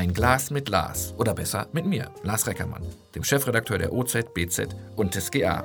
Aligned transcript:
Ein 0.00 0.14
Glas 0.14 0.50
mit 0.50 0.70
Lars. 0.70 1.12
Oder 1.18 1.34
besser 1.34 1.68
mit 1.74 1.84
mir, 1.84 2.10
Lars 2.22 2.46
Reckermann, 2.46 2.82
dem 3.14 3.22
Chefredakteur 3.22 3.76
der 3.76 3.92
OZ, 3.92 4.32
BZ 4.32 4.74
und 4.96 5.14
des 5.14 5.30
GA. 5.30 5.62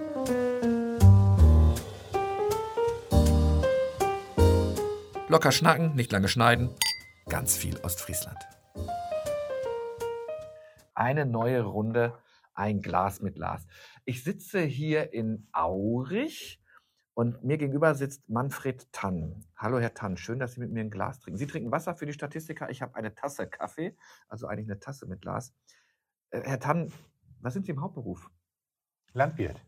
Locker 5.30 5.54
schnacken, 5.54 5.96
nicht 5.96 6.12
lange 6.12 6.28
schneiden. 6.28 6.70
Ganz 7.30 7.56
viel 7.56 7.78
Ostfriesland. 7.78 8.38
Eine 10.96 11.26
neue 11.26 11.62
Runde, 11.62 12.12
ein 12.56 12.82
Glas 12.82 13.22
mit 13.22 13.38
Lars. 13.38 13.66
Ich 14.04 14.26
sitze 14.26 14.60
hier 14.60 15.14
in 15.14 15.48
Aurich 15.54 16.60
und 17.16 17.44
mir 17.46 17.58
gegenüber 17.58 17.96
sitzt 17.96 18.30
Manfred 18.30 18.92
Tann. 18.92 19.46
Hallo, 19.56 19.80
Herr 19.80 19.94
Tann, 19.94 20.18
schön, 20.18 20.38
dass 20.38 20.54
Sie 20.54 20.60
mit 20.60 20.72
mir 20.72 20.82
ein 20.82 20.92
Glas 20.92 21.20
trinken. 21.20 21.38
Sie 21.38 21.48
trinken 21.48 21.72
Wasser 21.72 21.96
für 21.96 22.06
die 22.06 22.14
Statistiker. 22.14 22.70
Ich 22.70 22.82
habe 22.82 22.96
eine 22.96 23.16
Tasse 23.16 23.48
Kaffee, 23.48 23.96
also 24.28 24.48
eigentlich 24.48 24.68
eine 24.70 24.80
Tasse 24.80 25.08
mit 25.08 25.22
Glas. 25.22 25.54
Äh, 26.32 26.42
Herr 26.42 26.60
Tann, 26.60 26.92
was 27.40 27.54
sind 27.54 27.66
Sie 27.66 27.72
im 27.72 27.82
Hauptberuf? 27.82 28.30
Landwirt. 29.14 29.66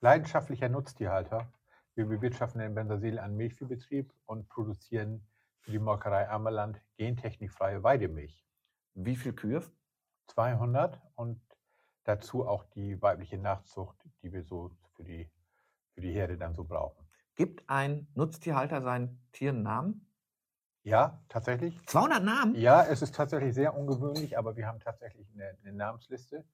Leidenschaftlicher 0.00 0.68
Nutztierhalter. 0.68 1.52
Wir 1.96 2.06
bewirtschaften 2.06 2.60
in 2.60 2.76
Bensersiel 2.76 3.18
einen 3.18 3.36
Milchviehbetrieb 3.36 4.14
und 4.26 4.48
produzieren 4.48 5.26
für 5.58 5.72
die 5.72 5.80
Molkerei 5.80 6.30
Ammerland 6.30 6.80
gentechnikfreie 6.96 7.82
Weidemilch. 7.82 8.46
Wie 8.94 9.16
viele 9.16 9.34
Kühe? 9.34 9.64
200 10.28 11.00
und 11.16 11.40
dazu 12.04 12.46
auch 12.46 12.62
die 12.62 13.02
weibliche 13.02 13.36
Nachzucht, 13.36 13.96
die 14.22 14.32
wir 14.32 14.44
so 14.44 14.70
für 14.94 15.02
die 15.02 15.28
für 15.98 16.02
die 16.02 16.12
Herde 16.12 16.38
dann 16.38 16.54
so 16.54 16.62
brauchen. 16.62 17.04
Gibt 17.34 17.68
ein 17.68 18.06
Nutztierhalter 18.14 18.82
seinen 18.82 19.20
Tieren 19.32 19.64
Namen? 19.64 20.06
Ja, 20.84 21.20
tatsächlich. 21.28 21.76
200 21.86 22.22
Namen? 22.22 22.54
Ja, 22.54 22.84
es 22.84 23.02
ist 23.02 23.16
tatsächlich 23.16 23.52
sehr 23.52 23.76
ungewöhnlich, 23.76 24.38
aber 24.38 24.56
wir 24.56 24.68
haben 24.68 24.78
tatsächlich 24.78 25.28
eine, 25.34 25.58
eine 25.60 25.72
Namensliste. 25.72 26.44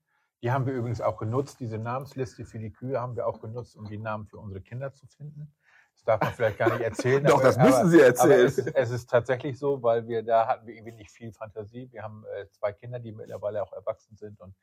Die 0.42 0.50
haben 0.50 0.64
wir 0.64 0.72
übrigens 0.72 1.02
auch 1.02 1.18
genutzt. 1.18 1.60
Diese 1.60 1.77
Namensliste 1.77 2.46
für 2.46 2.58
die 2.58 2.72
Kühe 2.72 2.98
haben 2.98 3.16
wir 3.16 3.27
auch 3.27 3.42
genutzt, 3.42 3.77
um 3.77 3.84
die 3.84 3.98
Namen 3.98 4.27
für 4.27 4.38
unsere 4.38 4.62
Kinder 4.62 4.94
zu 4.94 5.06
finden. 5.08 5.55
Das 5.92 6.05
darf 6.05 6.20
man 6.22 6.33
vielleicht 6.33 6.56
gar 6.56 6.70
nicht 6.70 6.83
erzählen. 6.83 7.22
Doch, 7.24 7.34
aber, 7.34 7.44
das 7.44 7.58
müssen 7.58 7.90
Sie 7.90 8.00
erzählen. 8.00 8.46
es, 8.46 8.56
es, 8.56 8.90
ist 8.90 9.11
tatsächlich 9.11 9.58
so, 9.58 9.83
weil 9.83 10.08
wir 10.08 10.22
da 10.22 10.48
hatten 10.48 10.66
wir 10.66 10.74
irgendwie 10.74 10.96
nicht 10.96 11.11
viel 11.11 11.34
Fantasie. 11.34 11.92
Wir 11.92 12.02
haben 12.02 12.24
äh, 12.34 12.48
zwei 12.48 12.72
Kinder, 12.72 12.98
die 12.98 13.12
mittlerweile 13.12 13.62
auch 13.62 13.72
erwachsen 13.74 14.16
sind 14.16 14.40
und 14.40 14.55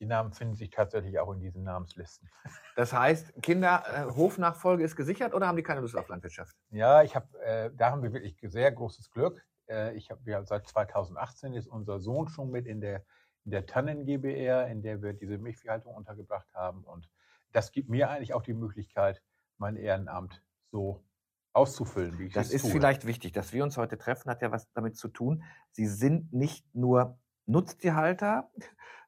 die 0.00 0.06
Namen 0.06 0.32
finden 0.32 0.54
sich 0.54 0.70
tatsächlich 0.70 1.18
auch 1.18 1.32
in 1.32 1.40
diesen 1.40 1.62
Namenslisten. 1.64 2.28
Das 2.76 2.92
heißt, 2.92 3.40
Kinder, 3.40 3.84
äh, 3.86 4.16
Hofnachfolge 4.16 4.82
ist 4.82 4.96
gesichert 4.96 5.32
oder 5.32 5.46
haben 5.46 5.56
die 5.56 5.62
keine 5.62 5.80
Lust 5.80 5.96
auf 5.96 6.08
Landwirtschaft? 6.08 6.56
Ja, 6.70 7.04
ich 7.04 7.14
habe, 7.14 7.38
äh, 7.40 7.70
da 7.72 7.92
haben 7.92 8.02
wir 8.02 8.12
wirklich 8.12 8.36
sehr 8.42 8.72
großes 8.72 9.12
Glück. 9.12 9.46
Äh, 9.68 9.94
ich 9.94 10.10
habe, 10.10 10.28
ja, 10.28 10.42
seit 10.44 10.66
2018 10.66 11.54
ist 11.54 11.68
unser 11.68 12.00
Sohn 12.00 12.26
schon 12.26 12.50
mit 12.50 12.66
in 12.66 12.80
der 12.80 13.04
in 13.44 13.50
der 13.50 13.66
Tannen 13.66 14.06
GBR, 14.06 14.68
in 14.68 14.82
der 14.82 15.02
wir 15.02 15.12
diese 15.12 15.38
Milchviehhaltung 15.38 15.94
untergebracht 15.94 16.48
haben. 16.54 16.82
Und 16.84 17.10
das 17.52 17.72
gibt 17.72 17.88
mir 17.88 18.10
eigentlich 18.10 18.34
auch 18.34 18.42
die 18.42 18.54
Möglichkeit, 18.54 19.22
mein 19.58 19.76
Ehrenamt 19.76 20.42
so 20.70 21.04
auszufüllen, 21.52 22.18
wie 22.18 22.24
ich 22.26 22.32
Das 22.32 22.50
ist 22.50 22.62
tue. 22.62 22.70
vielleicht 22.70 23.06
wichtig, 23.06 23.32
dass 23.32 23.52
wir 23.52 23.62
uns 23.62 23.76
heute 23.76 23.96
treffen, 23.96 24.30
hat 24.30 24.42
ja 24.42 24.50
was 24.50 24.72
damit 24.72 24.96
zu 24.96 25.08
tun. 25.08 25.44
Sie 25.70 25.86
sind 25.86 26.32
nicht 26.32 26.74
nur 26.74 27.18
Nutztierhalter, 27.46 28.50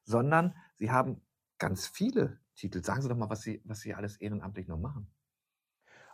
sondern 0.03 0.55
Sie 0.77 0.91
haben 0.91 1.21
ganz 1.57 1.87
viele 1.87 2.39
Titel. 2.55 2.83
Sagen 2.83 3.01
Sie 3.01 3.09
doch 3.09 3.17
mal, 3.17 3.29
was 3.29 3.41
Sie, 3.41 3.61
was 3.65 3.79
Sie 3.79 3.95
alles 3.95 4.17
ehrenamtlich 4.17 4.67
noch 4.67 4.77
machen. 4.77 5.11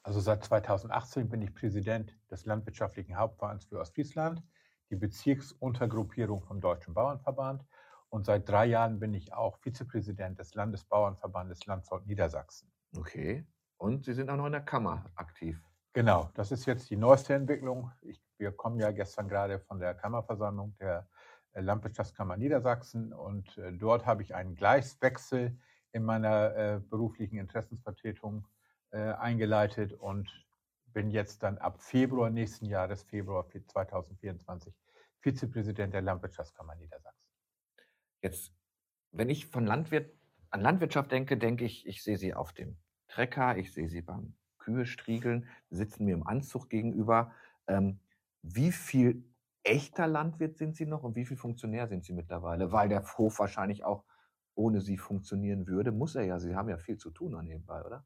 Also 0.03 0.19
seit 0.19 0.43
2018 0.43 1.29
bin 1.29 1.41
ich 1.41 1.53
Präsident 1.53 2.17
des 2.31 2.45
Landwirtschaftlichen 2.45 3.17
Hauptvereins 3.17 3.65
für 3.65 3.79
Ostfriesland, 3.79 4.41
die 4.89 4.95
Bezirksuntergruppierung 4.95 6.43
vom 6.43 6.61
Deutschen 6.61 6.93
Bauernverband. 6.93 7.65
Und 8.09 8.25
seit 8.25 8.47
drei 8.47 8.65
Jahren 8.65 8.99
bin 8.99 9.13
ich 9.13 9.33
auch 9.33 9.57
Vizepräsident 9.57 10.39
des 10.39 10.53
Landesbauernverbandes 10.55 11.65
Landshut 11.65 12.05
Niedersachsen. 12.05 12.71
Okay. 12.95 13.45
Und 13.77 14.05
Sie 14.05 14.13
sind 14.13 14.29
auch 14.29 14.37
noch 14.37 14.45
in 14.45 14.51
der 14.51 14.61
Kammer 14.61 15.11
aktiv. 15.15 15.61
Genau, 15.93 16.29
das 16.35 16.51
ist 16.51 16.65
jetzt 16.65 16.89
die 16.89 16.95
neueste 16.95 17.33
Entwicklung. 17.33 17.91
Ich, 18.01 18.21
wir 18.37 18.51
kommen 18.51 18.79
ja 18.79 18.91
gestern 18.91 19.27
gerade 19.27 19.59
von 19.59 19.79
der 19.79 19.93
Kammerversammlung 19.93 20.75
der 20.77 21.07
Landwirtschaftskammer 21.61 22.37
Niedersachsen 22.37 23.13
und 23.13 23.57
äh, 23.57 23.71
dort 23.73 24.05
habe 24.05 24.21
ich 24.23 24.35
einen 24.35 24.55
Gleiswechsel 24.55 25.57
in 25.91 26.03
meiner 26.03 26.55
äh, 26.55 26.79
beruflichen 26.79 27.37
Interessensvertretung 27.37 28.47
äh, 28.91 28.97
eingeleitet 28.97 29.93
und 29.93 30.29
bin 30.87 31.09
jetzt 31.09 31.43
dann 31.43 31.57
ab 31.57 31.81
Februar 31.81 32.29
nächsten 32.29 32.65
Jahres, 32.65 33.03
Februar 33.03 33.47
2024, 33.49 34.73
Vizepräsident 35.19 35.93
der 35.93 36.01
Landwirtschaftskammer 36.01 36.75
Niedersachsen. 36.75 37.29
Jetzt, 38.21 38.53
wenn 39.11 39.29
ich 39.29 39.47
von 39.47 39.65
Landwirt 39.65 40.13
an 40.49 40.61
Landwirtschaft 40.61 41.11
denke, 41.11 41.37
denke 41.37 41.65
ich, 41.65 41.87
ich 41.87 42.03
sehe 42.03 42.17
Sie 42.17 42.33
auf 42.33 42.53
dem 42.53 42.77
Trecker, 43.07 43.57
ich 43.57 43.73
sehe 43.73 43.89
Sie 43.89 44.01
beim 44.01 44.35
Kühe 44.59 44.85
striegeln, 44.85 45.49
sitzen 45.69 46.05
mir 46.05 46.13
im 46.13 46.25
Anzug 46.25 46.69
gegenüber. 46.69 47.33
Ähm, 47.67 47.99
wie 48.43 48.71
viel 48.71 49.23
echter 49.63 50.07
Landwirt 50.07 50.57
sind 50.57 50.75
Sie 50.75 50.85
noch 50.85 51.03
und 51.03 51.15
wie 51.15 51.25
viel 51.25 51.37
Funktionär 51.37 51.87
sind 51.87 52.05
Sie 52.05 52.13
mittlerweile? 52.13 52.71
Weil 52.71 52.89
der 52.89 53.03
Hof 53.17 53.39
wahrscheinlich 53.39 53.83
auch 53.83 54.03
ohne 54.55 54.81
Sie 54.81 54.97
funktionieren 54.97 55.67
würde, 55.67 55.91
muss 55.91 56.15
er 56.15 56.23
ja. 56.23 56.39
Sie 56.39 56.55
haben 56.55 56.69
ja 56.69 56.77
viel 56.77 56.97
zu 56.97 57.11
tun 57.11 57.35
an 57.35 57.47
nebenbei, 57.47 57.83
oder? 57.83 58.05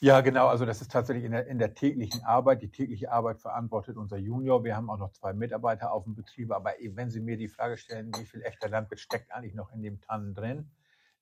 Ja, 0.00 0.20
genau. 0.20 0.46
Also 0.46 0.64
das 0.64 0.80
ist 0.80 0.92
tatsächlich 0.92 1.24
in 1.24 1.32
der, 1.32 1.48
in 1.48 1.58
der 1.58 1.74
täglichen 1.74 2.22
Arbeit. 2.24 2.62
Die 2.62 2.70
tägliche 2.70 3.10
Arbeit 3.10 3.40
verantwortet 3.40 3.96
unser 3.96 4.16
Junior. 4.16 4.62
Wir 4.62 4.76
haben 4.76 4.90
auch 4.90 4.98
noch 4.98 5.10
zwei 5.10 5.32
Mitarbeiter 5.32 5.92
auf 5.92 6.04
dem 6.04 6.14
Betrieb. 6.14 6.52
Aber 6.52 6.72
wenn 6.92 7.10
Sie 7.10 7.20
mir 7.20 7.36
die 7.36 7.48
Frage 7.48 7.76
stellen, 7.76 8.12
wie 8.16 8.24
viel 8.24 8.42
echter 8.42 8.68
Landwirt 8.68 9.00
steckt 9.00 9.32
eigentlich 9.32 9.54
noch 9.54 9.72
in 9.72 9.82
dem 9.82 10.00
Tannen 10.00 10.34
drin, 10.34 10.70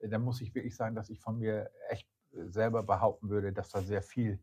äh, 0.00 0.08
dann 0.10 0.22
muss 0.22 0.42
ich 0.42 0.54
wirklich 0.54 0.76
sagen, 0.76 0.94
dass 0.94 1.08
ich 1.08 1.20
von 1.20 1.38
mir 1.38 1.70
echt 1.88 2.06
selber 2.32 2.82
behaupten 2.82 3.30
würde, 3.30 3.52
dass 3.54 3.70
da 3.70 3.80
sehr 3.80 4.02
viel 4.02 4.40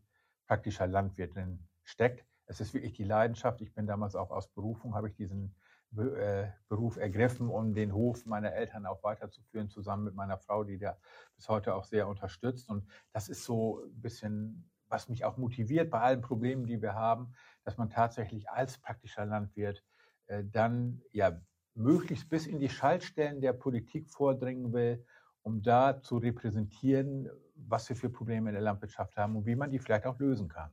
praktischer 0.48 0.88
Landwirt 0.88 1.36
drin 1.36 1.68
steckt. 1.84 2.26
Es 2.46 2.60
ist 2.60 2.74
wirklich 2.74 2.92
die 2.92 3.04
Leidenschaft. 3.04 3.60
Ich 3.60 3.72
bin 3.72 3.86
damals 3.86 4.14
auch 4.16 4.30
aus 4.30 4.48
Berufung, 4.48 4.94
habe 4.94 5.08
ich 5.08 5.14
diesen 5.14 5.54
äh, 5.96 6.48
Beruf 6.68 6.96
ergriffen, 6.96 7.48
um 7.48 7.72
den 7.72 7.94
Hof 7.94 8.26
meiner 8.26 8.52
Eltern 8.52 8.84
auch 8.84 9.02
weiterzuführen, 9.04 9.70
zusammen 9.70 10.04
mit 10.04 10.14
meiner 10.14 10.38
Frau, 10.38 10.64
die 10.64 10.78
da 10.78 10.98
bis 11.36 11.48
heute 11.48 11.74
auch 11.74 11.84
sehr 11.84 12.08
unterstützt. 12.08 12.68
Und 12.68 12.86
das 13.12 13.28
ist 13.28 13.44
so 13.44 13.84
ein 13.84 14.00
bisschen, 14.00 14.68
was 14.88 15.08
mich 15.08 15.24
auch 15.24 15.36
motiviert 15.36 15.90
bei 15.90 16.00
allen 16.00 16.20
Problemen, 16.20 16.66
die 16.66 16.82
wir 16.82 16.94
haben, 16.94 17.32
dass 17.64 17.78
man 17.78 17.90
tatsächlich 17.90 18.50
als 18.50 18.78
praktischer 18.78 19.24
Landwirt 19.24 19.84
äh, 20.26 20.42
dann 20.44 21.00
ja 21.12 21.40
möglichst 21.74 22.28
bis 22.28 22.46
in 22.46 22.58
die 22.58 22.68
Schaltstellen 22.68 23.40
der 23.40 23.52
Politik 23.52 24.10
vordringen 24.10 24.72
will, 24.72 25.04
um 25.42 25.62
da 25.62 26.00
zu 26.00 26.18
repräsentieren, 26.18 27.30
was 27.54 27.88
wir 27.88 27.96
für 27.96 28.10
Probleme 28.10 28.50
in 28.50 28.54
der 28.54 28.62
Landwirtschaft 28.62 29.16
haben 29.16 29.36
und 29.36 29.46
wie 29.46 29.56
man 29.56 29.70
die 29.70 29.78
vielleicht 29.78 30.06
auch 30.06 30.18
lösen 30.18 30.48
kann. 30.48 30.70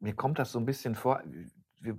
Mir, 0.00 0.14
kommt 0.14 0.38
das 0.38 0.52
so 0.52 0.58
ein 0.58 0.66
bisschen 0.66 0.94
vor, 0.94 1.22
wir 1.80 1.96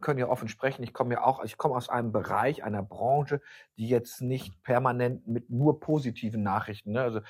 können 0.00 0.18
ja 0.18 0.28
offen 0.28 0.48
sprechen, 0.48 0.82
ich 0.82 0.92
komme 0.92 1.14
ja 1.14 1.24
auch, 1.24 1.42
ich 1.44 1.56
komme 1.56 1.74
aus 1.74 1.88
einem 1.88 2.12
Bereich, 2.12 2.64
einer 2.64 2.82
Branche, 2.82 3.40
die 3.76 3.88
jetzt 3.88 4.20
nicht 4.20 4.62
permanent 4.62 5.26
mit 5.26 5.50
nur 5.50 5.80
positiven 5.80 6.42
Nachrichten, 6.42 6.92
ne, 6.92 7.02
also 7.02 7.20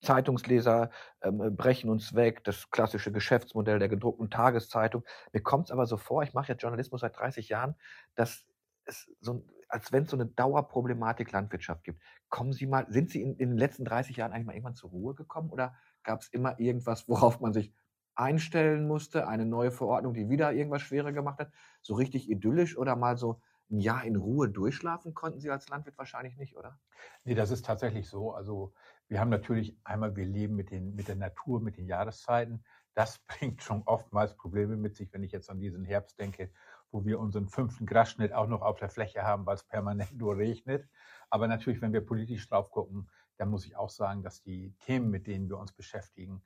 Zeitungsleser 0.00 0.90
ähm, 1.22 1.56
brechen 1.56 1.90
uns 1.90 2.14
weg, 2.14 2.44
das 2.44 2.70
klassische 2.70 3.10
Geschäftsmodell 3.10 3.78
der 3.78 3.88
gedruckten 3.88 4.30
Tageszeitung. 4.30 5.04
Mir 5.32 5.42
kommt 5.42 5.66
es 5.66 5.70
aber 5.72 5.86
so 5.86 5.96
vor, 5.96 6.22
ich 6.22 6.34
mache 6.34 6.52
ja 6.52 6.54
Journalismus 6.54 7.00
seit 7.00 7.16
30 7.18 7.48
Jahren, 7.48 7.74
dass 8.14 8.46
es 8.84 9.10
so, 9.20 9.44
als 9.68 9.92
wenn 9.92 10.04
es 10.04 10.10
so 10.10 10.16
eine 10.16 10.26
Dauerproblematik 10.26 11.32
Landwirtschaft 11.32 11.84
gibt. 11.84 12.00
Kommen 12.28 12.52
Sie 12.52 12.66
mal, 12.66 12.86
sind 12.90 13.10
Sie 13.10 13.22
in, 13.22 13.36
in 13.36 13.50
den 13.50 13.58
letzten 13.58 13.84
30 13.84 14.16
Jahren 14.16 14.32
eigentlich 14.32 14.46
mal 14.46 14.54
irgendwann 14.54 14.76
zur 14.76 14.90
Ruhe 14.90 15.14
gekommen 15.14 15.50
oder 15.50 15.74
gab 16.04 16.20
es 16.20 16.28
immer 16.28 16.58
irgendwas, 16.60 17.08
worauf 17.08 17.40
man 17.40 17.52
sich 17.52 17.72
einstellen 18.18 18.86
musste, 18.86 19.28
eine 19.28 19.46
neue 19.46 19.70
Verordnung, 19.70 20.14
die 20.14 20.28
wieder 20.28 20.52
irgendwas 20.52 20.82
schwerer 20.82 21.12
gemacht 21.12 21.38
hat? 21.38 21.52
So 21.80 21.94
richtig 21.94 22.28
idyllisch 22.28 22.76
oder 22.76 22.96
mal 22.96 23.16
so 23.16 23.40
ein 23.70 23.80
Jahr 23.80 24.04
in 24.04 24.16
Ruhe 24.16 24.48
durchschlafen 24.48 25.14
konnten 25.14 25.40
Sie 25.40 25.50
als 25.50 25.68
Landwirt 25.68 25.98
wahrscheinlich 25.98 26.36
nicht, 26.36 26.56
oder? 26.56 26.78
Nee, 27.24 27.34
das 27.34 27.50
ist 27.50 27.66
tatsächlich 27.66 28.08
so. 28.08 28.32
Also 28.32 28.72
wir 29.08 29.20
haben 29.20 29.28
natürlich 29.28 29.76
einmal, 29.84 30.16
wir 30.16 30.24
leben 30.24 30.56
mit, 30.56 30.70
den, 30.70 30.94
mit 30.94 31.08
der 31.08 31.16
Natur, 31.16 31.60
mit 31.60 31.76
den 31.76 31.86
Jahreszeiten. 31.86 32.64
Das 32.94 33.18
bringt 33.26 33.62
schon 33.62 33.82
oftmals 33.84 34.36
Probleme 34.36 34.76
mit 34.76 34.96
sich, 34.96 35.12
wenn 35.12 35.22
ich 35.22 35.32
jetzt 35.32 35.50
an 35.50 35.60
diesen 35.60 35.84
Herbst 35.84 36.18
denke, 36.18 36.50
wo 36.90 37.04
wir 37.04 37.20
unseren 37.20 37.48
fünften 37.48 37.86
Grasschnitt 37.86 38.32
auch 38.32 38.48
noch 38.48 38.62
auf 38.62 38.78
der 38.78 38.88
Fläche 38.88 39.22
haben, 39.22 39.44
weil 39.44 39.56
es 39.56 39.64
permanent 39.64 40.16
nur 40.16 40.36
regnet. 40.36 40.88
Aber 41.30 41.46
natürlich, 41.46 41.82
wenn 41.82 41.92
wir 41.92 42.04
politisch 42.04 42.48
drauf 42.48 42.70
gucken, 42.70 43.10
dann 43.36 43.50
muss 43.50 43.66
ich 43.66 43.76
auch 43.76 43.90
sagen, 43.90 44.22
dass 44.22 44.42
die 44.42 44.74
Themen, 44.80 45.10
mit 45.10 45.26
denen 45.26 45.48
wir 45.48 45.58
uns 45.58 45.72
beschäftigen, 45.72 46.42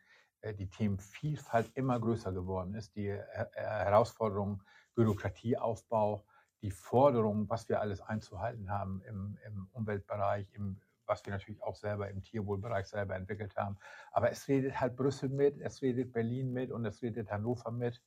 die 0.58 0.68
Themenvielfalt 0.68 1.70
immer 1.74 1.98
größer 2.00 2.32
geworden 2.32 2.74
ist. 2.74 2.94
Die 2.96 3.10
Herausforderungen, 3.54 4.62
Bürokratieaufbau, 4.94 6.24
die 6.62 6.70
Forderungen, 6.70 7.48
was 7.48 7.68
wir 7.68 7.80
alles 7.80 8.00
einzuhalten 8.00 8.70
haben 8.70 9.02
im, 9.08 9.38
im 9.46 9.68
Umweltbereich, 9.72 10.46
im, 10.52 10.80
was 11.06 11.24
wir 11.24 11.32
natürlich 11.32 11.62
auch 11.62 11.76
selber 11.76 12.08
im 12.08 12.22
Tierwohlbereich 12.22 12.86
selber 12.86 13.16
entwickelt 13.16 13.56
haben. 13.56 13.76
Aber 14.10 14.30
es 14.30 14.48
redet 14.48 14.80
halt 14.80 14.96
Brüssel 14.96 15.28
mit, 15.28 15.60
es 15.60 15.82
redet 15.82 16.12
Berlin 16.12 16.52
mit 16.52 16.70
und 16.70 16.84
es 16.84 17.02
redet 17.02 17.30
Hannover 17.30 17.70
mit. 17.70 18.02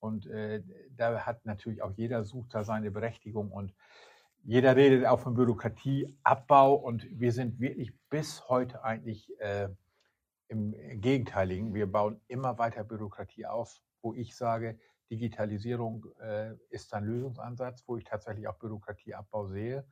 Und 0.00 0.26
äh, 0.26 0.62
da 0.96 1.20
hat 1.26 1.44
natürlich 1.44 1.82
auch 1.82 1.92
jeder 1.92 2.24
sucht 2.24 2.54
da 2.54 2.64
seine 2.64 2.90
Berechtigung. 2.90 3.50
Und 3.50 3.74
Jeder 4.44 4.76
redet 4.76 5.04
auch 5.04 5.20
von 5.20 5.34
Bürokratieabbau 5.34 6.74
und 6.74 7.06
wir 7.10 7.32
sind 7.32 7.60
wirklich 7.60 7.92
bis 8.08 8.48
heute 8.48 8.82
eigentlich 8.82 9.28
äh, 9.40 9.68
im 10.48 10.74
Gegenteiligen. 11.00 11.74
Wir 11.74 11.90
bauen 11.90 12.20
immer 12.26 12.58
weiter 12.58 12.84
Bürokratie 12.84 13.46
auf, 13.46 13.80
wo 14.02 14.14
ich 14.14 14.36
sage, 14.36 14.78
Digitalisierung 15.10 16.06
äh, 16.20 16.54
ist 16.70 16.92
ein 16.94 17.04
Lösungsansatz, 17.04 17.84
wo 17.86 17.96
ich 17.96 18.04
tatsächlich 18.04 18.48
auch 18.48 18.58
Bürokratieabbau 18.58 19.46
sehe. 19.46 19.86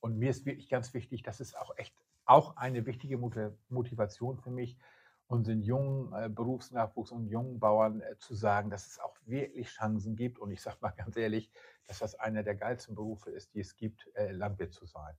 Und 0.00 0.18
mir 0.18 0.30
ist 0.30 0.46
wirklich 0.46 0.68
ganz 0.68 0.94
wichtig, 0.94 1.22
das 1.22 1.40
ist 1.40 1.56
auch 1.56 1.76
echt 1.76 1.94
auch 2.24 2.56
eine 2.56 2.86
wichtige 2.86 3.18
Motivation 3.18 4.38
für 4.38 4.50
mich, 4.50 4.78
unseren 5.26 5.62
jungen 5.62 6.12
äh, 6.12 6.28
Berufsnachwuchs 6.28 7.10
und 7.10 7.26
jungen 7.26 7.58
Bauern 7.58 8.00
äh, 8.00 8.18
zu 8.18 8.34
sagen, 8.34 8.70
dass 8.70 8.86
es 8.86 8.98
auch 8.98 9.16
wirklich 9.24 9.68
Chancen 9.68 10.14
gibt. 10.14 10.38
Und 10.38 10.50
ich 10.50 10.60
sage 10.60 10.76
mal 10.80 10.90
ganz 10.90 11.16
ehrlich, 11.16 11.50
dass 11.86 11.98
das 11.98 12.14
einer 12.14 12.42
der 12.42 12.54
geilsten 12.54 12.94
Berufe 12.94 13.30
ist, 13.30 13.54
die 13.54 13.60
es 13.60 13.76
gibt, 13.76 14.08
äh, 14.14 14.32
Landwirt 14.32 14.72
zu 14.72 14.86
sein. 14.86 15.16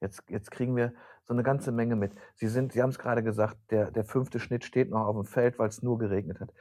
Jetzt, 0.00 0.22
jetzt 0.28 0.50
kriegen 0.50 0.76
wir 0.76 0.92
so 1.26 1.32
eine 1.32 1.42
ganze 1.42 1.72
Menge 1.72 1.96
mit. 1.96 2.12
Sie 2.34 2.48
sind, 2.48 2.72
Sie 2.72 2.82
haben 2.82 2.90
es 2.90 2.98
gerade 2.98 3.22
gesagt, 3.22 3.56
der, 3.70 3.90
der 3.90 4.04
fünfte 4.04 4.38
Schnitt 4.40 4.64
steht 4.64 4.90
noch 4.90 5.06
auf 5.06 5.16
dem 5.16 5.24
Feld, 5.24 5.58
weil 5.58 5.68
es 5.68 5.82
nur 5.82 5.98
geregnet 5.98 6.40
hat. 6.40 6.52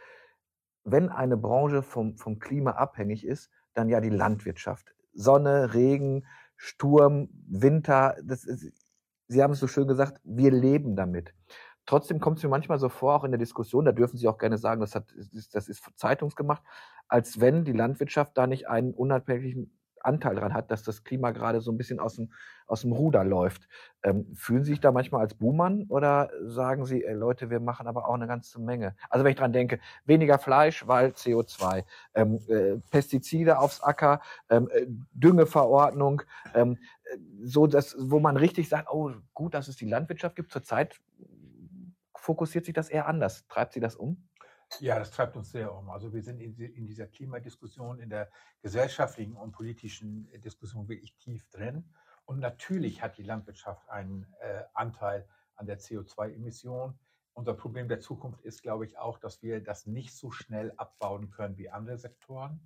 Wenn 0.83 1.09
eine 1.09 1.37
Branche 1.37 1.81
vom, 1.81 2.17
vom 2.17 2.39
Klima 2.39 2.71
abhängig 2.71 3.25
ist, 3.25 3.49
dann 3.73 3.89
ja 3.89 4.01
die 4.01 4.09
Landwirtschaft. 4.09 4.93
Sonne, 5.13 5.73
Regen, 5.73 6.25
Sturm, 6.55 7.29
Winter, 7.47 8.15
das 8.23 8.45
ist, 8.45 8.71
Sie 9.27 9.41
haben 9.41 9.53
es 9.53 9.59
so 9.59 9.67
schön 9.67 9.87
gesagt, 9.87 10.19
wir 10.23 10.51
leben 10.51 10.95
damit. 10.95 11.33
Trotzdem 11.85 12.19
kommt 12.19 12.37
es 12.37 12.43
mir 12.43 12.49
manchmal 12.49 12.79
so 12.79 12.87
vor, 12.87 13.15
auch 13.15 13.23
in 13.23 13.31
der 13.31 13.39
Diskussion, 13.39 13.85
da 13.85 13.91
dürfen 13.91 14.17
Sie 14.17 14.27
auch 14.27 14.37
gerne 14.37 14.57
sagen, 14.57 14.79
das, 14.79 14.95
hat, 14.95 15.13
das 15.51 15.67
ist 15.67 15.83
zeitungsgemacht, 15.95 16.63
als 17.07 17.41
wenn 17.41 17.65
die 17.65 17.73
Landwirtschaft 17.73 18.37
da 18.37 18.47
nicht 18.47 18.67
einen 18.67 18.93
unabhängigen 18.93 19.77
Anteil 20.03 20.35
daran 20.35 20.53
hat, 20.53 20.71
dass 20.71 20.83
das 20.83 21.03
Klima 21.03 21.31
gerade 21.31 21.61
so 21.61 21.71
ein 21.71 21.77
bisschen 21.77 21.99
aus 21.99 22.15
dem, 22.15 22.31
aus 22.67 22.81
dem 22.81 22.91
Ruder 22.91 23.23
läuft. 23.23 23.67
Ähm, 24.03 24.33
fühlen 24.35 24.63
Sie 24.63 24.71
sich 24.71 24.79
da 24.79 24.91
manchmal 24.91 25.21
als 25.21 25.33
Buhmann 25.33 25.85
oder 25.89 26.29
sagen 26.41 26.85
Sie, 26.85 27.03
ey, 27.03 27.13
Leute, 27.13 27.49
wir 27.49 27.59
machen 27.59 27.87
aber 27.87 28.07
auch 28.07 28.13
eine 28.13 28.27
ganze 28.27 28.59
Menge? 28.61 28.95
Also 29.09 29.23
wenn 29.23 29.31
ich 29.31 29.37
dran 29.37 29.53
denke, 29.53 29.79
weniger 30.05 30.39
Fleisch, 30.39 30.87
weil 30.87 31.09
CO2, 31.09 31.83
ähm, 32.13 32.39
äh, 32.47 32.77
Pestizide 32.91 33.59
aufs 33.59 33.81
Acker, 33.81 34.21
ähm, 34.49 34.69
äh, 34.71 34.85
Düngeverordnung, 35.13 36.21
ähm, 36.53 36.77
äh, 37.03 37.17
so 37.43 37.67
dass, 37.67 37.95
wo 37.99 38.19
man 38.19 38.37
richtig 38.37 38.69
sagt, 38.69 38.89
oh, 38.91 39.11
gut, 39.33 39.53
dass 39.53 39.67
es 39.67 39.75
die 39.75 39.87
Landwirtschaft 39.87 40.35
gibt. 40.35 40.51
Zurzeit 40.51 40.99
fokussiert 42.15 42.65
sich 42.65 42.73
das 42.73 42.89
eher 42.89 43.07
anders. 43.07 43.45
Treibt 43.47 43.73
Sie 43.73 43.79
das 43.79 43.95
um? 43.95 44.23
Ja, 44.79 44.99
das 44.99 45.11
treibt 45.11 45.35
uns 45.35 45.51
sehr 45.51 45.73
um. 45.73 45.89
Also 45.89 46.13
wir 46.13 46.21
sind 46.21 46.39
in, 46.39 46.55
dieser 46.87 47.07
Klimadiskussion, 47.07 47.99
in 47.99 48.09
der 48.09 48.29
gesellschaftlichen 48.61 49.35
und 49.35 49.51
politischen 49.51 50.29
Diskussion 50.41 50.87
wirklich 50.87 51.15
tief 51.17 51.47
drin. 51.49 51.85
Und 52.25 52.39
natürlich 52.39 53.01
hat 53.01 53.17
die 53.17 53.23
Landwirtschaft 53.23 53.89
einen 53.89 54.25
äh, 54.39 54.63
Anteil 54.73 55.27
an 55.55 55.65
der 55.65 55.79
CO2-Emission. 55.79 56.97
Unser 57.33 57.53
Problem 57.53 57.87
der 57.87 57.99
Zukunft 57.99 58.41
ist, 58.41 58.61
glaube 58.61 58.85
ich, 58.85 58.97
auch, 58.97 59.17
dass 59.17 59.41
wir 59.41 59.61
das 59.61 59.85
nicht 59.85 60.15
so 60.15 60.31
schnell 60.31 60.71
abbauen 60.77 61.29
können 61.29 61.57
wie 61.57 61.69
andere 61.69 61.97
Sektoren. 61.97 62.59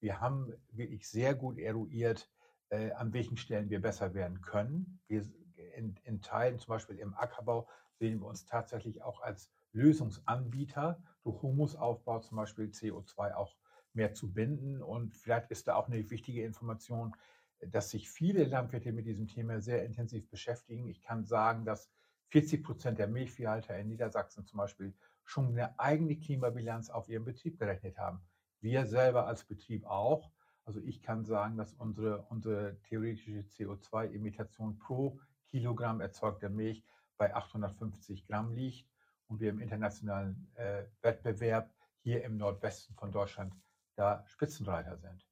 Wir 0.00 0.20
haben 0.20 0.52
wirklich 0.70 1.08
sehr 1.08 1.34
gut 1.34 1.58
eruiert, 1.58 2.30
äh, 2.70 2.92
an 2.92 3.12
welchen 3.12 3.36
Stellen 3.36 3.70
wir 3.70 3.80
besser 3.80 4.14
werden 4.14 4.40
können. 4.40 5.00
Wir 5.08 5.24
in, 5.76 5.96
in 6.04 6.20
Teilen, 6.20 6.58
zum 6.58 6.68
Beispiel 6.68 6.98
im 6.98 7.14
Ackerbau, 7.14 7.68
sehen 7.98 8.20
wir 8.20 8.26
uns 8.26 8.44
tatsächlich 8.44 9.02
auch 9.02 9.20
als 9.20 9.50
Lösungsanbieter 9.72 11.02
durch 11.24 11.42
Humusaufbau 11.42 12.20
zum 12.20 12.36
Beispiel 12.36 12.66
CO2 12.66 13.34
auch 13.34 13.56
mehr 13.94 14.14
zu 14.14 14.32
binden. 14.32 14.82
Und 14.82 15.16
vielleicht 15.16 15.50
ist 15.50 15.66
da 15.66 15.74
auch 15.74 15.88
eine 15.88 16.10
wichtige 16.10 16.44
Information, 16.44 17.14
dass 17.60 17.90
sich 17.90 18.10
viele 18.10 18.44
Landwirte 18.44 18.92
mit 18.92 19.06
diesem 19.06 19.26
Thema 19.26 19.60
sehr 19.60 19.84
intensiv 19.84 20.28
beschäftigen. 20.28 20.86
Ich 20.88 21.02
kann 21.02 21.24
sagen, 21.24 21.64
dass 21.64 21.90
40 22.28 22.62
Prozent 22.62 22.98
der 22.98 23.06
Milchviehhalter 23.06 23.78
in 23.78 23.88
Niedersachsen 23.88 24.44
zum 24.44 24.58
Beispiel 24.58 24.94
schon 25.24 25.48
eine 25.48 25.78
eigene 25.78 26.16
Klimabilanz 26.16 26.90
auf 26.90 27.08
ihrem 27.08 27.24
Betrieb 27.24 27.58
gerechnet 27.58 27.98
haben. 27.98 28.20
Wir 28.60 28.86
selber 28.86 29.26
als 29.26 29.44
Betrieb 29.44 29.86
auch. 29.86 30.30
Also 30.64 30.80
ich 30.80 31.02
kann 31.02 31.24
sagen, 31.24 31.56
dass 31.56 31.74
unsere, 31.74 32.22
unsere 32.28 32.80
theoretische 32.82 33.40
CO2-Imitation 33.40 34.78
pro 34.78 35.18
Kilogramm 35.48 36.00
erzeugter 36.00 36.48
Milch 36.48 36.82
bei 37.16 37.34
850 37.34 38.26
Gramm 38.26 38.52
liegt 38.52 38.86
und 39.28 39.40
wir 39.40 39.50
im 39.50 39.60
internationalen 39.60 40.50
äh, 40.54 40.84
Wettbewerb 41.02 41.70
hier 42.02 42.22
im 42.24 42.36
Nordwesten 42.36 42.94
von 42.96 43.10
Deutschland 43.12 43.54
da 43.96 44.24
Spitzenreiter 44.26 44.96
sind. 44.98 45.26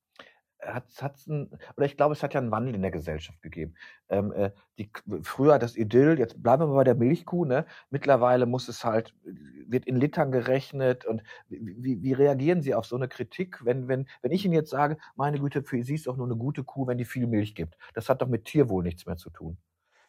Hat, 0.60 0.86
hat's 1.02 1.26
ein, 1.26 1.50
oder 1.76 1.86
ich 1.86 1.96
glaube, 1.96 2.12
es 2.12 2.22
hat 2.22 2.34
ja 2.34 2.40
einen 2.40 2.52
Wandel 2.52 2.76
in 2.76 2.82
der 2.82 2.92
Gesellschaft 2.92 3.42
gegeben. 3.42 3.74
Ähm, 4.08 4.32
äh, 4.32 4.52
die, 4.78 4.92
früher 5.22 5.58
das 5.58 5.76
Idyll, 5.76 6.20
jetzt 6.20 6.40
bleiben 6.40 6.62
wir 6.62 6.66
mal 6.68 6.76
bei 6.76 6.84
der 6.84 6.94
Milchkuh, 6.94 7.44
ne? 7.44 7.66
Mittlerweile 7.90 8.46
muss 8.46 8.68
es 8.68 8.84
halt, 8.84 9.12
wird 9.24 9.86
in 9.86 9.96
Litern 9.96 10.30
gerechnet 10.30 11.04
und 11.04 11.24
wie, 11.48 12.00
wie 12.00 12.12
reagieren 12.12 12.62
Sie 12.62 12.76
auf 12.76 12.86
so 12.86 12.94
eine 12.94 13.08
Kritik, 13.08 13.64
wenn, 13.64 13.88
wenn, 13.88 14.08
wenn 14.22 14.30
ich 14.30 14.44
Ihnen 14.44 14.54
jetzt 14.54 14.70
sage, 14.70 14.98
meine 15.16 15.40
Güte, 15.40 15.64
für 15.64 15.82
Sie 15.82 15.96
ist 15.96 16.06
doch 16.06 16.16
nur 16.16 16.26
eine 16.26 16.36
gute 16.36 16.62
Kuh, 16.62 16.86
wenn 16.86 16.98
die 16.98 17.04
viel 17.04 17.26
Milch 17.26 17.56
gibt. 17.56 17.76
Das 17.94 18.08
hat 18.08 18.22
doch 18.22 18.28
mit 18.28 18.44
Tierwohl 18.44 18.84
nichts 18.84 19.04
mehr 19.04 19.16
zu 19.16 19.30
tun. 19.30 19.58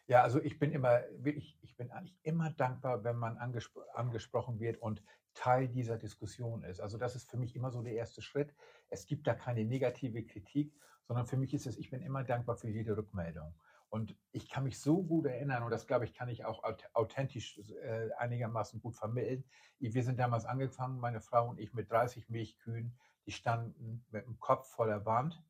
Ja, 0.06 0.22
also 0.22 0.40
ich 0.42 0.58
bin 0.58 0.72
immer, 0.72 1.00
ich, 1.24 1.58
ich 1.62 1.76
bin 1.76 1.90
eigentlich 1.90 2.18
immer 2.22 2.50
dankbar, 2.50 3.04
wenn 3.04 3.16
man 3.16 3.38
angespro 3.38 3.80
angesprochen 3.94 4.60
wird 4.60 4.76
und 4.82 5.02
Teil 5.32 5.68
dieser 5.68 5.96
Diskussion 5.96 6.62
ist. 6.62 6.80
Also 6.80 6.98
das 6.98 7.16
ist 7.16 7.28
für 7.30 7.36
mich 7.36 7.56
immer 7.56 7.70
so 7.70 7.82
der 7.82 7.94
erste 7.94 8.22
Schritt. 8.22 8.54
Es 8.90 9.06
gibt 9.06 9.26
da 9.26 9.34
keine 9.34 9.64
negative 9.64 10.24
Kritik, 10.24 10.74
sondern 11.02 11.26
für 11.26 11.36
mich 11.36 11.54
ist 11.54 11.66
es, 11.66 11.76
ich 11.78 11.90
bin 11.90 12.02
immer 12.02 12.22
dankbar 12.22 12.56
für 12.56 12.68
jede 12.68 12.96
Rückmeldung. 12.96 13.54
Und 13.88 14.16
ich 14.32 14.48
kann 14.48 14.64
mich 14.64 14.80
so 14.80 15.02
gut 15.02 15.26
erinnern, 15.26 15.62
und 15.62 15.70
das 15.70 15.86
glaube 15.86 16.04
ich, 16.04 16.14
kann 16.14 16.28
ich 16.28 16.44
auch 16.44 16.64
authentisch 16.94 17.60
äh, 17.82 18.10
einigermaßen 18.18 18.80
gut 18.80 18.96
vermitteln. 18.96 19.44
Wir 19.78 20.02
sind 20.02 20.18
damals 20.18 20.46
angefangen, 20.46 20.98
meine 20.98 21.20
Frau 21.20 21.48
und 21.48 21.60
ich, 21.60 21.72
mit 21.74 21.90
30 21.90 22.28
Milchkühen, 22.28 22.96
die 23.26 23.32
standen 23.32 24.04
mit 24.10 24.26
dem 24.26 24.38
Kopf 24.40 24.68
vor 24.68 24.86
der 24.86 25.06
Wand. 25.06 25.40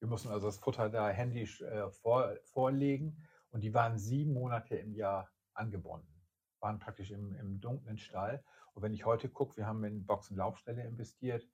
Wir 0.00 0.08
mussten 0.08 0.30
also 0.30 0.46
das 0.46 0.58
Futter 0.58 0.90
da 0.90 1.08
händisch 1.10 1.60
äh, 1.60 1.90
vor, 1.90 2.34
vorlegen. 2.42 3.24
Und 3.52 3.60
die 3.60 3.74
waren 3.74 3.98
sieben 3.98 4.32
Monate 4.32 4.76
im 4.76 4.94
Jahr 4.94 5.30
angebunden, 5.54 6.22
waren 6.60 6.78
praktisch 6.78 7.10
im, 7.10 7.34
im 7.34 7.60
dunklen 7.60 7.98
Stall. 7.98 8.42
Und 8.72 8.82
wenn 8.82 8.94
ich 8.94 9.04
heute 9.04 9.28
gucke, 9.28 9.56
wir 9.58 9.66
haben 9.66 9.84
in 9.84 10.06
Boxenlaufstelle 10.06 10.84
investiert, 10.84 11.46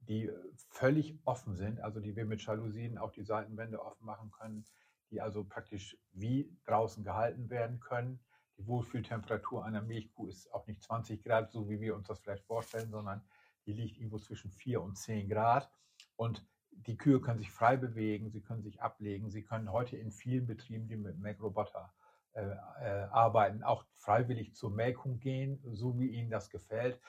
die 0.00 0.30
völlig 0.70 1.18
offen 1.24 1.56
sind, 1.56 1.80
also 1.80 2.00
die 2.00 2.14
wir 2.16 2.24
mit 2.24 2.44
Jalousien 2.44 2.98
auch 2.98 3.12
die 3.12 3.24
Seitenwände 3.24 3.82
offen 3.82 4.04
machen 4.04 4.30
können, 4.30 4.64
die 5.10 5.20
also 5.20 5.44
praktisch 5.44 5.96
wie 6.12 6.56
draußen 6.64 7.04
gehalten 7.04 7.50
werden 7.50 7.80
können. 7.80 8.20
Die 8.56 8.66
Wohlfühltemperatur 8.66 9.64
einer 9.64 9.82
Milchkuh 9.82 10.28
ist 10.28 10.52
auch 10.52 10.66
nicht 10.66 10.82
20 10.82 11.22
Grad, 11.22 11.50
so 11.50 11.68
wie 11.68 11.80
wir 11.80 11.96
uns 11.96 12.06
das 12.06 12.20
vielleicht 12.20 12.44
vorstellen, 12.44 12.90
sondern 12.90 13.22
die 13.66 13.72
liegt 13.72 13.96
irgendwo 13.96 14.18
zwischen 14.18 14.50
4 14.50 14.82
und 14.82 14.96
10 14.96 15.28
Grad. 15.28 15.70
Und 16.16 16.46
die 16.72 16.96
Kühe 16.96 17.20
können 17.20 17.38
sich 17.38 17.50
frei 17.50 17.76
bewegen, 17.76 18.30
sie 18.30 18.40
können 18.40 18.62
sich 18.62 18.80
ablegen, 18.80 19.30
sie 19.30 19.42
können 19.42 19.72
heute 19.72 19.96
in 19.96 20.10
vielen 20.10 20.46
Betrieben, 20.46 20.88
die 20.88 20.96
mit 20.96 21.18
Melkroboter 21.18 21.92
äh, 22.32 22.42
äh, 22.42 23.08
arbeiten, 23.10 23.62
auch 23.62 23.84
freiwillig 23.94 24.54
zur 24.54 24.70
Melkung 24.70 25.18
gehen, 25.18 25.60
so 25.72 25.98
wie 25.98 26.08
ihnen 26.08 26.30
das 26.30 26.48
gefällt. 26.48 27.00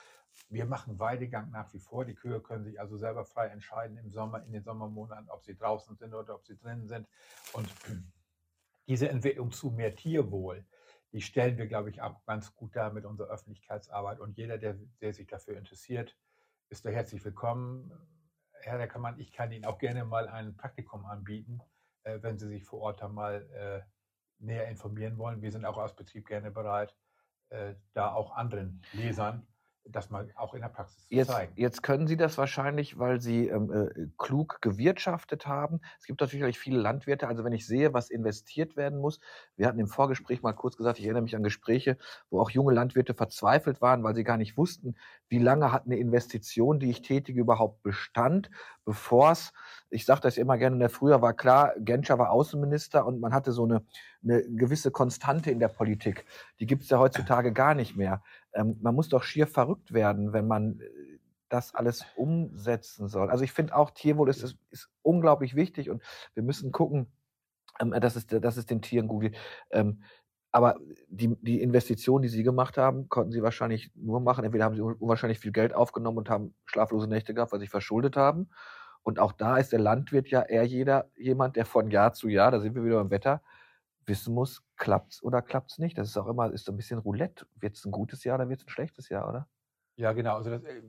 Wir 0.50 0.66
machen 0.66 0.98
Weidegang 1.00 1.52
nach 1.52 1.72
wie 1.74 1.80
vor. 1.80 2.06
Die 2.06 2.16
Kühe 2.16 2.42
können 2.42 2.64
sich 2.64 2.80
also 2.80 2.98
selber 2.98 3.24
frei 3.26 3.48
entscheiden 3.48 3.98
im 3.98 4.10
Sommer, 4.10 4.44
in 4.44 4.52
den 4.52 4.64
Sommermonaten, 4.64 5.30
ob 5.30 5.44
sie 5.44 5.56
draußen 5.56 5.96
sind 5.96 6.14
oder 6.14 6.36
ob 6.36 6.46
sie 6.46 6.58
drinnen 6.58 6.88
sind. 6.88 7.08
Und 7.54 7.70
diese 8.88 9.10
Entwicklung 9.10 9.52
zu 9.52 9.70
mehr 9.70 9.96
Tierwohl, 9.96 10.66
die 11.12 11.22
stellen 11.22 11.58
wir, 11.58 11.68
glaube 11.68 11.90
ich, 11.90 12.02
auch 12.02 12.26
ganz 12.26 12.56
gut 12.56 12.76
dar 12.76 12.92
mit 12.92 13.06
unserer 13.06 13.30
Öffentlichkeitsarbeit. 13.30 14.20
Und 14.20 14.38
jeder, 14.38 14.58
der, 14.58 14.78
der 15.02 15.14
sich 15.14 15.28
dafür 15.28 15.58
interessiert, 15.58 16.18
ist 16.70 16.86
da 16.86 16.90
herzlich 16.90 17.24
willkommen 17.24 17.92
Herr 18.64 18.80
Reckermann, 18.80 19.20
ich 19.20 19.32
kann 19.32 19.52
Ihnen 19.52 19.66
auch 19.66 19.78
gerne 19.78 20.06
mal 20.06 20.28
ein 20.28 20.56
Praktikum 20.56 21.06
anbieten, 21.06 21.62
äh, 22.04 22.20
wenn 22.22 22.38
Sie 22.38 22.48
sich 22.48 22.64
vor 22.64 22.82
Ort 22.82 23.12
mal 23.12 23.48
äh, 23.52 23.82
näher 24.40 24.68
informieren 24.68 25.18
wollen. 25.18 25.42
Wir 25.42 25.52
sind 25.52 25.66
auch 25.66 25.78
als 25.78 25.96
Betrieb 25.96 26.28
gerne 26.28 26.52
bereit, 26.52 26.96
äh, 27.50 27.76
da 27.94 28.14
auch 28.14 28.36
anderen 28.36 28.82
Lesern 28.94 29.48
das 29.86 30.10
mal 30.10 30.30
auch 30.36 30.54
in 30.54 30.62
der 30.62 30.70
Praxis 30.70 31.08
zu 31.08 31.14
jetzt, 31.14 31.30
zeigen. 31.30 31.54
Jetzt 31.56 31.84
können 31.84 32.08
Sie 32.08 32.18
das 32.18 32.38
wahrscheinlich, 32.38 33.00
weil 33.00 33.20
Sie 33.20 33.48
ähm, 33.48 33.72
äh, 33.72 34.08
klug 34.18 34.60
gewirtschaftet 34.62 35.48
haben. 35.48 35.82
Es 36.00 36.06
gibt 36.06 36.22
natürlich 36.22 36.60
viele 36.60 36.80
Landwirte. 36.80 37.28
Also 37.28 37.44
wenn 37.44 37.54
ich 37.54 37.66
sehe, 37.66 37.94
was 37.94 38.10
investiert 38.10 38.76
werden 38.76 39.00
muss, 39.00 39.20
wir 39.56 39.68
hatten 39.68 39.80
im 39.80 39.88
Vorgespräch 39.88 40.42
mal 40.42 40.54
kurz 40.54 40.78
gesagt, 40.78 41.00
ich 41.00 41.06
erinnere 41.06 41.24
mich 41.24 41.36
an 41.36 41.44
Gespräche, 41.44 41.98
wo 42.30 42.40
auch 42.40 42.50
junge 42.50 42.74
Landwirte 42.74 43.14
verzweifelt 43.14 43.82
waren, 43.82 44.04
weil 44.04 44.16
sie 44.16 44.24
gar 44.24 44.38
nicht 44.38 44.58
wussten, 44.58 44.96
wie 45.28 45.40
lange 45.40 45.72
hat 45.72 45.86
eine 45.86 45.98
Investition, 45.98 46.80
die 46.80 46.90
ich 46.90 47.02
tätige, 47.02 47.40
überhaupt 47.40 47.84
Bestand, 47.84 48.50
bevor 48.86 49.32
es, 49.32 49.54
ich 49.90 50.06
sage 50.06 50.22
das 50.22 50.38
immer 50.38 50.58
gerne, 50.58 50.90
früher 50.90 51.22
war 51.22 51.34
klar, 51.34 51.74
Genscher 51.78 52.18
war 52.18 52.32
Außenminister 52.32 53.06
und 53.06 53.20
man 53.20 53.34
hatte 53.34 53.52
so 53.52 53.64
eine, 53.64 53.84
eine 54.24 54.44
gewisse 54.44 54.92
Konstante 54.92 55.52
in 55.52 55.60
der 55.60 55.68
Politik. 55.68 56.26
Die 56.60 56.66
gibt 56.66 56.84
es 56.84 56.90
ja 56.90 57.00
heutzutage 57.00 57.52
gar 57.54 57.76
nicht 57.76 57.96
mehr. 57.96 58.24
Ähm, 58.54 58.78
man 58.82 58.96
muss 58.96 59.10
doch 59.10 59.24
schier 59.24 59.48
verrückt 59.48 59.94
werden, 59.94 60.34
wenn 60.34 60.48
man 60.48 60.80
äh, 60.80 60.90
das 61.50 61.76
alles 61.76 62.06
umsetzen 62.16 63.08
soll. 63.08 63.30
Also 63.30 63.44
ich 63.44 63.52
finde 63.52 63.76
auch, 63.76 63.92
Tierwohl 63.92 64.30
ist, 64.30 64.42
ist, 64.42 64.58
ist 64.70 64.90
unglaublich 65.02 65.56
wichtig 65.56 65.90
und 65.90 66.02
wir 66.34 66.44
müssen 66.44 66.72
gucken, 66.72 67.12
ähm, 67.80 67.92
dass, 67.92 68.16
es, 68.16 68.28
dass 68.28 68.58
es 68.58 68.66
den 68.66 68.82
Tieren 68.82 69.08
gut 69.08 69.22
geht. 69.22 69.38
Ähm, 69.72 70.04
aber 70.52 70.76
die, 71.08 71.36
die 71.42 71.62
Investitionen, 71.62 72.24
die 72.24 72.30
Sie 72.30 72.44
gemacht 72.44 72.78
haben, 72.78 73.08
konnten 73.08 73.32
Sie 73.32 73.42
wahrscheinlich 73.42 73.92
nur 73.96 74.20
machen. 74.20 74.44
Entweder 74.44 74.66
haben 74.66 74.76
Sie 74.76 74.82
unwahrscheinlich 74.82 75.40
viel 75.40 75.54
Geld 75.54 75.74
aufgenommen 75.74 76.18
und 76.18 76.30
haben 76.30 76.54
schlaflose 76.66 77.08
Nächte 77.08 77.34
gehabt, 77.34 77.54
weil 77.54 77.62
Sie 77.62 77.68
verschuldet 77.68 78.18
haben. 78.18 78.50
Und 79.04 79.18
auch 79.18 79.32
da 79.32 79.58
ist 79.58 79.72
der 79.72 79.80
Landwirt 79.80 80.28
ja 80.28 80.42
eher 80.42 80.64
jeder, 80.64 81.10
jemand, 81.16 81.56
der 81.56 81.66
von 81.66 81.90
Jahr 81.90 82.14
zu 82.14 82.28
Jahr, 82.28 82.52
da 82.52 82.60
sind 82.60 82.76
wir 82.76 82.84
wieder 82.84 82.98
beim 82.98 83.10
Wetter, 83.10 83.42
wissen 84.06 84.34
muss, 84.34 84.64
klappt's 84.76 85.24
oder 85.24 85.42
klappt's 85.42 85.80
nicht. 85.80 85.98
Das 85.98 86.10
ist 86.10 86.18
auch 86.18 86.28
immer, 86.28 86.52
ist 86.52 86.66
so 86.66 86.74
ein 86.74 86.78
bisschen 86.78 87.00
Roulette. 87.00 87.48
Wird 87.56 87.78
es 87.78 87.86
ein 87.86 87.92
gutes 87.92 88.24
Jahr 88.24 88.36
oder 88.36 88.50
wird 88.50 88.60
es 88.60 88.68
ein 88.68 88.70
schlechtes 88.70 89.10
Jahr, 89.10 89.28
oder? 89.30 89.48
Ja, 89.96 90.12
genau. 90.12 90.36
Also 90.36 90.50
das, 90.50 90.64
äh, 90.64 90.82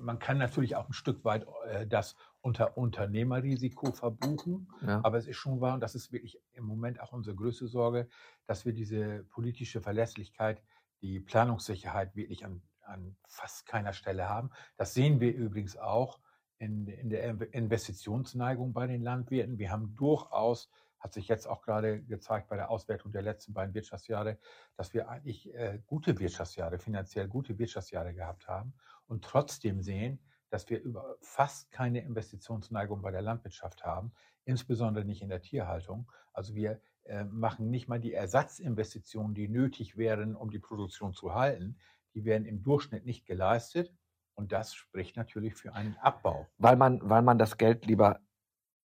man 0.00 0.18
kann 0.18 0.38
natürlich 0.38 0.76
auch 0.76 0.88
ein 0.88 0.92
Stück 0.92 1.24
weit 1.24 1.46
äh, 1.68 1.86
das 1.86 2.16
unter 2.40 2.76
Unternehmerrisiko 2.76 3.92
verbuchen. 3.92 4.68
Ja. 4.82 5.00
Aber 5.04 5.18
es 5.18 5.26
ist 5.26 5.36
schon 5.36 5.60
wahr, 5.60 5.74
und 5.74 5.80
das 5.80 5.94
ist 5.94 6.12
wirklich 6.12 6.40
im 6.52 6.64
Moment 6.64 7.00
auch 7.00 7.12
unsere 7.12 7.36
größte 7.36 7.68
Sorge, 7.68 8.08
dass 8.46 8.64
wir 8.64 8.72
diese 8.72 9.24
politische 9.24 9.80
Verlässlichkeit, 9.80 10.62
die 11.02 11.20
Planungssicherheit 11.20 12.16
wirklich 12.16 12.44
an, 12.44 12.62
an 12.82 13.16
fast 13.28 13.66
keiner 13.66 13.92
Stelle 13.92 14.28
haben. 14.28 14.50
Das 14.76 14.94
sehen 14.94 15.20
wir 15.20 15.34
übrigens 15.34 15.76
auch 15.76 16.20
in, 16.58 16.86
in 16.86 17.10
der 17.10 17.52
Investitionsneigung 17.52 18.72
bei 18.72 18.86
den 18.86 19.02
Landwirten. 19.02 19.58
Wir 19.58 19.70
haben 19.70 19.94
durchaus 19.96 20.70
hat 21.00 21.14
sich 21.14 21.28
jetzt 21.28 21.48
auch 21.48 21.62
gerade 21.62 22.02
gezeigt 22.02 22.48
bei 22.48 22.56
der 22.56 22.70
Auswertung 22.70 23.10
der 23.10 23.22
letzten 23.22 23.54
beiden 23.54 23.74
Wirtschaftsjahre, 23.74 24.38
dass 24.76 24.92
wir 24.92 25.08
eigentlich 25.08 25.52
äh, 25.54 25.80
gute 25.86 26.18
Wirtschaftsjahre, 26.18 26.78
finanziell 26.78 27.26
gute 27.26 27.58
Wirtschaftsjahre 27.58 28.12
gehabt 28.12 28.46
haben 28.46 28.74
und 29.06 29.24
trotzdem 29.24 29.80
sehen, 29.80 30.20
dass 30.50 30.68
wir 30.68 30.80
über 30.82 31.16
fast 31.20 31.70
keine 31.70 32.00
Investitionsneigung 32.00 33.02
bei 33.02 33.10
der 33.10 33.22
Landwirtschaft 33.22 33.84
haben, 33.84 34.12
insbesondere 34.44 35.04
nicht 35.04 35.22
in 35.22 35.28
der 35.28 35.40
Tierhaltung. 35.40 36.10
Also 36.32 36.54
wir 36.54 36.80
äh, 37.04 37.24
machen 37.24 37.70
nicht 37.70 37.88
mal 37.88 38.00
die 38.00 38.12
Ersatzinvestitionen, 38.12 39.34
die 39.34 39.48
nötig 39.48 39.96
wären, 39.96 40.36
um 40.36 40.50
die 40.50 40.58
Produktion 40.58 41.14
zu 41.14 41.34
halten. 41.34 41.78
Die 42.14 42.24
werden 42.24 42.46
im 42.46 42.62
Durchschnitt 42.62 43.06
nicht 43.06 43.26
geleistet. 43.26 43.92
Und 44.34 44.52
das 44.52 44.74
spricht 44.74 45.16
natürlich 45.16 45.54
für 45.54 45.74
einen 45.74 45.96
Abbau. 45.98 46.46
Weil 46.58 46.76
man, 46.76 47.00
weil 47.08 47.22
man 47.22 47.38
das 47.38 47.58
Geld 47.58 47.86
lieber 47.86 48.20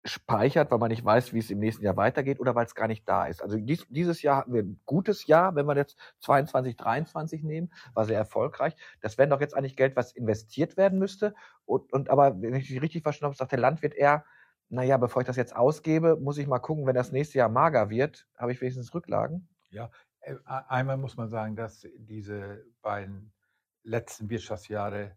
speichert, 0.04 0.70
weil 0.70 0.78
man 0.78 0.90
nicht 0.90 1.04
weiß, 1.04 1.32
wie 1.32 1.38
es 1.38 1.50
im 1.50 1.60
nächsten 1.60 1.84
Jahr 1.84 1.96
weitergeht 1.96 2.40
oder 2.40 2.54
weil 2.54 2.66
es 2.66 2.74
gar 2.74 2.88
nicht 2.88 3.08
da 3.08 3.26
ist. 3.26 3.42
Also 3.42 3.56
dies, 3.56 3.86
dieses 3.88 4.22
Jahr 4.22 4.38
hatten 4.38 4.52
wir 4.52 4.62
ein 4.62 4.80
gutes 4.84 5.26
Jahr, 5.26 5.54
wenn 5.54 5.66
wir 5.66 5.76
jetzt 5.76 5.96
22, 6.20 6.76
23 6.76 7.44
nehmen, 7.44 7.72
war 7.94 8.04
sehr 8.04 8.18
erfolgreich. 8.18 8.74
Das 9.00 9.16
wäre 9.16 9.28
doch 9.28 9.40
jetzt 9.40 9.54
eigentlich 9.54 9.76
Geld, 9.76 9.94
was 9.94 10.12
investiert 10.12 10.76
werden 10.76 10.98
müsste. 10.98 11.34
Und, 11.66 11.92
und 11.92 12.10
aber, 12.10 12.40
wenn 12.42 12.54
ich 12.54 12.66
dich 12.66 12.82
richtig 12.82 13.02
verstanden 13.02 13.32
habe, 13.32 13.38
sagt 13.38 13.52
der 13.52 13.60
Landwirt 13.60 13.94
eher, 13.94 14.24
naja, 14.68 14.96
bevor 14.96 15.22
ich 15.22 15.26
das 15.26 15.36
jetzt 15.36 15.54
ausgebe, 15.54 16.16
muss 16.16 16.38
ich 16.38 16.46
mal 16.46 16.58
gucken, 16.58 16.86
wenn 16.86 16.94
das 16.94 17.12
nächste 17.12 17.38
Jahr 17.38 17.48
mager 17.48 17.90
wird, 17.90 18.26
habe 18.36 18.52
ich 18.52 18.60
wenigstens 18.60 18.92
Rücklagen. 18.94 19.48
Ja, 19.70 19.90
äh, 20.20 20.34
einmal 20.46 20.96
muss 20.96 21.16
man 21.16 21.28
sagen, 21.28 21.54
dass 21.56 21.86
diese 21.96 22.64
beiden 22.80 23.32
letzten 23.84 24.30
Wirtschaftsjahre 24.30 25.16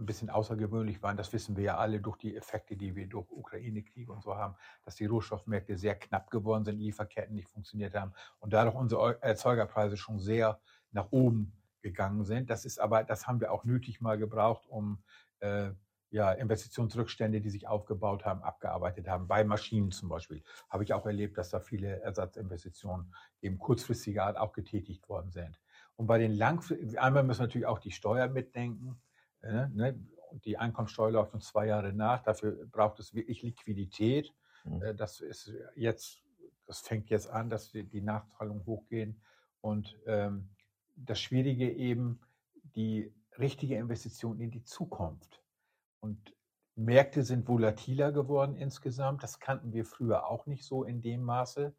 ein 0.00 0.06
bisschen 0.06 0.30
außergewöhnlich 0.30 1.02
waren. 1.02 1.16
Das 1.16 1.32
wissen 1.32 1.56
wir 1.56 1.64
ja 1.64 1.76
alle 1.76 2.00
durch 2.00 2.16
die 2.16 2.36
Effekte, 2.36 2.76
die 2.76 2.96
wir 2.96 3.06
durch 3.06 3.30
Ukraine-Krieg 3.30 4.08
und 4.08 4.22
so 4.22 4.36
haben, 4.36 4.56
dass 4.84 4.96
die 4.96 5.06
Rohstoffmärkte 5.06 5.76
sehr 5.76 5.94
knapp 5.94 6.30
geworden 6.30 6.64
sind, 6.64 6.78
Lieferketten 6.78 7.34
nicht 7.34 7.48
funktioniert 7.48 7.94
haben 7.94 8.12
und 8.38 8.52
dadurch 8.52 8.74
unsere 8.74 9.22
Erzeugerpreise 9.22 9.96
schon 9.96 10.18
sehr 10.18 10.60
nach 10.90 11.08
oben 11.10 11.52
gegangen 11.82 12.24
sind. 12.24 12.50
Das 12.50 12.64
ist 12.64 12.80
aber, 12.80 13.04
das 13.04 13.26
haben 13.26 13.40
wir 13.40 13.52
auch 13.52 13.64
nötig 13.64 14.00
mal 14.00 14.18
gebraucht, 14.18 14.66
um 14.66 15.02
äh, 15.40 15.70
ja, 16.10 16.32
Investitionsrückstände, 16.32 17.40
die 17.40 17.50
sich 17.50 17.68
aufgebaut 17.68 18.24
haben, 18.24 18.42
abgearbeitet 18.42 19.08
haben. 19.08 19.28
Bei 19.28 19.44
Maschinen 19.44 19.92
zum 19.92 20.08
Beispiel 20.08 20.42
habe 20.68 20.82
ich 20.82 20.92
auch 20.92 21.06
erlebt, 21.06 21.38
dass 21.38 21.50
da 21.50 21.60
viele 21.60 22.00
Ersatzinvestitionen 22.00 23.14
eben 23.40 23.58
kurzfristiger 23.58 24.24
Art 24.24 24.36
auch 24.36 24.52
getätigt 24.52 25.08
worden 25.08 25.30
sind. 25.30 25.60
Und 25.96 26.06
bei 26.06 26.18
den 26.18 26.32
langfristigen, 26.32 26.98
einmal 26.98 27.22
müssen 27.22 27.40
wir 27.40 27.46
natürlich 27.46 27.66
auch 27.66 27.78
die 27.78 27.92
Steuer 27.92 28.26
mitdenken. 28.28 29.00
Ne, 29.42 29.70
ne? 29.74 29.98
Die 30.44 30.58
Einkommensteuer 30.58 31.10
läuft 31.10 31.34
uns 31.34 31.48
zwei 31.48 31.66
Jahre 31.66 31.92
nach. 31.92 32.22
Dafür 32.22 32.66
braucht 32.66 33.00
es 33.00 33.14
wirklich 33.14 33.42
Liquidität. 33.42 34.32
Mhm. 34.64 34.82
Äh, 34.82 34.94
das 34.94 35.20
ist 35.20 35.52
jetzt, 35.74 36.22
das 36.66 36.80
fängt 36.80 37.10
jetzt 37.10 37.28
an, 37.28 37.50
dass 37.50 37.72
die 37.72 38.00
Nachzahlungen 38.00 38.64
hochgehen. 38.66 39.20
Und 39.60 39.98
ähm, 40.06 40.50
das 40.96 41.20
Schwierige 41.20 41.70
eben, 41.70 42.20
die 42.76 43.12
richtige 43.38 43.76
Investition 43.76 44.40
in 44.40 44.50
die 44.50 44.64
Zukunft. 44.64 45.42
Und 46.00 46.34
Märkte 46.76 47.24
sind 47.24 47.48
volatiler 47.48 48.12
geworden 48.12 48.56
insgesamt. 48.56 49.22
Das 49.22 49.40
kannten 49.40 49.72
wir 49.72 49.84
früher 49.84 50.26
auch 50.26 50.46
nicht 50.46 50.64
so 50.64 50.84
in 50.84 51.00
dem 51.02 51.22
Maße. 51.22 51.74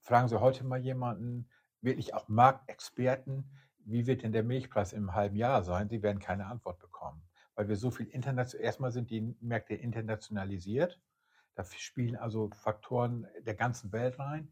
Fragen 0.00 0.28
Sie 0.28 0.40
heute 0.40 0.64
mal 0.64 0.80
jemanden, 0.80 1.48
wirklich 1.80 2.14
auch 2.14 2.28
Marktexperten, 2.28 3.50
wie 3.86 4.06
wird 4.06 4.22
denn 4.22 4.32
der 4.32 4.42
Milchpreis 4.42 4.92
im 4.92 5.14
halben 5.14 5.36
Jahr 5.36 5.62
sein? 5.62 5.88
Sie 5.88 6.02
werden 6.02 6.18
keine 6.18 6.46
Antwort 6.46 6.78
bekommen, 6.78 7.22
weil 7.54 7.68
wir 7.68 7.76
so 7.76 7.90
viel 7.90 8.06
international, 8.06 8.64
erstmal 8.64 8.92
sind 8.92 9.10
die 9.10 9.34
Märkte 9.40 9.74
internationalisiert. 9.74 11.00
Da 11.54 11.64
spielen 11.64 12.16
also 12.16 12.50
Faktoren 12.50 13.26
der 13.40 13.54
ganzen 13.54 13.92
Welt 13.92 14.18
rein. 14.18 14.50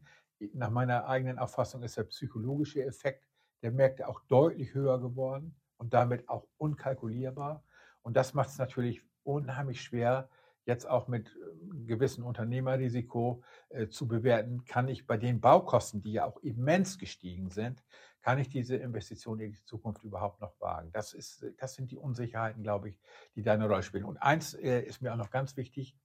Nach 0.53 0.71
meiner 0.71 1.07
eigenen 1.07 1.37
Auffassung 1.37 1.83
ist 1.83 1.97
der 1.97 2.03
psychologische 2.05 2.83
Effekt 2.83 3.27
der 3.61 3.71
Märkte 3.71 4.07
auch 4.07 4.21
deutlich 4.27 4.73
höher 4.73 4.99
geworden 4.99 5.55
und 5.77 5.93
damit 5.93 6.27
auch 6.29 6.47
unkalkulierbar. 6.57 7.63
Und 8.01 8.15
das 8.15 8.33
macht 8.33 8.49
es 8.49 8.57
natürlich 8.57 9.01
unheimlich 9.23 9.81
schwer, 9.81 10.29
jetzt 10.65 10.89
auch 10.89 11.07
mit 11.07 11.35
ähm, 11.35 11.85
gewissem 11.85 12.25
Unternehmerrisiko 12.25 13.43
äh, 13.69 13.87
zu 13.87 14.07
bewerten, 14.07 14.65
kann 14.65 14.87
ich 14.87 15.07
bei 15.07 15.17
den 15.17 15.39
Baukosten, 15.39 16.01
die 16.01 16.13
ja 16.13 16.25
auch 16.25 16.41
immens 16.41 16.97
gestiegen 16.97 17.49
sind, 17.49 17.83
kann 18.25 18.39
ich 18.39 18.49
diese 18.49 18.75
Investition 18.75 19.39
in 19.39 19.51
die 19.51 19.63
Zukunft 19.65 20.03
überhaupt 20.03 20.41
noch 20.41 20.59
wagen? 20.59 20.91
Das, 20.91 21.13
ist, 21.13 21.45
das 21.57 21.75
sind 21.75 21.91
die 21.91 21.97
Unsicherheiten, 21.97 22.63
glaube 22.63 22.89
ich, 22.89 22.99
die 23.35 23.43
da 23.43 23.53
eine 23.53 23.67
Rolle 23.67 23.83
spielen. 23.83 24.05
Und 24.05 24.17
eins 24.17 24.55
äh, 24.55 24.81
ist 24.81 24.99
mir 25.03 25.13
auch 25.13 25.17
noch 25.17 25.29
ganz 25.29 25.55
wichtig, 25.57 25.95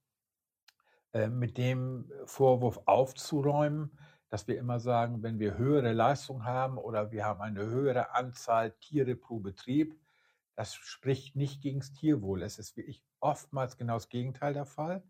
äh, 1.13 1.29
mit 1.29 1.57
dem 1.57 2.11
Vorwurf 2.25 2.79
aufzuräumen, 2.85 3.97
dass 4.29 4.47
wir 4.47 4.59
immer 4.59 4.79
sagen, 4.79 5.23
wenn 5.23 5.39
wir 5.39 5.57
höhere 5.57 5.93
Leistung 5.93 6.45
haben 6.45 6.77
oder 6.77 7.11
wir 7.11 7.25
haben 7.25 7.41
eine 7.41 7.65
höhere 7.65 8.13
Anzahl 8.13 8.69
Tiere 8.73 9.15
pro 9.15 9.39
Betrieb, 9.39 9.99
das 10.53 10.75
spricht 10.75 11.35
nicht 11.35 11.63
gegen 11.63 11.79
das 11.79 11.91
Tierwohl. 11.91 12.43
Es 12.43 12.59
ist 12.59 12.77
wirklich 12.77 13.03
oftmals 13.19 13.77
genau 13.77 13.95
das 13.95 14.09
Gegenteil 14.09 14.53
der 14.53 14.67
Fall. 14.67 15.01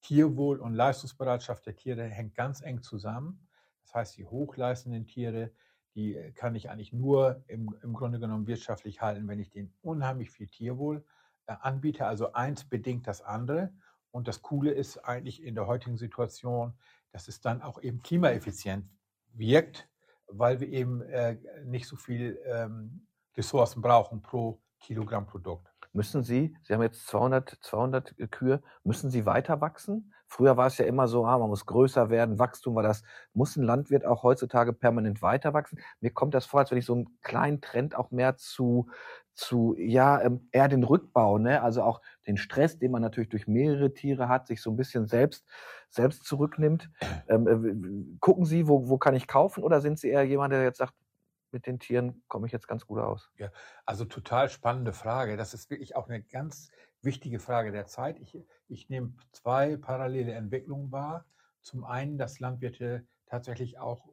Tierwohl 0.00 0.60
und 0.60 0.74
Leistungsbereitschaft 0.74 1.66
der 1.66 1.74
Tiere 1.74 2.04
hängt 2.04 2.36
ganz 2.36 2.62
eng 2.62 2.82
zusammen. 2.82 3.48
Das 3.82 3.94
heißt, 3.94 4.16
die 4.16 4.26
hochleistenden 4.26 5.08
Tiere 5.08 5.50
die 5.94 6.16
äh, 6.16 6.32
kann 6.32 6.54
ich 6.54 6.70
eigentlich 6.70 6.92
nur 6.92 7.42
im, 7.46 7.74
im 7.82 7.92
Grunde 7.92 8.18
genommen 8.18 8.46
wirtschaftlich 8.46 9.00
halten, 9.00 9.28
wenn 9.28 9.38
ich 9.38 9.50
denen 9.50 9.72
unheimlich 9.82 10.30
viel 10.30 10.48
Tierwohl 10.48 11.04
äh, 11.46 11.54
anbiete. 11.60 12.06
Also 12.06 12.32
eins 12.32 12.64
bedingt 12.64 13.06
das 13.06 13.22
andere. 13.22 13.72
Und 14.10 14.28
das 14.28 14.42
Coole 14.42 14.72
ist 14.72 14.98
eigentlich 14.98 15.42
in 15.42 15.54
der 15.54 15.66
heutigen 15.66 15.96
Situation, 15.96 16.74
dass 17.12 17.28
es 17.28 17.40
dann 17.40 17.62
auch 17.62 17.80
eben 17.82 18.02
klimaeffizient 18.02 18.86
wirkt, 19.32 19.88
weil 20.26 20.60
wir 20.60 20.68
eben 20.68 21.02
äh, 21.02 21.38
nicht 21.64 21.86
so 21.86 21.96
viel 21.96 22.38
ähm, 22.44 23.06
Ressourcen 23.36 23.82
brauchen 23.82 24.22
pro 24.22 24.60
Kilogramm 24.80 25.26
Produkt. 25.26 25.68
Müssen 25.92 26.22
Sie, 26.22 26.56
Sie 26.62 26.72
haben 26.72 26.82
jetzt 26.82 27.06
200, 27.06 27.58
200 27.60 28.14
Kühe, 28.30 28.62
müssen 28.82 29.10
Sie 29.10 29.26
weiter 29.26 29.60
wachsen? 29.60 30.12
Früher 30.32 30.56
war 30.56 30.68
es 30.68 30.78
ja 30.78 30.86
immer 30.86 31.08
so, 31.08 31.26
ah, 31.26 31.36
man 31.36 31.50
muss 31.50 31.66
größer 31.66 32.08
werden, 32.08 32.38
Wachstum 32.38 32.74
war 32.74 32.82
das. 32.82 33.02
Muss 33.34 33.54
ein 33.56 33.64
Landwirt 33.64 34.06
auch 34.06 34.22
heutzutage 34.22 34.72
permanent 34.72 35.20
weiter 35.20 35.52
wachsen? 35.52 35.78
Mir 36.00 36.10
kommt 36.10 36.32
das 36.32 36.46
vor, 36.46 36.60
als 36.60 36.70
wenn 36.70 36.78
ich 36.78 36.86
so 36.86 36.94
einen 36.94 37.18
kleinen 37.20 37.60
Trend 37.60 37.94
auch 37.94 38.10
mehr 38.10 38.38
zu, 38.38 38.88
zu 39.34 39.74
ja, 39.76 40.22
ähm, 40.22 40.48
eher 40.50 40.68
den 40.68 40.84
Rückbau, 40.84 41.36
ne? 41.36 41.60
also 41.60 41.82
auch 41.82 42.00
den 42.26 42.38
Stress, 42.38 42.78
den 42.78 42.92
man 42.92 43.02
natürlich 43.02 43.28
durch 43.28 43.46
mehrere 43.46 43.92
Tiere 43.92 44.30
hat, 44.30 44.46
sich 44.46 44.62
so 44.62 44.70
ein 44.70 44.76
bisschen 44.76 45.06
selbst, 45.06 45.44
selbst 45.90 46.24
zurücknimmt. 46.24 46.90
Ähm, 47.28 47.46
äh, 47.46 48.16
gucken 48.20 48.46
Sie, 48.46 48.66
wo, 48.68 48.88
wo 48.88 48.98
kann 48.98 49.14
ich 49.14 49.28
kaufen 49.28 49.62
oder 49.62 49.80
sind 49.80 49.98
Sie 49.98 50.08
eher 50.08 50.24
jemand, 50.24 50.52
der 50.52 50.62
jetzt 50.64 50.78
sagt, 50.78 50.94
mit 51.52 51.66
den 51.66 51.78
Tieren 51.78 52.22
komme 52.28 52.46
ich 52.46 52.52
jetzt 52.52 52.68
ganz 52.68 52.86
gut 52.86 52.98
aus? 52.98 53.30
Ja, 53.36 53.50
also 53.84 54.04
total 54.04 54.48
spannende 54.48 54.92
Frage. 54.92 55.36
Das 55.36 55.54
ist 55.54 55.70
wirklich 55.70 55.96
auch 55.96 56.08
eine 56.08 56.22
ganz 56.22 56.70
wichtige 57.02 57.38
Frage 57.38 57.72
der 57.72 57.86
Zeit. 57.86 58.18
Ich, 58.20 58.38
ich 58.68 58.88
nehme 58.88 59.14
zwei 59.32 59.76
parallele 59.76 60.32
Entwicklungen 60.32 60.92
wahr. 60.92 61.26
Zum 61.60 61.84
einen, 61.84 62.18
dass 62.18 62.40
Landwirte 62.40 63.06
tatsächlich 63.26 63.78
auch 63.78 64.08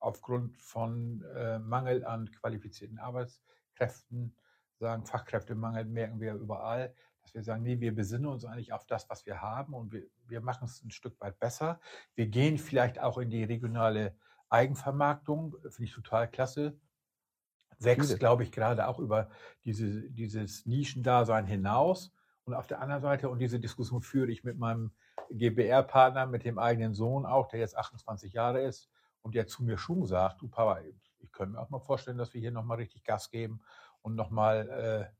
aufgrund 0.00 0.56
von 0.58 1.24
äh, 1.34 1.58
Mangel 1.58 2.04
an 2.04 2.30
qualifizierten 2.30 2.98
Arbeitskräften 2.98 4.36
sagen, 4.78 5.04
Fachkräftemangel 5.06 5.84
merken 5.84 6.20
wir 6.20 6.34
überall, 6.34 6.94
dass 7.22 7.34
wir 7.34 7.42
sagen, 7.42 7.62
nee, 7.62 7.80
wir 7.80 7.94
besinnen 7.94 8.26
uns 8.26 8.44
eigentlich 8.44 8.72
auf 8.72 8.86
das, 8.86 9.10
was 9.10 9.26
wir 9.26 9.42
haben 9.42 9.74
und 9.74 9.92
wir, 9.92 10.04
wir 10.28 10.40
machen 10.40 10.64
es 10.66 10.82
ein 10.82 10.90
Stück 10.90 11.20
weit 11.20 11.38
besser. 11.38 11.80
Wir 12.14 12.28
gehen 12.28 12.58
vielleicht 12.58 13.00
auch 13.00 13.18
in 13.18 13.30
die 13.30 13.44
regionale 13.44 14.16
Eigenvermarktung, 14.50 15.56
finde 15.62 15.84
ich 15.84 15.92
total 15.92 16.28
klasse. 16.28 16.78
Wächst, 17.78 18.18
glaube 18.18 18.42
ich, 18.42 18.50
gerade 18.50 18.88
auch 18.88 18.98
über 18.98 19.30
diese, 19.64 20.10
dieses 20.10 20.66
Nischendasein 20.66 21.46
hinaus 21.46 22.12
Und 22.44 22.54
auf 22.54 22.66
der 22.66 22.80
anderen 22.80 23.02
Seite, 23.02 23.28
und 23.28 23.38
diese 23.38 23.60
Diskussion 23.60 24.02
führe 24.02 24.30
ich 24.30 24.42
mit 24.42 24.58
meinem 24.58 24.90
GBR-Partner, 25.30 26.26
mit 26.26 26.44
dem 26.44 26.58
eigenen 26.58 26.94
Sohn 26.94 27.26
auch, 27.26 27.48
der 27.48 27.60
jetzt 27.60 27.76
28 27.76 28.32
Jahre 28.32 28.62
ist 28.62 28.90
und 29.22 29.34
der 29.34 29.46
zu 29.46 29.62
mir 29.62 29.78
schon 29.78 30.06
sagt, 30.06 30.40
du 30.40 30.48
Papa, 30.48 30.80
ich 31.18 31.32
könnte 31.32 31.52
mir 31.52 31.60
auch 31.60 31.70
mal 31.70 31.80
vorstellen, 31.80 32.18
dass 32.18 32.32
wir 32.34 32.40
hier 32.40 32.50
nochmal 32.50 32.78
richtig 32.78 33.04
Gas 33.04 33.30
geben 33.30 33.60
und 34.02 34.14
nochmal 34.14 35.10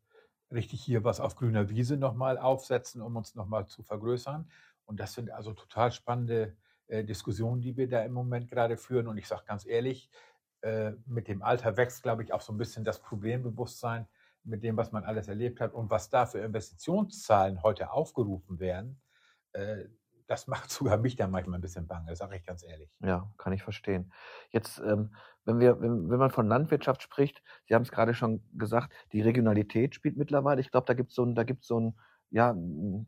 äh, 0.51 0.55
richtig 0.55 0.83
hier 0.83 1.05
was 1.05 1.21
auf 1.21 1.37
grüner 1.37 1.69
Wiese 1.69 1.97
nochmal 1.97 2.39
aufsetzen, 2.39 3.03
um 3.03 3.17
uns 3.17 3.35
nochmal 3.35 3.67
zu 3.67 3.83
vergrößern. 3.83 4.51
Und 4.87 4.99
das 4.99 5.13
sind 5.13 5.31
also 5.31 5.53
total 5.53 5.93
spannende 5.93 6.57
äh, 6.89 7.05
Diskussionen, 7.05 7.61
die 7.61 7.77
wir 7.77 7.89
da 7.89 8.03
im 8.03 8.13
Moment 8.13 8.49
gerade 8.49 8.77
führen. 8.77 9.07
Und 9.07 9.19
ich 9.19 9.29
sage 9.29 9.43
ganz 9.47 9.67
ehrlich, 9.67 10.11
äh, 10.63 10.93
mit 11.07 11.29
dem 11.29 11.43
Alter 11.43 11.77
wächst, 11.77 12.03
glaube 12.03 12.23
ich, 12.23 12.33
auch 12.33 12.41
so 12.41 12.53
ein 12.53 12.59
bisschen 12.59 12.85
das 12.85 13.01
Problembewusstsein 13.01 14.09
mit 14.45 14.63
dem, 14.63 14.77
was 14.77 14.93
man 14.93 15.05
alles 15.05 15.29
erlebt 15.29 15.61
hat 15.61 15.73
und 15.75 15.91
was 15.91 16.11
da 16.11 16.27
für 16.27 16.39
Investitionszahlen 16.39 17.63
heute 17.63 17.93
aufgerufen 17.93 18.59
werden. 18.59 19.01
Äh, 19.53 19.85
das 20.27 20.47
macht 20.47 20.71
sogar 20.71 20.99
mich 20.99 21.17
dann 21.17 21.31
manchmal 21.31 21.59
ein 21.59 21.63
bisschen 21.63 21.87
bange, 21.87 22.15
sage 22.17 22.37
ich 22.37 22.45
ganz 22.45 22.65
ehrlich. 22.65 22.91
Ja, 23.01 23.31
kann 23.37 23.53
ich 23.53 23.63
verstehen. 23.63 24.13
Jetzt, 24.51 24.79
ähm, 24.79 25.15
wenn, 25.45 25.61
wir, 25.61 25.81
wenn, 25.81 26.07
man 26.07 26.31
von 26.31 26.49
Landwirtschaft 26.49 27.03
spricht, 27.03 27.43
Sie 27.67 27.75
haben 27.75 27.83
es 27.83 27.91
gerade 27.91 28.15
schon 28.15 28.43
gesagt, 28.55 28.93
die 29.13 29.21
Regionalität 29.21 29.95
spielt 29.95 30.17
mittlerweile. 30.17 30.61
Ich 30.61 30.71
glaube, 30.71 30.87
da 30.87 30.95
gibt 30.95 31.11
es 31.11 31.17
so 31.17 31.25
ein, 31.25 31.37
so 31.61 31.81
ein, 31.81 31.99
ja, 32.31 32.51
ähm, 32.51 33.07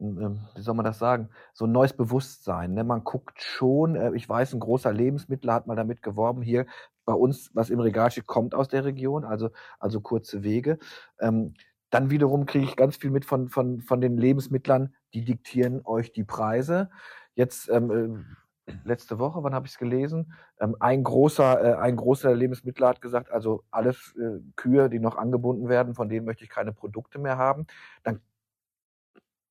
wie 0.00 0.62
soll 0.62 0.74
man 0.74 0.84
das 0.84 0.98
sagen, 0.98 1.28
so 1.52 1.66
ein 1.66 1.72
neues 1.72 1.92
Bewusstsein. 1.92 2.72
Ne? 2.72 2.84
Man 2.84 3.04
guckt 3.04 3.42
schon, 3.42 3.96
äh, 3.96 4.12
ich 4.14 4.28
weiß, 4.28 4.54
ein 4.54 4.60
großer 4.60 4.92
Lebensmittler 4.92 5.54
hat 5.54 5.66
mal 5.66 5.76
damit 5.76 6.02
geworben, 6.02 6.42
hier 6.42 6.66
bei 7.04 7.12
uns, 7.12 7.50
was 7.54 7.70
im 7.70 7.80
Regal 7.80 8.10
steht, 8.10 8.26
kommt 8.26 8.54
aus 8.54 8.68
der 8.68 8.84
Region, 8.84 9.24
also, 9.24 9.50
also 9.78 10.00
kurze 10.00 10.42
Wege. 10.42 10.78
Ähm, 11.20 11.54
dann 11.90 12.10
wiederum 12.10 12.46
kriege 12.46 12.64
ich 12.64 12.76
ganz 12.76 12.96
viel 12.96 13.10
mit 13.10 13.24
von, 13.24 13.48
von, 13.48 13.80
von 13.80 14.00
den 14.00 14.16
Lebensmittlern, 14.16 14.94
die 15.12 15.24
diktieren 15.24 15.82
euch 15.84 16.12
die 16.12 16.24
Preise. 16.24 16.88
Jetzt 17.34 17.68
ähm, 17.68 18.26
äh, 18.66 18.72
letzte 18.84 19.18
Woche, 19.18 19.42
wann 19.42 19.54
habe 19.54 19.66
ich 19.66 19.72
es 19.72 19.78
gelesen? 19.78 20.32
Ähm, 20.60 20.76
ein 20.80 21.02
großer, 21.02 21.62
äh, 21.62 21.74
ein 21.76 21.96
großer 21.96 22.34
Lebensmittler 22.34 22.88
hat 22.88 23.02
gesagt, 23.02 23.30
also 23.30 23.64
alles 23.70 24.14
äh, 24.16 24.40
Kühe, 24.56 24.88
die 24.88 25.00
noch 25.00 25.16
angebunden 25.16 25.68
werden, 25.68 25.94
von 25.94 26.08
denen 26.08 26.24
möchte 26.24 26.44
ich 26.44 26.50
keine 26.50 26.72
Produkte 26.72 27.18
mehr 27.18 27.36
haben. 27.36 27.66
Dann 28.02 28.20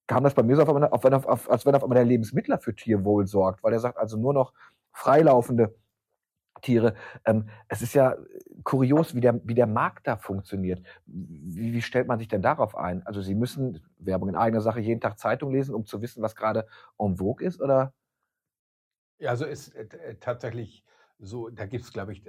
kam 0.10 0.24
das 0.24 0.34
bei 0.34 0.42
mir 0.42 0.56
so 0.56 0.63
auf, 0.63 0.70
auf, 0.70 1.06
auf, 1.06 1.25
auf 1.28 1.51
als 1.51 1.66
wenn 1.68 1.75
auf 1.75 1.84
einmal 1.84 1.98
der 1.98 2.06
Lebensmittler 2.06 2.58
für 2.58 2.75
Tierwohl 2.75 3.28
sorgt, 3.28 3.63
weil 3.63 3.74
er 3.74 3.80
sagt, 3.80 4.00
also 4.00 4.18
nur 4.18 4.34
noch 4.34 4.54
freilaufende 4.92 5.75
Tiere. 6.62 6.96
Ähm, 7.25 7.48
es 7.68 7.84
ist 7.84 7.94
ja 7.94 8.18
kurios, 8.63 9.13
wie 9.13 9.22
der, 9.22 9.39
wie 9.48 9.54
der 9.54 9.68
Markt 9.68 10.08
da 10.08 10.18
funktioniert. 10.18 10.82
Wie, 11.06 11.74
wie 11.74 11.82
stellt 11.84 12.08
man 12.08 12.18
sich 12.18 12.28
denn 12.28 12.42
darauf 12.42 12.75
ein? 12.75 13.06
Also 13.06 13.22
Sie 13.22 13.36
müssen, 13.36 13.86
Werbung 14.00 14.30
in 14.30 14.36
eigener 14.36 14.62
Sache, 14.62 14.80
jeden 14.80 15.00
Tag 15.00 15.20
Zeitung 15.20 15.51
lesen, 15.51 15.75
um 15.75 15.86
zu 15.86 16.01
wissen, 16.01 16.24
was 16.24 16.36
gerade 16.36 16.66
en 16.98 17.18
vogue 17.18 17.46
ist, 17.46 17.62
oder? 17.62 17.94
Ja, 19.20 19.30
also 19.30 19.46
ist 19.46 19.75
äh, 19.75 19.84
äh 19.84 20.16
tatsächlich 20.16 20.84
so, 21.20 21.50
da 21.50 21.68
gibt 21.68 21.86
es, 21.86 21.94
glaube 21.94 22.13
ich, 22.13 22.24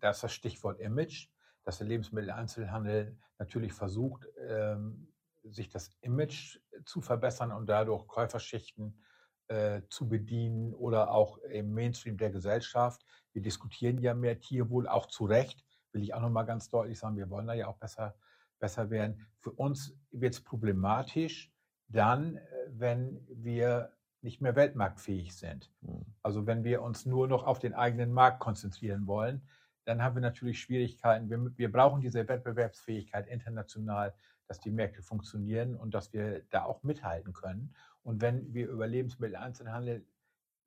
da 0.00 0.10
ist 0.10 0.24
das 0.24 0.32
Stichwort 0.32 0.80
Image, 0.80 1.28
dass 1.64 1.78
der 1.78 1.86
Lebensmitteleinzelhandel 1.86 3.18
natürlich 3.38 3.74
versucht, 3.74 4.26
ähm, 4.48 5.08
sich 5.50 5.68
das 5.68 5.90
Image 6.00 6.58
zu 6.84 7.00
verbessern 7.00 7.52
und 7.52 7.66
dadurch 7.66 8.06
Käuferschichten 8.06 9.02
äh, 9.48 9.82
zu 9.88 10.08
bedienen 10.08 10.74
oder 10.74 11.10
auch 11.10 11.38
im 11.38 11.72
Mainstream 11.72 12.16
der 12.16 12.30
Gesellschaft. 12.30 13.04
Wir 13.32 13.42
diskutieren 13.42 13.98
ja 13.98 14.14
mehr 14.14 14.40
Tierwohl, 14.40 14.88
auch 14.88 15.06
zu 15.06 15.24
Recht, 15.24 15.64
will 15.92 16.02
ich 16.02 16.14
auch 16.14 16.20
nochmal 16.20 16.46
ganz 16.46 16.68
deutlich 16.68 16.98
sagen, 16.98 17.16
wir 17.16 17.30
wollen 17.30 17.46
da 17.46 17.54
ja 17.54 17.68
auch 17.68 17.78
besser, 17.78 18.16
besser 18.58 18.90
werden. 18.90 19.26
Für 19.38 19.52
uns 19.52 19.96
wird 20.10 20.34
es 20.34 20.42
problematisch 20.42 21.52
dann, 21.88 22.36
äh, 22.36 22.42
wenn 22.70 23.24
wir 23.28 23.92
nicht 24.22 24.40
mehr 24.40 24.56
weltmarktfähig 24.56 25.36
sind. 25.36 25.70
Mhm. 25.80 26.04
Also 26.22 26.46
wenn 26.46 26.64
wir 26.64 26.82
uns 26.82 27.06
nur 27.06 27.28
noch 27.28 27.44
auf 27.44 27.58
den 27.58 27.74
eigenen 27.74 28.12
Markt 28.12 28.40
konzentrieren 28.40 29.06
wollen, 29.06 29.46
dann 29.84 30.02
haben 30.02 30.16
wir 30.16 30.22
natürlich 30.22 30.60
Schwierigkeiten. 30.60 31.30
Wir, 31.30 31.56
wir 31.56 31.70
brauchen 31.70 32.00
diese 32.00 32.26
Wettbewerbsfähigkeit 32.26 33.28
international 33.28 34.12
dass 34.48 34.60
die 34.60 34.70
Märkte 34.70 35.02
funktionieren 35.02 35.74
und 35.76 35.94
dass 35.94 36.12
wir 36.12 36.42
da 36.50 36.64
auch 36.64 36.82
mithalten 36.82 37.32
können. 37.32 37.74
Und 38.02 38.20
wenn 38.20 38.52
wir 38.54 38.68
über 38.68 38.86
Lebensmitteleinzelhandel 38.86 40.06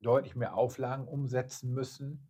deutlich 0.00 0.36
mehr 0.36 0.54
Auflagen 0.54 1.06
umsetzen 1.06 1.72
müssen, 1.72 2.26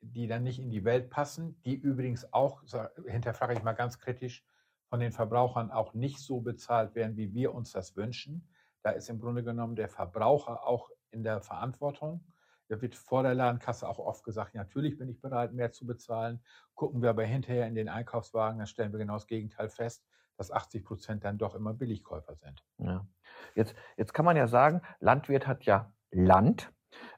die 0.00 0.26
dann 0.26 0.42
nicht 0.42 0.58
in 0.58 0.70
die 0.70 0.84
Welt 0.84 1.10
passen, 1.10 1.60
die 1.64 1.74
übrigens 1.74 2.32
auch, 2.32 2.62
hinterfrage 3.06 3.54
ich 3.54 3.62
mal 3.62 3.72
ganz 3.72 3.98
kritisch, 3.98 4.44
von 4.88 5.00
den 5.00 5.12
Verbrauchern 5.12 5.70
auch 5.70 5.94
nicht 5.94 6.20
so 6.20 6.40
bezahlt 6.40 6.94
werden, 6.94 7.16
wie 7.16 7.34
wir 7.34 7.54
uns 7.54 7.72
das 7.72 7.96
wünschen. 7.96 8.48
Da 8.82 8.90
ist 8.90 9.10
im 9.10 9.20
Grunde 9.20 9.42
genommen 9.42 9.74
der 9.74 9.88
Verbraucher 9.88 10.64
auch 10.64 10.90
in 11.10 11.24
der 11.24 11.40
Verantwortung. 11.40 12.24
Da 12.68 12.80
wird 12.80 12.94
vor 12.94 13.22
der 13.22 13.34
Ladenkasse 13.34 13.88
auch 13.88 13.98
oft 13.98 14.24
gesagt, 14.24 14.54
natürlich 14.54 14.96
bin 14.96 15.08
ich 15.08 15.20
bereit, 15.20 15.52
mehr 15.52 15.72
zu 15.72 15.86
bezahlen. 15.86 16.40
Gucken 16.74 17.02
wir 17.02 17.10
aber 17.10 17.24
hinterher 17.24 17.66
in 17.66 17.74
den 17.74 17.88
Einkaufswagen, 17.88 18.58
dann 18.58 18.66
stellen 18.66 18.92
wir 18.92 18.98
genau 18.98 19.14
das 19.14 19.26
Gegenteil 19.26 19.68
fest 19.68 20.04
dass 20.36 20.50
80 20.50 20.84
Prozent 20.84 21.24
dann 21.24 21.38
doch 21.38 21.54
immer 21.54 21.74
Billigkäufer 21.74 22.34
sind. 22.36 22.62
Ja. 22.78 23.06
Jetzt, 23.54 23.74
jetzt 23.96 24.12
kann 24.12 24.24
man 24.24 24.36
ja 24.36 24.46
sagen, 24.46 24.82
Landwirt 25.00 25.46
hat 25.46 25.64
ja 25.64 25.92
Land. 26.10 26.72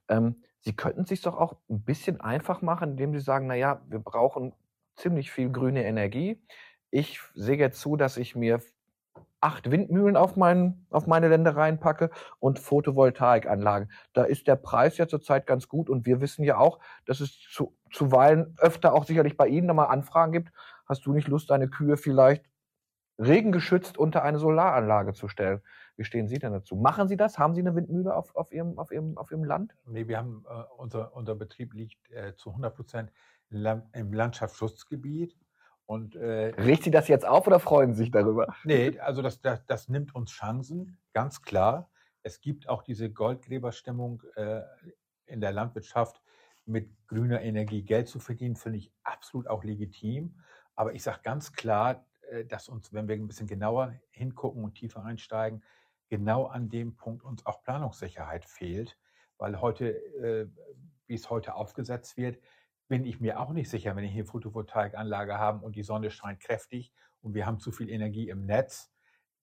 Ähm, 0.08 0.42
Sie 0.60 0.74
könnten 0.74 1.02
es 1.02 1.08
sich 1.08 1.22
doch 1.22 1.36
auch 1.36 1.56
ein 1.70 1.82
bisschen 1.82 2.20
einfach 2.20 2.62
machen, 2.62 2.90
indem 2.90 3.12
Sie 3.14 3.20
sagen, 3.20 3.46
naja, 3.46 3.80
wir 3.88 4.00
brauchen 4.00 4.54
ziemlich 4.96 5.30
viel 5.30 5.50
grüne 5.50 5.84
Energie. 5.84 6.42
Ich 6.90 7.20
sehe 7.34 7.56
jetzt 7.56 7.80
zu, 7.80 7.96
dass 7.96 8.16
ich 8.16 8.34
mir 8.34 8.60
acht 9.40 9.70
Windmühlen 9.70 10.16
auf, 10.16 10.36
mein, 10.36 10.86
auf 10.90 11.06
meine 11.06 11.28
Ländereien 11.28 11.78
packe 11.78 12.10
und 12.40 12.58
Photovoltaikanlagen. 12.58 13.90
Da 14.12 14.24
ist 14.24 14.48
der 14.48 14.56
Preis 14.56 14.98
ja 14.98 15.06
zurzeit 15.06 15.46
ganz 15.46 15.68
gut 15.68 15.88
und 15.88 16.06
wir 16.06 16.20
wissen 16.20 16.44
ja 16.44 16.58
auch, 16.58 16.80
dass 17.06 17.20
es 17.20 17.38
zu, 17.38 17.76
zuweilen 17.92 18.56
öfter 18.58 18.94
auch 18.94 19.04
sicherlich 19.04 19.36
bei 19.36 19.46
Ihnen 19.46 19.68
nochmal 19.68 19.88
Anfragen 19.88 20.32
gibt. 20.32 20.52
Hast 20.86 21.06
du 21.06 21.12
nicht 21.12 21.28
Lust, 21.28 21.50
deine 21.50 21.68
Kühe 21.68 21.96
vielleicht 21.96 22.44
regengeschützt 23.18 23.98
unter 23.98 24.22
eine 24.22 24.38
Solaranlage 24.38 25.12
zu 25.12 25.28
stellen. 25.28 25.60
Wie 25.96 26.04
stehen 26.04 26.28
Sie 26.28 26.38
denn 26.38 26.52
dazu? 26.52 26.76
Machen 26.76 27.08
Sie 27.08 27.16
das? 27.16 27.38
Haben 27.38 27.54
Sie 27.54 27.60
eine 27.60 27.74
Windmühle 27.74 28.14
auf, 28.14 28.34
auf, 28.36 28.52
Ihrem, 28.52 28.78
auf, 28.78 28.92
Ihrem, 28.92 29.18
auf 29.18 29.30
Ihrem 29.30 29.44
Land? 29.44 29.74
Nee, 29.86 30.06
wir 30.06 30.18
haben, 30.18 30.44
äh, 30.48 30.62
unser, 30.76 31.14
unser 31.14 31.34
Betrieb 31.34 31.74
liegt 31.74 32.10
äh, 32.12 32.34
zu 32.36 32.50
100 32.50 32.74
Prozent 32.74 33.12
im 33.50 34.12
Landschaftsschutzgebiet. 34.12 35.36
Und, 35.86 36.16
äh, 36.16 36.54
Riecht 36.58 36.84
Sie 36.84 36.90
das 36.90 37.08
jetzt 37.08 37.26
auf 37.26 37.46
oder 37.46 37.60
freuen 37.60 37.94
Sie 37.94 38.02
sich 38.04 38.10
darüber? 38.10 38.54
Nee, 38.64 38.98
also 39.00 39.22
das, 39.22 39.40
das, 39.40 39.64
das 39.64 39.88
nimmt 39.88 40.14
uns 40.14 40.30
Chancen, 40.30 40.98
ganz 41.14 41.42
klar. 41.42 41.90
Es 42.22 42.40
gibt 42.40 42.68
auch 42.68 42.82
diese 42.82 43.10
Goldgräberstimmung 43.10 44.22
äh, 44.36 44.60
in 45.24 45.40
der 45.40 45.52
Landwirtschaft, 45.52 46.20
mit 46.66 46.90
grüner 47.06 47.40
Energie 47.40 47.82
Geld 47.82 48.08
zu 48.08 48.18
verdienen, 48.18 48.54
finde 48.54 48.78
ich 48.78 48.92
absolut 49.02 49.48
auch 49.48 49.64
legitim. 49.64 50.34
Aber 50.76 50.92
ich 50.92 51.02
sage 51.02 51.20
ganz 51.22 51.54
klar, 51.54 52.04
dass 52.44 52.68
uns, 52.68 52.92
wenn 52.92 53.08
wir 53.08 53.16
ein 53.16 53.26
bisschen 53.26 53.46
genauer 53.46 53.94
hingucken 54.10 54.64
und 54.64 54.74
tiefer 54.74 55.04
einsteigen, 55.04 55.62
genau 56.08 56.46
an 56.46 56.68
dem 56.68 56.96
Punkt 56.96 57.22
uns 57.22 57.44
auch 57.46 57.62
Planungssicherheit 57.62 58.44
fehlt, 58.44 58.98
weil 59.36 59.60
heute, 59.60 59.90
äh, 59.90 60.48
wie 61.06 61.14
es 61.14 61.30
heute 61.30 61.54
aufgesetzt 61.54 62.16
wird, 62.16 62.38
bin 62.88 63.04
ich 63.04 63.20
mir 63.20 63.38
auch 63.40 63.52
nicht 63.52 63.68
sicher, 63.68 63.94
wenn 63.96 64.04
ich 64.04 64.12
hier 64.12 64.24
Photovoltaikanlage 64.24 65.38
habe 65.38 65.64
und 65.64 65.76
die 65.76 65.82
Sonne 65.82 66.10
scheint 66.10 66.40
kräftig 66.40 66.92
und 67.20 67.34
wir 67.34 67.46
haben 67.46 67.60
zu 67.60 67.70
viel 67.70 67.90
Energie 67.90 68.28
im 68.28 68.46
Netz, 68.46 68.90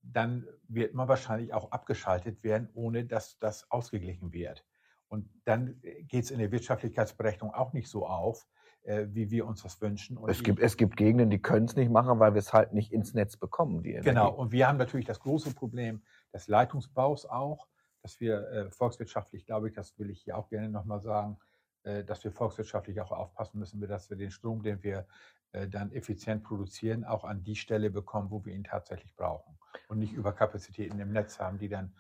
dann 0.01 0.47
wird 0.67 0.93
man 0.93 1.07
wahrscheinlich 1.07 1.53
auch 1.53 1.71
abgeschaltet 1.71 2.43
werden, 2.43 2.69
ohne 2.73 3.05
dass 3.05 3.39
das 3.39 3.69
ausgeglichen 3.71 4.33
wird. 4.33 4.65
Und 5.07 5.29
dann 5.45 5.79
äh, 5.83 6.03
geht 6.03 6.25
es 6.25 6.31
in 6.31 6.39
der 6.39 6.51
Wirtschaftlichkeitsberechnung 6.51 7.53
auch 7.53 7.73
nicht 7.73 7.87
so 7.87 8.07
auf, 8.07 8.47
äh, 8.85 9.07
wie 9.09 9.31
wir 9.31 9.47
uns 9.47 9.63
das 9.63 9.81
wünschen. 9.81 10.17
Und 10.17 10.29
es, 10.29 10.43
gibt, 10.43 10.59
es 10.59 10.77
gibt 10.77 10.95
Gegenden, 10.95 11.29
die 11.29 11.41
können 11.41 11.65
es 11.65 11.75
nicht 11.75 11.91
machen, 11.91 12.19
weil 12.19 12.33
wir 12.33 12.39
es 12.39 12.53
halt 12.53 12.73
nicht 12.73 12.91
ins 12.91 13.13
Netz 13.13 13.35
bekommen. 13.35 13.83
Die 13.83 13.93
genau, 13.93 14.31
und 14.31 14.51
wir 14.51 14.67
haben 14.67 14.77
natürlich 14.77 15.05
das 15.05 15.19
große 15.19 15.53
Problem 15.53 16.01
des 16.33 16.47
Leitungsbaus 16.47 17.25
auch, 17.25 17.67
dass 18.01 18.19
wir 18.19 18.47
äh, 18.51 18.71
volkswirtschaftlich, 18.71 19.45
glaube 19.45 19.69
ich, 19.69 19.73
das 19.73 19.97
will 19.97 20.11
ich 20.11 20.21
hier 20.21 20.37
auch 20.37 20.49
gerne 20.49 20.69
nochmal 20.69 21.01
sagen, 21.01 21.37
äh, 21.83 22.03
dass 22.03 22.23
wir 22.23 22.31
volkswirtschaftlich 22.31 23.01
auch 23.01 23.11
aufpassen 23.11 23.57
müssen, 23.59 23.81
dass 23.81 24.09
wir 24.09 24.17
den 24.17 24.31
Strom, 24.31 24.61
den 24.61 24.83
wir 24.83 25.07
äh, 25.51 25.67
dann 25.67 25.91
effizient 25.91 26.43
produzieren, 26.43 27.05
auch 27.05 27.23
an 27.23 27.43
die 27.43 27.55
Stelle 27.55 27.89
bekommen, 27.89 28.29
wo 28.29 28.45
wir 28.45 28.53
ihn 28.53 28.63
tatsächlich 28.63 29.15
brauchen. 29.15 29.57
Und 29.87 29.99
nicht 29.99 30.13
über 30.13 30.31
Kapazitäten 30.31 30.99
im 30.99 31.11
Netz 31.11 31.39
haben, 31.39 31.57
die 31.57 31.69
dann 31.69 31.93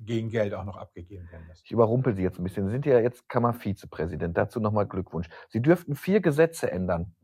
gegen 0.00 0.30
Geld 0.30 0.54
auch 0.54 0.64
noch 0.64 0.76
abgegeben 0.76 1.30
werden 1.30 1.46
müssen. 1.46 1.62
Ich 1.64 1.70
überrumpel 1.70 2.14
Sie 2.16 2.22
jetzt 2.22 2.38
ein 2.38 2.44
bisschen. 2.44 2.66
Sie 2.66 2.72
sind 2.72 2.86
ja 2.86 2.98
jetzt 2.98 3.28
Kammervizepräsident. 3.28 4.36
Dazu 4.36 4.60
nochmal 4.60 4.86
Glückwunsch. 4.86 5.28
Sie 5.48 5.62
dürften 5.62 5.94
vier 5.94 6.20
Gesetze 6.20 6.70
ändern. 6.70 7.14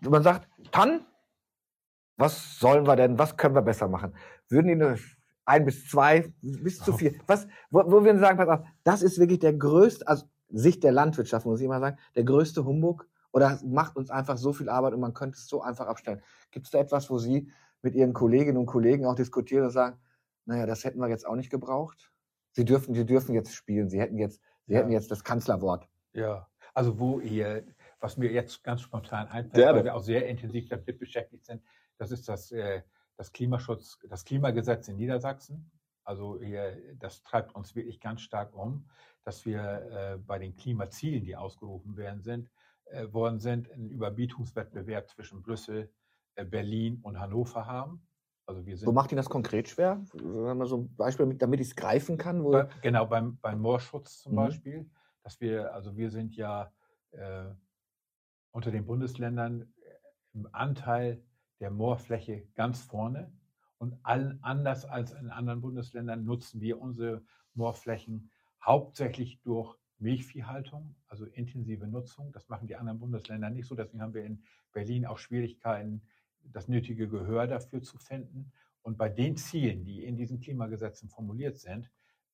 Man 0.00 0.22
sagt, 0.22 0.48
Tan, 0.72 1.04
was 2.16 2.58
sollen 2.58 2.86
wir 2.86 2.96
denn, 2.96 3.18
was 3.18 3.36
können 3.36 3.54
wir 3.54 3.62
besser 3.62 3.88
machen? 3.88 4.14
Würden 4.48 4.68
Ihnen 4.68 4.98
ein 5.44 5.64
bis 5.64 5.88
zwei, 5.88 6.32
bis 6.40 6.78
zu 6.78 6.92
vier, 6.92 7.14
was, 7.26 7.48
wo, 7.70 7.82
wo 7.90 8.04
wir 8.04 8.18
sagen, 8.18 8.38
pass 8.38 8.48
auf, 8.48 8.66
das 8.84 9.02
ist 9.02 9.18
wirklich 9.18 9.40
der 9.40 9.54
größte, 9.54 10.06
also 10.06 10.26
Sicht 10.48 10.84
der 10.84 10.92
Landwirtschaft, 10.92 11.46
muss 11.46 11.60
ich 11.60 11.68
mal 11.68 11.80
sagen, 11.80 11.98
der 12.14 12.24
größte 12.24 12.64
Humbug 12.64 13.08
oder 13.32 13.58
macht 13.64 13.96
uns 13.96 14.10
einfach 14.10 14.36
so 14.36 14.52
viel 14.52 14.68
Arbeit 14.68 14.94
und 14.94 15.00
man 15.00 15.14
könnte 15.14 15.36
es 15.36 15.46
so 15.46 15.62
einfach 15.62 15.86
abstellen. 15.86 16.22
Gibt 16.50 16.66
es 16.66 16.72
da 16.72 16.78
etwas, 16.78 17.10
wo 17.10 17.18
Sie 17.18 17.50
mit 17.82 17.94
Ihren 17.94 18.12
Kolleginnen 18.12 18.58
und 18.58 18.66
Kollegen 18.66 19.06
auch 19.06 19.14
diskutieren 19.14 19.64
und 19.64 19.70
sagen, 19.70 19.98
naja, 20.50 20.66
das 20.66 20.84
hätten 20.84 20.98
wir 20.98 21.08
jetzt 21.08 21.26
auch 21.26 21.36
nicht 21.36 21.48
gebraucht? 21.48 22.12
Sie 22.50 22.64
dürfen, 22.64 22.92
Sie 22.92 23.06
dürfen 23.06 23.34
jetzt 23.34 23.54
spielen. 23.54 23.88
Sie 23.88 24.00
hätten 24.00 24.18
jetzt, 24.18 24.40
Sie 24.66 24.74
ja. 24.74 24.80
hätten 24.80 24.90
jetzt 24.90 25.10
das 25.10 25.22
Kanzlerwort. 25.22 25.88
Ja, 26.12 26.48
also 26.74 26.98
wo 26.98 27.20
ihr, 27.20 27.64
was 28.00 28.16
mir 28.16 28.32
jetzt 28.32 28.64
ganz 28.64 28.80
spontan 28.82 29.28
einfällt, 29.28 29.64
ja, 29.64 29.72
weil 29.72 29.84
wir 29.84 29.94
auch 29.94 30.02
sehr 30.02 30.26
intensiv 30.26 30.68
damit 30.68 30.98
beschäftigt 30.98 31.46
sind, 31.46 31.62
das 31.98 32.10
ist 32.10 32.28
das, 32.28 32.50
äh, 32.50 32.82
das 33.16 33.32
Klimaschutz, 33.32 33.98
das 34.08 34.24
Klimagesetz 34.24 34.88
in 34.88 34.96
Niedersachsen. 34.96 35.70
Also 36.02 36.40
hier, 36.42 36.76
das 36.98 37.22
treibt 37.22 37.54
uns 37.54 37.76
wirklich 37.76 38.00
ganz 38.00 38.22
stark 38.22 38.52
um, 38.56 38.88
dass 39.22 39.46
wir 39.46 39.62
äh, 39.62 40.18
bei 40.18 40.40
den 40.40 40.56
Klimazielen, 40.56 41.24
die 41.24 41.36
ausgerufen 41.36 41.96
werden 41.96 42.22
sind, 42.22 42.50
äh, 42.86 43.12
worden 43.12 43.38
sind, 43.38 43.70
einen 43.70 43.88
Überbietungswettbewerb 43.90 45.08
zwischen 45.08 45.42
Brüssel, 45.42 45.92
äh, 46.34 46.44
Berlin 46.44 46.98
und 47.02 47.20
Hannover 47.20 47.66
haben. 47.66 48.02
Also 48.50 48.66
wir 48.66 48.76
sind 48.76 48.88
Wo 48.88 48.92
macht 48.92 49.12
Ihnen 49.12 49.18
das 49.18 49.30
konkret 49.30 49.68
schwer? 49.68 50.00
Sagen 50.12 50.58
wir 50.58 50.66
so 50.66 50.78
ein 50.78 50.96
Beispiel, 50.96 51.34
damit 51.34 51.60
ich 51.60 51.68
es 51.68 51.76
greifen 51.76 52.18
kann? 52.18 52.42
Bei, 52.42 52.68
genau, 52.82 53.06
beim, 53.06 53.38
beim 53.38 53.60
Moorschutz 53.60 54.22
zum 54.22 54.32
mhm. 54.32 54.36
Beispiel, 54.36 54.90
dass 55.22 55.40
wir, 55.40 55.72
also 55.72 55.96
wir 55.96 56.10
sind 56.10 56.34
ja 56.34 56.72
äh, 57.12 57.44
unter 58.50 58.72
den 58.72 58.84
Bundesländern 58.86 59.62
äh, 59.62 59.66
im 60.34 60.48
Anteil 60.50 61.22
der 61.60 61.70
Moorfläche 61.70 62.48
ganz 62.56 62.82
vorne. 62.82 63.32
Und 63.78 63.96
all, 64.02 64.36
anders 64.42 64.84
als 64.84 65.12
in 65.12 65.30
anderen 65.30 65.60
Bundesländern 65.60 66.24
nutzen 66.24 66.60
wir 66.60 66.80
unsere 66.80 67.22
Moorflächen 67.54 68.32
hauptsächlich 68.64 69.40
durch 69.42 69.76
Milchviehhaltung, 69.98 70.96
also 71.06 71.24
intensive 71.24 71.86
Nutzung. 71.86 72.32
Das 72.32 72.48
machen 72.48 72.66
die 72.66 72.74
anderen 72.74 72.98
Bundesländer 72.98 73.48
nicht 73.48 73.68
so. 73.68 73.76
Deswegen 73.76 74.02
haben 74.02 74.14
wir 74.14 74.24
in 74.24 74.42
Berlin 74.72 75.06
auch 75.06 75.18
Schwierigkeiten, 75.18 76.02
das 76.44 76.68
nötige 76.68 77.08
Gehör 77.08 77.46
dafür 77.46 77.82
zu 77.82 77.98
finden. 77.98 78.52
Und 78.82 78.96
bei 78.96 79.08
den 79.08 79.36
Zielen, 79.36 79.84
die 79.84 80.04
in 80.04 80.16
diesen 80.16 80.40
Klimagesetzen 80.40 81.08
formuliert 81.08 81.58
sind, 81.58 81.90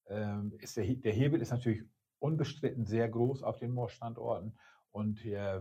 ähm, 0.09 0.53
ist 0.59 0.77
der, 0.77 0.85
der 0.85 1.13
Hebel 1.13 1.41
ist 1.41 1.51
natürlich 1.51 1.83
unbestritten 2.19 2.87
sehr 2.87 3.09
groß 3.09 3.43
auf 3.43 3.59
den 3.59 3.73
Moorstandorten. 3.73 4.57
Und 4.91 5.25
äh, 5.25 5.61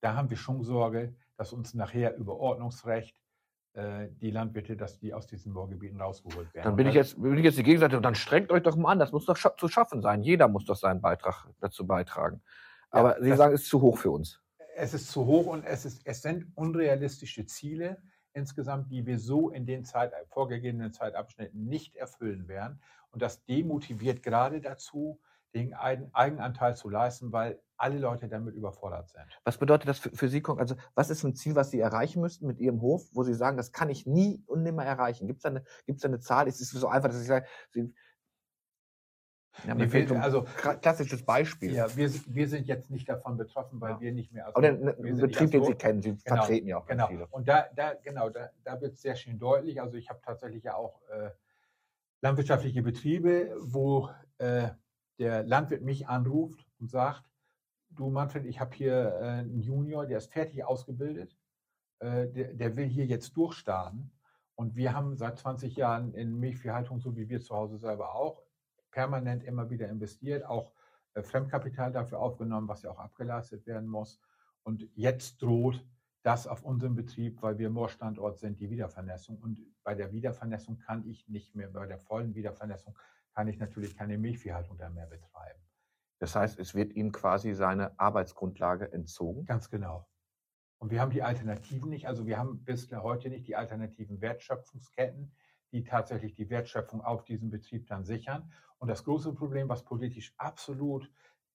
da 0.00 0.14
haben 0.14 0.30
wir 0.30 0.36
schon 0.36 0.62
Sorge, 0.62 1.14
dass 1.36 1.52
uns 1.52 1.74
nachher 1.74 2.16
über 2.16 2.36
Ordnungsrecht 2.36 3.16
äh, 3.72 4.08
die 4.20 4.30
Landwirte, 4.30 4.76
dass 4.76 4.98
die 4.98 5.14
aus 5.14 5.26
diesen 5.26 5.52
Moorgebieten 5.52 6.00
rausgeholt 6.00 6.52
werden. 6.54 6.64
Dann 6.64 6.76
bin 6.76 6.86
ich 6.86 6.94
jetzt, 6.94 7.20
bin 7.20 7.36
ich 7.38 7.44
jetzt 7.44 7.58
die 7.58 7.62
Gegenseite 7.62 7.96
und 7.96 8.02
dann 8.02 8.14
strengt 8.14 8.50
euch 8.52 8.62
doch 8.62 8.76
mal 8.76 8.92
an. 8.92 8.98
Das 8.98 9.12
muss 9.12 9.24
doch 9.24 9.38
zu 9.56 9.68
schaffen 9.68 10.02
sein. 10.02 10.22
Jeder 10.22 10.48
muss 10.48 10.64
doch 10.64 10.76
seinen 10.76 11.00
Beitrag 11.00 11.48
dazu 11.60 11.86
beitragen. 11.86 12.42
Aber 12.90 13.18
ja, 13.18 13.24
Sie 13.24 13.36
sagen, 13.36 13.54
es 13.54 13.62
ist 13.62 13.70
zu 13.70 13.80
hoch 13.80 13.98
für 13.98 14.10
uns 14.10 14.40
es 14.76 14.94
ist 14.94 15.10
zu 15.10 15.26
hoch 15.26 15.46
und 15.46 15.64
es, 15.64 15.84
ist, 15.84 16.02
es 16.04 16.22
sind 16.22 16.46
unrealistische 16.54 17.46
Ziele 17.46 18.02
insgesamt, 18.34 18.90
die 18.92 19.06
wir 19.06 19.18
so 19.18 19.50
in 19.50 19.64
den 19.64 19.84
Zeit, 19.84 20.12
vorgegebenen 20.28 20.92
Zeitabschnitten 20.92 21.66
nicht 21.66 21.96
erfüllen 21.96 22.48
werden. 22.48 22.80
Und 23.10 23.22
das 23.22 23.44
demotiviert 23.46 24.22
gerade 24.22 24.60
dazu, 24.60 25.18
den 25.54 25.72
Eigenanteil 25.72 26.76
zu 26.76 26.90
leisten, 26.90 27.32
weil 27.32 27.58
alle 27.78 27.98
Leute 27.98 28.28
damit 28.28 28.54
überfordert 28.54 29.08
sind. 29.08 29.24
Was 29.44 29.56
bedeutet 29.56 29.88
das 29.88 29.98
für, 29.98 30.10
für 30.10 30.28
Sie? 30.28 30.42
Also 30.44 30.76
was 30.94 31.08
ist 31.08 31.24
ein 31.24 31.34
Ziel, 31.34 31.54
was 31.54 31.70
Sie 31.70 31.80
erreichen 31.80 32.20
müssten 32.20 32.46
mit 32.46 32.58
Ihrem 32.58 32.82
Hof, 32.82 33.08
wo 33.12 33.22
Sie 33.22 33.32
sagen, 33.32 33.56
das 33.56 33.72
kann 33.72 33.88
ich 33.88 34.04
nie 34.04 34.42
und 34.46 34.62
nimmer 34.62 34.84
erreichen? 34.84 35.26
Gibt 35.26 35.38
es 35.38 35.42
da, 35.44 35.48
eine, 35.48 35.64
da 35.86 36.08
eine 36.08 36.20
Zahl? 36.20 36.46
Ist 36.46 36.60
es 36.60 36.70
so 36.70 36.88
einfach, 36.88 37.08
dass 37.08 37.22
ich 37.22 37.26
sage, 37.26 37.46
Sie, 37.70 37.94
ja, 39.66 39.74
mir 39.74 39.88
fehlt 39.88 40.12
also 40.12 40.44
klassisches 40.80 41.24
Beispiel. 41.24 41.72
Ja, 41.72 41.94
wir, 41.96 42.10
wir 42.26 42.48
sind 42.48 42.66
jetzt 42.66 42.90
nicht 42.90 43.08
davon 43.08 43.36
betroffen, 43.36 43.80
weil 43.80 43.92
ja. 43.92 44.00
wir 44.00 44.12
nicht 44.12 44.32
mehr. 44.32 44.46
Also, 44.46 44.56
Aber 44.58 44.92
den 44.92 45.16
Betrieb, 45.16 45.50
den 45.50 45.64
Sie 45.64 45.74
kennen, 45.74 46.02
Sie 46.02 46.16
genau, 46.16 46.36
vertreten 46.36 46.68
ja 46.68 46.78
auch 46.78 46.86
genau. 46.86 47.06
viele. 47.08 47.26
Und 47.28 47.48
da, 47.48 47.66
da 47.74 47.94
genau, 47.94 48.28
da, 48.28 48.50
da 48.64 48.80
wird 48.80 48.94
es 48.94 49.02
sehr 49.02 49.16
schön 49.16 49.38
deutlich. 49.38 49.80
Also 49.80 49.96
ich 49.96 50.08
habe 50.08 50.20
tatsächlich 50.22 50.64
ja 50.64 50.74
auch 50.74 51.00
äh, 51.08 51.30
landwirtschaftliche 52.20 52.82
Betriebe, 52.82 53.54
wo 53.58 54.10
äh, 54.38 54.68
der 55.18 55.44
Landwirt 55.44 55.82
mich 55.82 56.08
anruft 56.08 56.66
und 56.78 56.90
sagt: 56.90 57.24
Du 57.90 58.10
Manfred, 58.10 58.44
ich 58.44 58.60
habe 58.60 58.74
hier 58.74 59.18
äh, 59.20 59.24
einen 59.24 59.60
Junior, 59.60 60.06
der 60.06 60.18
ist 60.18 60.32
fertig 60.32 60.64
ausgebildet, 60.64 61.36
äh, 62.00 62.28
der, 62.28 62.52
der 62.54 62.76
will 62.76 62.86
hier 62.86 63.06
jetzt 63.06 63.36
durchstarten. 63.36 64.12
Und 64.54 64.74
wir 64.74 64.94
haben 64.94 65.16
seit 65.16 65.38
20 65.38 65.76
Jahren 65.76 66.14
in 66.14 66.38
Milchviehhaltung, 66.38 66.98
so 66.98 67.14
wie 67.14 67.28
wir 67.28 67.40
zu 67.40 67.54
Hause 67.54 67.76
selber 67.76 68.14
auch, 68.14 68.42
permanent 68.96 69.44
immer 69.44 69.68
wieder 69.68 69.90
investiert, 69.90 70.46
auch 70.46 70.72
äh, 71.12 71.22
Fremdkapital 71.22 71.92
dafür 71.92 72.18
aufgenommen, 72.18 72.66
was 72.66 72.80
ja 72.80 72.90
auch 72.90 72.98
abgeleistet 72.98 73.66
werden 73.66 73.86
muss. 73.86 74.18
Und 74.62 74.88
jetzt 74.94 75.42
droht 75.42 75.86
das 76.22 76.46
auf 76.46 76.62
unserem 76.64 76.94
Betrieb, 76.94 77.42
weil 77.42 77.58
wir 77.58 77.68
Moorstandort 77.68 78.38
sind, 78.38 78.58
die 78.58 78.70
Wiedervernässung. 78.70 79.36
Und 79.36 79.60
bei 79.84 79.94
der 79.94 80.12
Wiedervernässung 80.12 80.78
kann 80.78 81.06
ich 81.06 81.28
nicht 81.28 81.54
mehr, 81.54 81.68
bei 81.68 81.86
der 81.86 81.98
vollen 81.98 82.34
Wiedervernässung 82.34 82.98
kann 83.34 83.48
ich 83.48 83.58
natürlich 83.58 83.98
keine 83.98 84.16
Milchviehhaltung 84.16 84.78
da 84.78 84.88
mehr 84.88 85.06
betreiben. 85.06 85.60
Das 86.18 86.34
heißt, 86.34 86.58
es 86.58 86.74
wird 86.74 86.94
ihm 86.94 87.12
quasi 87.12 87.52
seine 87.52 88.00
Arbeitsgrundlage 88.00 88.90
entzogen? 88.94 89.44
Ganz 89.44 89.68
genau. 89.68 90.08
Und 90.78 90.90
wir 90.90 91.02
haben 91.02 91.10
die 91.10 91.22
Alternativen 91.22 91.90
nicht. 91.90 92.08
Also 92.08 92.26
wir 92.26 92.38
haben 92.38 92.64
bis 92.64 92.90
heute 92.90 93.28
nicht 93.28 93.46
die 93.46 93.56
alternativen 93.56 94.22
Wertschöpfungsketten, 94.22 95.34
die 95.72 95.84
tatsächlich 95.84 96.34
die 96.34 96.48
Wertschöpfung 96.48 97.02
auf 97.02 97.24
diesem 97.24 97.50
Betrieb 97.50 97.86
dann 97.88 98.06
sichern. 98.06 98.50
Und 98.78 98.88
das 98.88 99.04
große 99.04 99.32
Problem, 99.34 99.68
was 99.68 99.84
politisch 99.84 100.34
absolut 100.36 101.10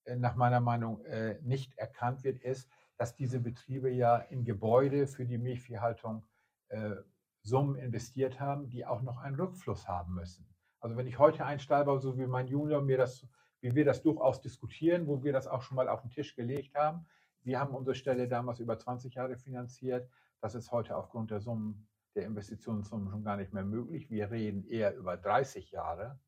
äh, 0.06 0.16
nach 0.16 0.36
meiner 0.36 0.60
Meinung 0.60 1.04
äh, 1.06 1.40
nicht 1.42 1.78
erkannt 1.78 2.24
wird, 2.24 2.40
ist, 2.40 2.70
dass 2.98 3.16
diese 3.16 3.40
Betriebe 3.40 3.90
ja 3.90 4.18
in 4.18 4.44
Gebäude 4.44 5.08
für 5.08 5.26
die 5.26 5.38
Milchviehhaltung 5.38 6.24
äh, 6.70 6.96
Summen 7.44 7.76
investiert 7.76 8.40
haben, 8.40 8.70
die 8.70 8.86
auch 8.86 9.02
noch 9.02 9.18
einen 9.18 9.36
Rückfluss 9.36 9.88
haben 9.88 10.14
müssen. 10.14 10.48
Also 10.80 10.98
wenn 10.98 11.08
ich 11.08 11.20
heute 11.20 11.46
einen 11.46 11.60
Stall 11.60 11.86
baue, 11.86 12.00
so 12.00 12.18
wie 12.18 12.28
mein 12.28 12.48
Junior 12.48 12.82
mir 12.82 12.98
das, 12.98 13.28
wie 13.62 13.74
wir 13.76 13.86
das 13.86 14.02
durchaus 14.02 14.42
diskutieren, 14.42 15.08
wo 15.08 15.24
wir 15.24 15.34
das 15.34 15.48
auch 15.48 15.62
schon 15.62 15.76
mal 15.76 15.90
auf 15.90 16.02
den 16.02 16.12
Tisch 16.12 16.36
gelegt 16.36 16.76
haben. 16.76 17.06
Wir 17.44 17.60
haben 17.60 17.76
unsere 17.76 17.96
Stelle 17.96 18.28
damals 18.28 18.60
über 18.60 18.78
20 18.78 19.16
Jahre 19.16 19.38
finanziert. 19.38 20.10
Das 20.40 20.56
ist 20.56 20.72
heute 20.72 20.96
aufgrund 20.96 21.32
der 21.32 21.40
Summen, 21.40 21.88
der 22.16 22.26
Investitionssummen 22.26 23.10
schon 23.10 23.24
gar 23.24 23.38
nicht 23.38 23.54
mehr 23.54 23.64
möglich. 23.64 24.10
Wir 24.10 24.32
reden 24.32 24.64
eher 24.66 24.96
über 24.96 25.18
30 25.18 25.72
Jahre. 25.72 26.20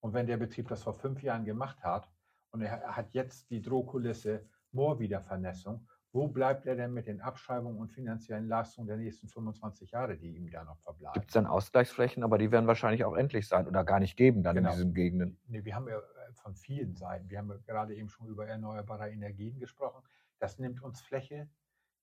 Und 0.00 0.14
wenn 0.14 0.26
der 0.26 0.36
Betrieb 0.36 0.68
das 0.68 0.82
vor 0.82 0.94
fünf 0.94 1.22
Jahren 1.22 1.44
gemacht 1.44 1.82
hat 1.82 2.10
und 2.50 2.62
er 2.62 2.96
hat 2.96 3.12
jetzt 3.12 3.50
die 3.50 3.60
Drohkulisse 3.60 4.46
Moorwiedervernässung, 4.72 5.86
wo 6.12 6.26
bleibt 6.26 6.66
er 6.66 6.74
denn 6.74 6.92
mit 6.92 7.06
den 7.06 7.20
Abschreibungen 7.20 7.78
und 7.78 7.92
finanziellen 7.92 8.48
Leistungen 8.48 8.88
der 8.88 8.96
nächsten 8.96 9.28
25 9.28 9.92
Jahre, 9.92 10.16
die 10.16 10.34
ihm 10.34 10.50
da 10.50 10.64
noch 10.64 10.78
verbleiben? 10.80 11.12
Gibt 11.12 11.28
es 11.28 11.34
dann 11.34 11.46
Ausgleichsflächen, 11.46 12.24
aber 12.24 12.36
die 12.36 12.50
werden 12.50 12.66
wahrscheinlich 12.66 13.04
auch 13.04 13.14
endlich 13.14 13.46
sein 13.46 13.68
oder 13.68 13.84
gar 13.84 14.00
nicht 14.00 14.16
geben 14.16 14.42
dann 14.42 14.56
genau. 14.56 14.70
in 14.70 14.76
diesen 14.76 14.94
Gegenden? 14.94 15.38
Nee, 15.46 15.64
wir 15.64 15.74
haben 15.76 15.86
ja 15.86 15.98
äh, 15.98 16.32
von 16.34 16.56
vielen 16.56 16.96
Seiten, 16.96 17.30
wir 17.30 17.38
haben 17.38 17.48
ja 17.48 17.58
gerade 17.64 17.94
eben 17.94 18.08
schon 18.08 18.26
über 18.26 18.46
erneuerbare 18.48 19.08
Energien 19.08 19.60
gesprochen. 19.60 20.02
Das 20.40 20.58
nimmt 20.58 20.82
uns 20.82 21.00
Fläche. 21.00 21.48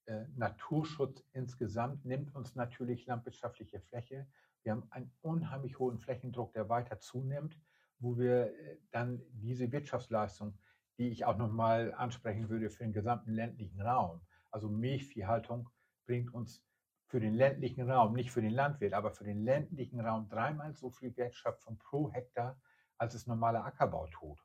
Äh, 0.06 0.24
Naturschutz 0.38 1.22
insgesamt 1.34 2.06
nimmt 2.06 2.34
uns 2.34 2.56
natürlich 2.56 3.06
landwirtschaftliche 3.08 3.82
Fläche. 3.82 4.26
Wir 4.64 4.72
haben 4.72 4.88
einen 4.90 5.12
unheimlich 5.22 5.80
hohen 5.80 6.00
Flächendruck, 6.00 6.54
der 6.54 6.70
weiter 6.70 7.00
zunimmt 7.00 7.58
wo 8.00 8.18
wir 8.18 8.48
äh, 8.48 8.78
dann 8.92 9.22
diese 9.32 9.72
Wirtschaftsleistung, 9.72 10.58
die 10.98 11.10
ich 11.10 11.26
auch 11.26 11.38
nochmal 11.38 11.94
ansprechen 11.94 12.50
würde 12.50 12.70
für 12.70 12.84
den 12.84 12.94
gesamten 12.94 13.32
ländlichen 13.32 13.82
Raum, 13.82 14.22
also 14.52 14.70
Milchviehhaltung 14.70 15.70
bringt 16.06 16.34
uns 16.34 16.64
für 17.08 17.20
den 17.20 17.34
ländlichen 17.34 17.90
Raum, 17.90 18.14
nicht 18.14 18.32
für 18.32 18.42
den 18.42 18.52
Landwirt, 18.52 18.94
aber 18.94 19.12
für 19.12 19.24
den 19.24 19.44
ländlichen 19.44 20.00
Raum 20.00 20.28
dreimal 20.28 20.74
so 20.74 20.90
viel 20.90 21.16
Wertschöpfung 21.16 21.78
pro 21.78 22.12
Hektar, 22.12 22.60
als 22.98 23.14
es 23.14 23.28
normaler 23.28 23.64
Ackerbau 23.66 24.08
tut. 24.08 24.44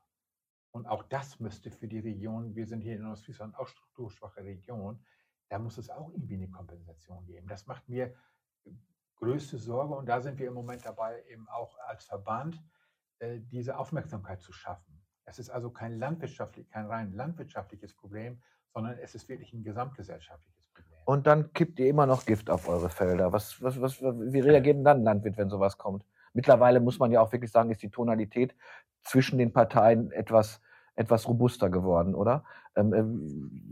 Und 0.71 0.85
auch 0.87 1.03
das 1.03 1.39
müsste 1.39 1.71
für 1.71 1.87
die 1.87 1.99
Region, 1.99 2.55
wir 2.55 2.65
sind 2.65 2.81
hier 2.81 2.95
in 2.95 3.05
Ostfriesland 3.05 3.55
auch 3.55 3.67
strukturschwache 3.67 4.43
Region, 4.43 5.03
da 5.49 5.59
muss 5.59 5.77
es 5.77 5.89
auch 5.89 6.09
irgendwie 6.11 6.35
eine 6.35 6.49
Kompensation 6.49 7.25
geben. 7.25 7.47
Das 7.47 7.67
macht 7.67 7.87
mir 7.89 8.15
größte 9.17 9.57
Sorge 9.57 9.93
und 9.93 10.07
da 10.07 10.19
sind 10.21 10.39
wir 10.39 10.47
im 10.47 10.53
Moment 10.53 10.85
dabei, 10.85 11.23
eben 11.29 11.47
auch 11.49 11.77
als 11.87 12.05
Verband 12.05 12.55
äh, 12.55 12.59
diese 13.51 13.77
Aufmerksamkeit 13.77 14.41
zu 14.41 14.51
schaffen. 14.51 15.01
Es 15.25 15.39
ist 15.39 15.49
also 15.49 15.69
kein 15.69 15.97
landwirtschaftlich, 15.99 16.69
kein 16.69 16.85
rein 16.85 17.13
landwirtschaftliches 17.13 17.93
Problem, 17.93 18.41
sondern 18.73 18.97
es 18.97 19.15
ist 19.15 19.29
wirklich 19.29 19.53
ein 19.53 19.63
gesamtgesellschaftliches 19.63 20.65
Problem. 20.73 20.99
Und 21.05 21.27
dann 21.27 21.53
kippt 21.53 21.79
ihr 21.79 21.87
immer 21.87 22.05
noch 22.05 22.25
Gift 22.25 22.49
auf 22.49 22.67
eure 22.67 22.89
Felder. 22.89 23.31
Was, 23.31 23.61
was, 23.61 23.79
was, 23.79 24.01
wie 24.01 24.39
reagiert 24.39 24.77
denn 24.77 24.83
dann 24.83 24.97
ein 24.97 25.03
Landwirt, 25.03 25.37
wenn 25.37 25.49
sowas 25.49 25.77
kommt? 25.77 26.05
Mittlerweile 26.33 26.79
muss 26.79 26.99
man 26.99 27.11
ja 27.11 27.21
auch 27.21 27.31
wirklich 27.31 27.51
sagen, 27.51 27.71
ist 27.71 27.83
die 27.83 27.91
Tonalität 27.91 28.55
zwischen 29.03 29.37
den 29.37 29.53
Parteien 29.53 30.11
etwas, 30.11 30.61
etwas 30.95 31.27
robuster 31.27 31.69
geworden, 31.69 32.15
oder? 32.15 32.43
Ähm, 32.75 32.93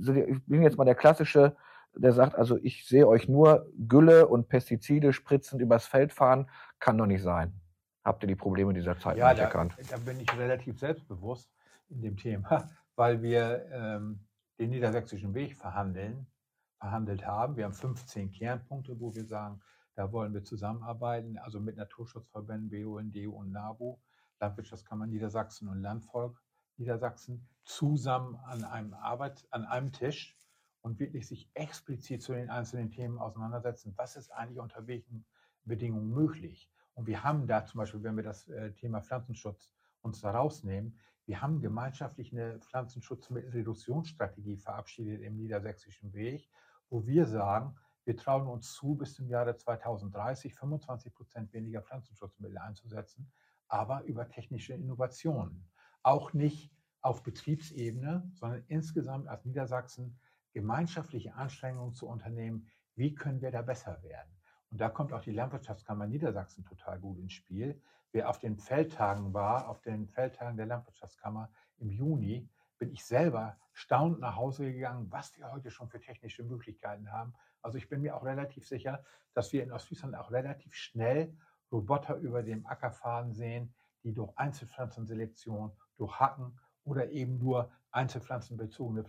äh, 0.05 0.23
ich 0.31 0.45
bin 0.45 0.61
jetzt 0.61 0.77
mal 0.77 0.85
der 0.85 0.95
klassische, 0.95 1.55
der 1.95 2.13
sagt, 2.13 2.35
also 2.35 2.57
ich 2.57 2.87
sehe 2.87 3.07
euch 3.07 3.27
nur 3.27 3.67
Gülle 3.87 4.27
und 4.27 4.47
Pestizide 4.47 5.11
spritzend 5.11 5.61
übers 5.61 5.85
Feld 5.85 6.13
fahren, 6.13 6.49
kann 6.79 6.97
doch 6.97 7.07
nicht 7.07 7.23
sein 7.23 7.60
habt 8.03 8.23
ihr 8.23 8.27
die 8.27 8.35
Probleme 8.35 8.73
dieser 8.73 8.97
Zeit 8.97 9.17
ja, 9.17 9.29
nicht 9.29 9.39
da, 9.39 9.43
erkannt? 9.43 9.75
Da 9.89 9.97
bin 9.97 10.19
ich 10.19 10.37
relativ 10.37 10.79
selbstbewusst 10.79 11.51
in 11.89 12.01
dem 12.01 12.17
Thema, 12.17 12.69
weil 12.95 13.21
wir 13.21 13.65
ähm, 13.71 14.25
den 14.59 14.69
niedersächsischen 14.69 15.33
Weg 15.33 15.55
verhandeln, 15.55 16.27
verhandelt 16.79 17.25
haben. 17.25 17.55
Wir 17.57 17.65
haben 17.65 17.73
15 17.73 18.31
Kernpunkte, 18.31 18.99
wo 18.99 19.13
wir 19.13 19.25
sagen, 19.25 19.61
Da 19.95 20.11
wollen 20.11 20.33
wir 20.33 20.43
zusammenarbeiten, 20.43 21.37
also 21.37 21.59
mit 21.59 21.75
Naturschutzverbänden, 21.77 22.69
BUND 22.69 23.27
und 23.27 23.51
NABU, 23.51 23.99
Landwirtschaftskammer 24.39 25.05
Niedersachsen 25.05 25.67
und 25.67 25.81
Landvolk 25.81 26.41
Niedersachsen, 26.77 27.47
zusammen 27.63 28.35
an 28.45 28.63
einem 28.63 28.93
Arbeit, 28.93 29.45
an 29.51 29.65
einem 29.65 29.91
Tisch 29.91 30.37
und 30.81 30.99
wirklich 30.99 31.27
sich 31.27 31.49
explizit 31.53 32.23
zu 32.23 32.33
den 32.33 32.49
einzelnen 32.49 32.89
Themen 32.89 33.19
auseinandersetzen. 33.19 33.93
Was 33.97 34.15
ist 34.15 34.31
eigentlich 34.31 34.59
unter 34.59 34.87
welchen 34.87 35.25
Bedingungen 35.63 36.09
möglich? 36.09 36.71
Und 36.93 37.07
wir 37.07 37.23
haben 37.23 37.47
da 37.47 37.65
zum 37.65 37.79
Beispiel, 37.79 38.03
wenn 38.03 38.15
wir 38.15 38.23
das 38.23 38.47
äh, 38.47 38.73
Thema 38.73 39.01
Pflanzenschutz 39.01 39.73
uns 40.01 40.21
da 40.21 40.31
rausnehmen, 40.31 40.97
wir 41.25 41.41
haben 41.41 41.61
gemeinschaftlich 41.61 42.31
eine 42.33 42.59
Pflanzenschutzreduktionsstrategie 42.59 44.57
verabschiedet 44.57 45.21
im 45.21 45.37
Niedersächsischen 45.37 46.13
Weg, 46.13 46.49
wo 46.89 47.05
wir 47.05 47.25
sagen, 47.25 47.75
wir 48.03 48.17
trauen 48.17 48.47
uns 48.47 48.73
zu, 48.73 48.95
bis 48.95 49.13
zum 49.13 49.27
Jahre 49.27 49.55
2030 49.55 50.55
25 50.55 51.13
Prozent 51.13 51.53
weniger 51.53 51.81
Pflanzenschutzmittel 51.81 52.57
einzusetzen, 52.57 53.31
aber 53.67 54.03
über 54.03 54.27
technische 54.27 54.73
Innovationen. 54.73 55.69
Auch 56.01 56.33
nicht 56.33 56.73
auf 57.01 57.23
Betriebsebene, 57.23 58.29
sondern 58.33 58.63
insgesamt 58.67 59.27
als 59.27 59.45
Niedersachsen 59.45 60.19
gemeinschaftliche 60.51 61.35
Anstrengungen 61.35 61.93
zu 61.93 62.07
unternehmen, 62.07 62.67
wie 62.95 63.13
können 63.13 63.41
wir 63.41 63.51
da 63.51 63.61
besser 63.61 64.01
werden. 64.03 64.40
Und 64.71 64.79
da 64.79 64.89
kommt 64.89 65.13
auch 65.13 65.21
die 65.21 65.31
Landwirtschaftskammer 65.31 66.07
Niedersachsen 66.07 66.65
total 66.65 66.99
gut 66.99 67.19
ins 67.19 67.33
Spiel. 67.33 67.81
Wer 68.13 68.29
auf 68.29 68.39
den 68.39 68.57
Feldtagen 68.57 69.33
war, 69.33 69.67
auf 69.69 69.81
den 69.81 70.07
Feldtagen 70.07 70.57
der 70.57 70.65
Landwirtschaftskammer 70.65 71.51
im 71.77 71.89
Juni, 71.89 72.49
bin 72.77 72.91
ich 72.91 73.05
selber 73.05 73.57
staunend 73.73 74.19
nach 74.19 74.35
Hause 74.35 74.71
gegangen, 74.71 75.11
was 75.11 75.37
wir 75.37 75.51
heute 75.51 75.71
schon 75.71 75.89
für 75.89 75.99
technische 75.99 76.43
Möglichkeiten 76.43 77.11
haben. 77.11 77.33
Also 77.61 77.77
ich 77.77 77.89
bin 77.89 78.01
mir 78.01 78.15
auch 78.15 78.23
relativ 78.23 78.67
sicher, 78.67 79.03
dass 79.33 79.53
wir 79.53 79.63
in 79.63 79.71
Ostfriesland 79.71 80.15
auch 80.15 80.31
relativ 80.31 80.73
schnell 80.73 81.37
Roboter 81.71 82.15
über 82.15 82.41
dem 82.41 82.65
Acker 82.65 82.91
fahren 82.91 83.33
sehen, 83.33 83.73
die 84.03 84.13
durch 84.13 84.35
Einzelpflanzenselektion, 84.37 85.71
durch 85.97 86.19
Hacken 86.19 86.59
oder 86.83 87.11
eben 87.11 87.37
nur 87.37 87.71
einzelpflanzenbezogene 87.91 89.03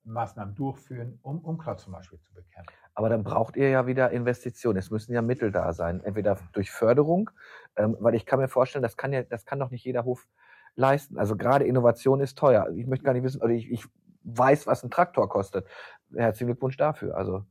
Pflanzenschutzmaßnahmen 0.00 0.54
durchführen, 0.54 1.18
um 1.22 1.40
Unkraut 1.40 1.80
zum 1.80 1.92
Beispiel 1.92 2.18
zu 2.20 2.32
bekämpfen. 2.34 2.74
Aber 2.94 3.08
dann 3.08 3.22
braucht 3.22 3.56
ihr 3.56 3.68
ja 3.70 3.86
wieder 3.86 4.10
Investitionen. 4.10 4.78
Es 4.78 4.90
müssen 4.90 5.12
ja 5.12 5.22
Mittel 5.22 5.52
da 5.52 5.72
sein. 5.72 6.02
Entweder 6.02 6.38
durch 6.52 6.70
Förderung, 6.70 7.30
ähm, 7.76 7.96
weil 8.00 8.14
ich 8.14 8.26
kann 8.26 8.40
mir 8.40 8.48
vorstellen, 8.48 8.82
das 8.82 8.96
kann 8.96 9.12
ja, 9.12 9.22
das 9.22 9.44
kann 9.44 9.58
doch 9.58 9.70
nicht 9.70 9.84
jeder 9.84 10.04
Hof 10.04 10.26
leisten. 10.74 11.18
Also 11.18 11.36
gerade 11.36 11.64
Innovation 11.64 12.20
ist 12.20 12.36
teuer. 12.38 12.68
Ich 12.74 12.86
möchte 12.86 13.04
gar 13.04 13.12
nicht 13.12 13.22
wissen, 13.22 13.42
oder 13.42 13.52
ich, 13.52 13.70
ich 13.70 13.84
weiß, 14.22 14.66
was 14.66 14.82
ein 14.82 14.90
Traktor 14.90 15.28
kostet. 15.28 15.66
Herzlichen 16.14 16.48
Glückwunsch 16.48 16.76
dafür. 16.76 17.16
Also 17.16 17.44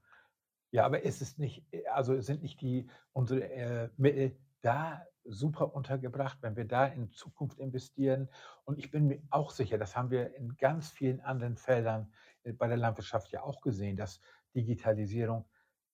ja, 0.71 0.85
aber 0.85 1.03
ist 1.03 1.21
es 1.21 1.39
nicht, 1.39 1.65
also 1.91 2.19
sind 2.21 2.43
nicht 2.43 2.61
die 2.61 2.87
unsere 3.11 3.43
äh, 3.49 3.89
Mittel 3.97 4.37
da 4.61 5.01
super 5.25 5.73
untergebracht, 5.73 6.37
wenn 6.41 6.55
wir 6.55 6.65
da 6.65 6.85
in 6.85 7.11
Zukunft 7.11 7.59
investieren. 7.59 8.29
Und 8.65 8.77
ich 8.77 8.91
bin 8.91 9.07
mir 9.07 9.21
auch 9.29 9.51
sicher, 9.51 9.77
das 9.77 9.95
haben 9.95 10.11
wir 10.11 10.35
in 10.35 10.57
ganz 10.57 10.89
vielen 10.89 11.21
anderen 11.21 11.57
Feldern 11.57 12.11
bei 12.57 12.67
der 12.67 12.77
Landwirtschaft 12.77 13.31
ja 13.31 13.43
auch 13.43 13.61
gesehen, 13.61 13.97
dass 13.97 14.21
Digitalisierung 14.55 15.45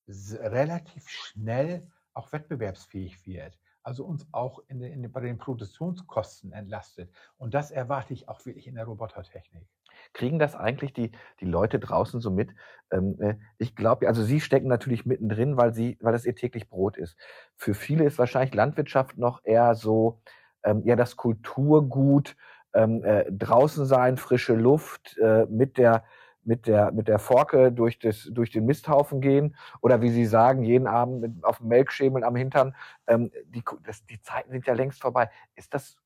relativ 0.08 1.08
schnell 1.08 1.90
auch 2.14 2.32
wettbewerbsfähig 2.32 3.26
wird. 3.26 3.58
Also 3.82 4.04
uns 4.04 4.26
auch 4.32 4.60
in, 4.68 4.80
in, 4.82 5.12
bei 5.12 5.20
den 5.20 5.38
Produktionskosten 5.38 6.52
entlastet. 6.52 7.12
Und 7.36 7.54
das 7.54 7.70
erwarte 7.70 8.14
ich 8.14 8.28
auch 8.28 8.44
wirklich 8.44 8.66
in 8.66 8.74
der 8.74 8.84
Robotertechnik. 8.84 9.68
Kriegen 10.12 10.38
das 10.38 10.56
eigentlich 10.56 10.92
die, 10.92 11.12
die 11.40 11.44
Leute 11.44 11.78
draußen 11.78 12.20
so 12.20 12.30
mit? 12.30 12.50
Ähm, 12.90 13.16
äh, 13.20 13.36
ich 13.58 13.76
glaube, 13.76 14.08
also 14.08 14.24
Sie 14.24 14.40
stecken 14.40 14.66
natürlich 14.66 15.06
mittendrin, 15.06 15.56
weil 15.56 15.72
Sie, 15.72 15.98
weil 16.00 16.12
das 16.12 16.26
Ihr 16.26 16.34
täglich 16.34 16.68
Brot 16.68 16.96
ist. 16.96 17.16
Für 17.54 17.74
viele 17.74 18.04
ist 18.04 18.18
wahrscheinlich 18.18 18.54
Landwirtschaft 18.54 19.18
noch 19.18 19.44
eher 19.44 19.74
so, 19.74 20.20
ähm, 20.64 20.82
ja, 20.84 20.96
das 20.96 21.16
Kulturgut, 21.16 22.36
ähm, 22.74 23.04
äh, 23.04 23.30
draußen 23.30 23.86
sein, 23.86 24.16
frische 24.16 24.54
Luft, 24.54 25.16
äh, 25.18 25.46
mit 25.46 25.78
der, 25.78 26.04
mit 26.46 26.66
der, 26.66 26.92
mit 26.92 27.08
der 27.08 27.18
Forke 27.18 27.72
durch, 27.72 27.98
das, 27.98 28.28
durch 28.32 28.50
den 28.50 28.66
Misthaufen 28.66 29.20
gehen 29.20 29.56
oder 29.82 30.00
wie 30.00 30.10
Sie 30.10 30.26
sagen, 30.26 30.62
jeden 30.62 30.86
Abend 30.86 31.20
mit, 31.20 31.44
auf 31.44 31.58
dem 31.58 31.68
Melkschemel 31.68 32.24
am 32.24 32.36
Hintern. 32.36 32.74
Ähm, 33.06 33.30
die, 33.46 33.62
das, 33.84 34.06
die 34.06 34.20
Zeiten 34.22 34.50
sind 34.52 34.66
ja 34.66 34.74
längst 34.74 35.02
vorbei. 35.02 35.30
Ist 35.56 35.74
das 35.74 35.96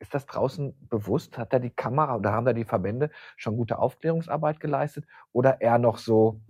ist 0.00 0.14
das 0.14 0.26
draußen 0.26 0.76
bewusst? 0.88 1.38
Hat 1.38 1.52
da 1.52 1.58
die 1.58 1.70
Kamera 1.70 2.16
oder 2.16 2.32
haben 2.32 2.46
da 2.46 2.52
die 2.52 2.64
Verbände 2.64 3.10
schon 3.36 3.56
gute 3.56 3.78
Aufklärungsarbeit 3.78 4.60
geleistet? 4.60 5.04
Oder 5.32 5.60
eher 5.60 5.78
noch 5.78 5.98
so 5.98 6.40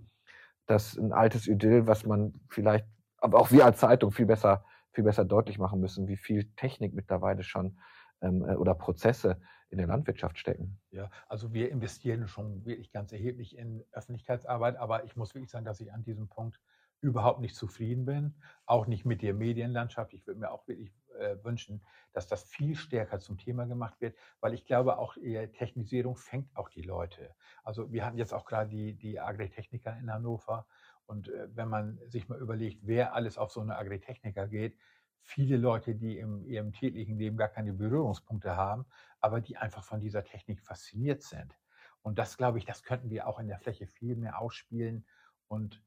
das 0.67 0.95
ein 0.97 1.11
altes 1.13 1.47
Idyll, 1.47 1.87
was 1.87 2.05
man 2.05 2.33
vielleicht, 2.47 2.85
aber 3.17 3.39
auch 3.39 3.51
wir 3.51 3.65
als 3.65 3.79
Zeitung 3.79 4.11
viel 4.11 4.27
besser, 4.27 4.65
viel 4.91 5.03
besser 5.03 5.25
deutlich 5.25 5.57
machen 5.57 5.79
müssen, 5.79 6.07
wie 6.07 6.17
viel 6.17 6.45
Technik 6.55 6.93
mittlerweile 6.93 7.41
schon 7.43 7.79
ähm, 8.21 8.43
äh, 8.43 8.55
oder 8.55 8.75
Prozesse 8.75 9.39
in 9.69 9.77
der 9.77 9.87
Landwirtschaft 9.87 10.37
stecken. 10.37 10.79
Ja, 10.91 11.09
also 11.27 11.53
wir 11.53 11.69
investieren 11.69 12.27
schon 12.27 12.65
wirklich 12.65 12.91
ganz 12.91 13.11
erheblich 13.11 13.57
in 13.57 13.83
Öffentlichkeitsarbeit, 13.91 14.77
aber 14.77 15.03
ich 15.03 15.15
muss 15.15 15.35
wirklich 15.35 15.51
sagen, 15.51 15.65
dass 15.65 15.79
ich 15.79 15.93
an 15.93 16.03
diesem 16.03 16.27
Punkt 16.27 16.59
überhaupt 17.01 17.39
nicht 17.39 17.55
zufrieden 17.55 18.05
bin, 18.05 18.35
auch 18.65 18.87
nicht 18.87 19.05
mit 19.05 19.21
der 19.21 19.33
Medienlandschaft. 19.33 20.13
Ich 20.13 20.27
würde 20.27 20.39
mir 20.39 20.51
auch 20.51 20.67
wirklich 20.67 20.93
äh, 21.17 21.37
wünschen, 21.43 21.81
dass 22.11 22.27
das 22.27 22.43
viel 22.43 22.75
stärker 22.75 23.19
zum 23.19 23.37
Thema 23.37 23.65
gemacht 23.65 24.01
wird, 24.01 24.17
weil 24.41 24.53
ich 24.53 24.65
glaube, 24.65 24.97
auch 24.97 25.15
Technisierung 25.53 26.17
fängt 26.17 26.53
auch 26.57 26.67
die 26.67 26.81
Leute. 26.81 27.33
Also 27.63 27.91
wir 27.91 28.05
hatten 28.05 28.17
jetzt 28.17 28.33
auch 28.33 28.45
gerade 28.45 28.69
die, 28.69 28.95
die 28.95 29.19
Agritechniker 29.19 29.97
in 29.97 30.11
Hannover 30.11 30.65
und 31.09 31.29
äh, 31.29 31.47
wenn 31.55 31.69
man 31.69 31.99
sich 32.07 32.29
mal 32.29 32.39
überlegt, 32.39 32.81
wer 32.83 33.13
alles 33.15 33.37
auf 33.37 33.51
so 33.51 33.61
eine 33.61 33.77
Agritechniker 33.77 34.47
geht, 34.47 34.77
viele 35.21 35.57
Leute, 35.57 35.95
die 35.95 36.17
in 36.17 36.45
ihrem 36.45 36.73
täglichen 36.73 37.17
Leben 37.17 37.37
gar 37.37 37.49
keine 37.49 37.73
Berührungspunkte 37.73 38.55
haben, 38.55 38.85
aber 39.19 39.41
die 39.41 39.57
einfach 39.57 39.83
von 39.83 39.99
dieser 39.99 40.23
Technik 40.23 40.61
fasziniert 40.61 41.21
sind. 41.21 41.55
Und 42.01 42.17
das, 42.17 42.37
glaube 42.37 42.57
ich, 42.57 42.65
das 42.65 42.83
könnten 42.83 43.09
wir 43.09 43.27
auch 43.27 43.39
in 43.39 43.47
der 43.47 43.59
Fläche 43.59 43.87
viel 43.87 44.15
mehr 44.15 44.39
ausspielen. 44.39 45.05
Und 45.47 45.83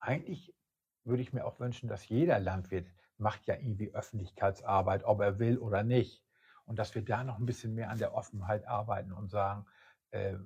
eigentlich 0.00 0.54
würde 1.04 1.22
ich 1.22 1.32
mir 1.32 1.44
auch 1.44 1.60
wünschen, 1.60 1.88
dass 1.88 2.08
jeder 2.08 2.38
Landwirt 2.38 2.88
macht 3.18 3.46
ja 3.46 3.54
irgendwie 3.54 3.94
Öffentlichkeitsarbeit, 3.94 5.04
ob 5.04 5.20
er 5.20 5.38
will 5.38 5.58
oder 5.58 5.82
nicht. 5.82 6.24
Und 6.64 6.78
dass 6.78 6.94
wir 6.94 7.02
da 7.02 7.24
noch 7.24 7.38
ein 7.38 7.46
bisschen 7.46 7.74
mehr 7.74 7.90
an 7.90 7.98
der 7.98 8.14
Offenheit 8.14 8.66
arbeiten 8.66 9.12
und 9.12 9.28
sagen, 9.28 9.66
äh, 10.10 10.36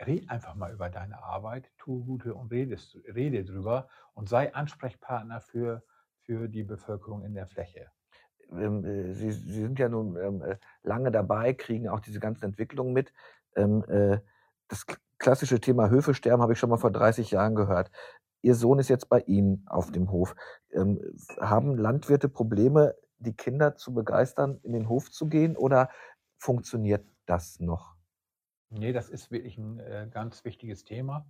red 0.00 0.30
einfach 0.30 0.54
mal 0.54 0.72
über 0.72 0.88
deine 0.88 1.22
Arbeit, 1.22 1.70
tue 1.76 2.04
Gute 2.04 2.34
und 2.34 2.50
redest, 2.50 2.96
rede 3.14 3.44
drüber 3.44 3.88
und 4.14 4.28
sei 4.28 4.54
Ansprechpartner 4.54 5.40
für, 5.40 5.82
für 6.30 6.48
die 6.48 6.62
Bevölkerung 6.62 7.24
in 7.24 7.34
der 7.34 7.48
Fläche. 7.48 7.90
Ähm, 8.52 8.84
äh, 8.84 9.14
Sie, 9.14 9.32
Sie 9.32 9.62
sind 9.62 9.80
ja 9.80 9.88
nun 9.88 10.16
ähm, 10.16 10.42
äh, 10.42 10.58
lange 10.84 11.10
dabei, 11.10 11.54
kriegen 11.54 11.88
auch 11.88 11.98
diese 11.98 12.20
ganzen 12.20 12.44
Entwicklungen 12.44 12.92
mit. 12.92 13.12
Ähm, 13.56 13.82
äh, 13.88 14.20
das 14.68 14.86
klassische 15.18 15.58
Thema 15.58 15.90
Höfesterben 15.90 16.40
habe 16.40 16.52
ich 16.52 16.60
schon 16.60 16.70
mal 16.70 16.76
vor 16.76 16.92
30 16.92 17.32
Jahren 17.32 17.56
gehört. 17.56 17.90
Ihr 18.42 18.54
Sohn 18.54 18.78
ist 18.78 18.88
jetzt 18.88 19.08
bei 19.08 19.18
Ihnen 19.22 19.66
auf 19.66 19.90
dem 19.90 20.12
Hof. 20.12 20.34
Haben 21.40 21.76
Landwirte 21.76 22.28
Probleme, 22.28 22.94
die 23.18 23.34
Kinder 23.34 23.74
zu 23.74 23.92
begeistern, 23.92 24.60
in 24.62 24.72
den 24.72 24.88
Hof 24.88 25.10
zu 25.10 25.26
gehen 25.26 25.56
oder 25.56 25.90
funktioniert 26.38 27.04
das 27.26 27.58
noch? 27.58 27.96
Nee, 28.70 28.92
das 28.92 29.10
ist 29.10 29.30
wirklich 29.30 29.58
ein 29.58 30.10
ganz 30.10 30.44
wichtiges 30.46 30.84
Thema. 30.84 31.28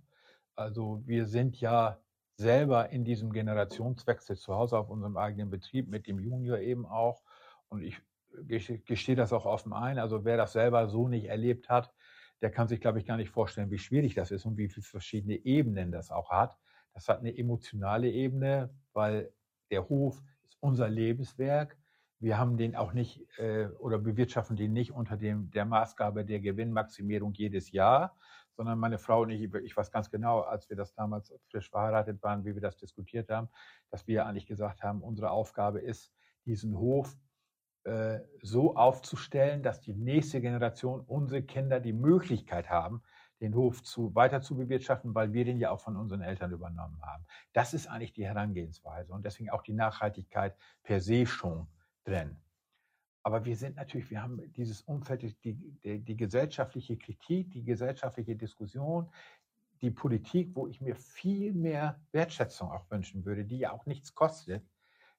Also 0.55 1.01
wir 1.05 1.25
sind 1.25 1.59
ja 1.59 1.99
selber 2.41 2.89
in 2.89 3.05
diesem 3.05 3.31
Generationswechsel 3.31 4.35
zu 4.35 4.55
Hause 4.55 4.77
auf 4.77 4.89
unserem 4.89 5.17
eigenen 5.17 5.49
Betrieb, 5.49 5.87
mit 5.87 6.07
dem 6.07 6.19
Junior 6.19 6.59
eben 6.59 6.85
auch. 6.85 7.21
Und 7.69 7.83
ich 7.83 8.01
gestehe 8.85 9.15
das 9.15 9.33
auch 9.33 9.45
offen 9.45 9.73
ein. 9.73 9.99
Also 9.99 10.25
wer 10.25 10.37
das 10.37 10.53
selber 10.53 10.87
so 10.87 11.07
nicht 11.07 11.25
erlebt 11.25 11.69
hat, 11.69 11.93
der 12.41 12.51
kann 12.51 12.67
sich, 12.67 12.81
glaube 12.81 12.99
ich, 12.99 13.05
gar 13.05 13.17
nicht 13.17 13.29
vorstellen, 13.29 13.71
wie 13.71 13.77
schwierig 13.77 14.15
das 14.15 14.31
ist 14.31 14.45
und 14.45 14.57
wie 14.57 14.67
viele 14.67 14.83
verschiedene 14.83 15.35
Ebenen 15.45 15.91
das 15.91 16.11
auch 16.11 16.31
hat. 16.31 16.57
Das 16.93 17.07
hat 17.07 17.19
eine 17.19 17.37
emotionale 17.37 18.09
Ebene, 18.09 18.73
weil 18.93 19.31
der 19.69 19.87
Hof 19.87 20.21
ist 20.43 20.57
unser 20.59 20.89
Lebenswerk. 20.89 21.77
Wir 22.19 22.37
haben 22.37 22.57
den 22.57 22.75
auch 22.75 22.93
nicht 22.93 23.25
äh, 23.37 23.67
oder 23.79 23.97
bewirtschaften 23.97 24.55
den 24.55 24.73
nicht 24.73 24.91
unter 24.91 25.17
dem, 25.17 25.49
der 25.51 25.65
Maßgabe 25.65 26.25
der 26.25 26.39
Gewinnmaximierung 26.39 27.33
jedes 27.33 27.71
Jahr, 27.71 28.17
sondern 28.55 28.79
meine 28.79 28.97
Frau 28.97 29.21
und 29.21 29.29
ich, 29.29 29.53
ich 29.53 29.77
weiß 29.77 29.91
ganz 29.91 30.09
genau, 30.09 30.41
als 30.41 30.69
wir 30.69 30.77
das 30.77 30.93
damals 30.93 31.33
frisch 31.49 31.69
verheiratet 31.69 32.21
waren, 32.23 32.45
wie 32.45 32.53
wir 32.53 32.61
das 32.61 32.77
diskutiert 32.77 33.29
haben, 33.29 33.49
dass 33.89 34.07
wir 34.07 34.25
eigentlich 34.25 34.45
gesagt 34.45 34.83
haben, 34.83 35.01
unsere 35.01 35.31
Aufgabe 35.31 35.79
ist, 35.79 36.13
diesen 36.45 36.77
Hof 36.77 37.15
äh, 37.83 38.19
so 38.41 38.75
aufzustellen, 38.75 39.63
dass 39.63 39.81
die 39.81 39.93
nächste 39.93 40.41
Generation, 40.41 41.01
unsere 41.01 41.41
Kinder 41.41 41.79
die 41.79 41.93
Möglichkeit 41.93 42.69
haben, 42.69 43.01
den 43.41 43.55
Hof 43.55 43.81
zu, 43.81 44.13
weiter 44.13 44.41
zu 44.41 44.55
bewirtschaften, 44.55 45.15
weil 45.15 45.33
wir 45.33 45.45
den 45.45 45.57
ja 45.57 45.71
auch 45.71 45.79
von 45.79 45.97
unseren 45.97 46.21
Eltern 46.21 46.51
übernommen 46.51 47.01
haben. 47.01 47.25
Das 47.53 47.73
ist 47.73 47.87
eigentlich 47.87 48.13
die 48.13 48.25
Herangehensweise 48.25 49.11
und 49.13 49.25
deswegen 49.25 49.49
auch 49.49 49.63
die 49.63 49.73
Nachhaltigkeit 49.73 50.55
per 50.83 51.01
se 51.01 51.25
schon 51.25 51.67
drin. 52.03 52.37
Aber 53.23 53.45
wir 53.45 53.55
sind 53.55 53.75
natürlich, 53.75 54.09
wir 54.09 54.21
haben 54.21 54.41
dieses 54.53 54.81
Umfeld, 54.81 55.21
die, 55.43 55.53
die, 55.53 55.99
die 55.99 56.17
gesellschaftliche 56.17 56.97
Kritik, 56.97 57.51
die 57.51 57.63
gesellschaftliche 57.63 58.35
Diskussion, 58.35 59.09
die 59.81 59.91
Politik, 59.91 60.55
wo 60.55 60.67
ich 60.67 60.81
mir 60.81 60.95
viel 60.95 61.53
mehr 61.53 61.99
Wertschätzung 62.11 62.71
auch 62.71 62.89
wünschen 62.89 63.25
würde, 63.25 63.45
die 63.45 63.59
ja 63.59 63.71
auch 63.71 63.85
nichts 63.85 64.13
kostet, 64.13 64.63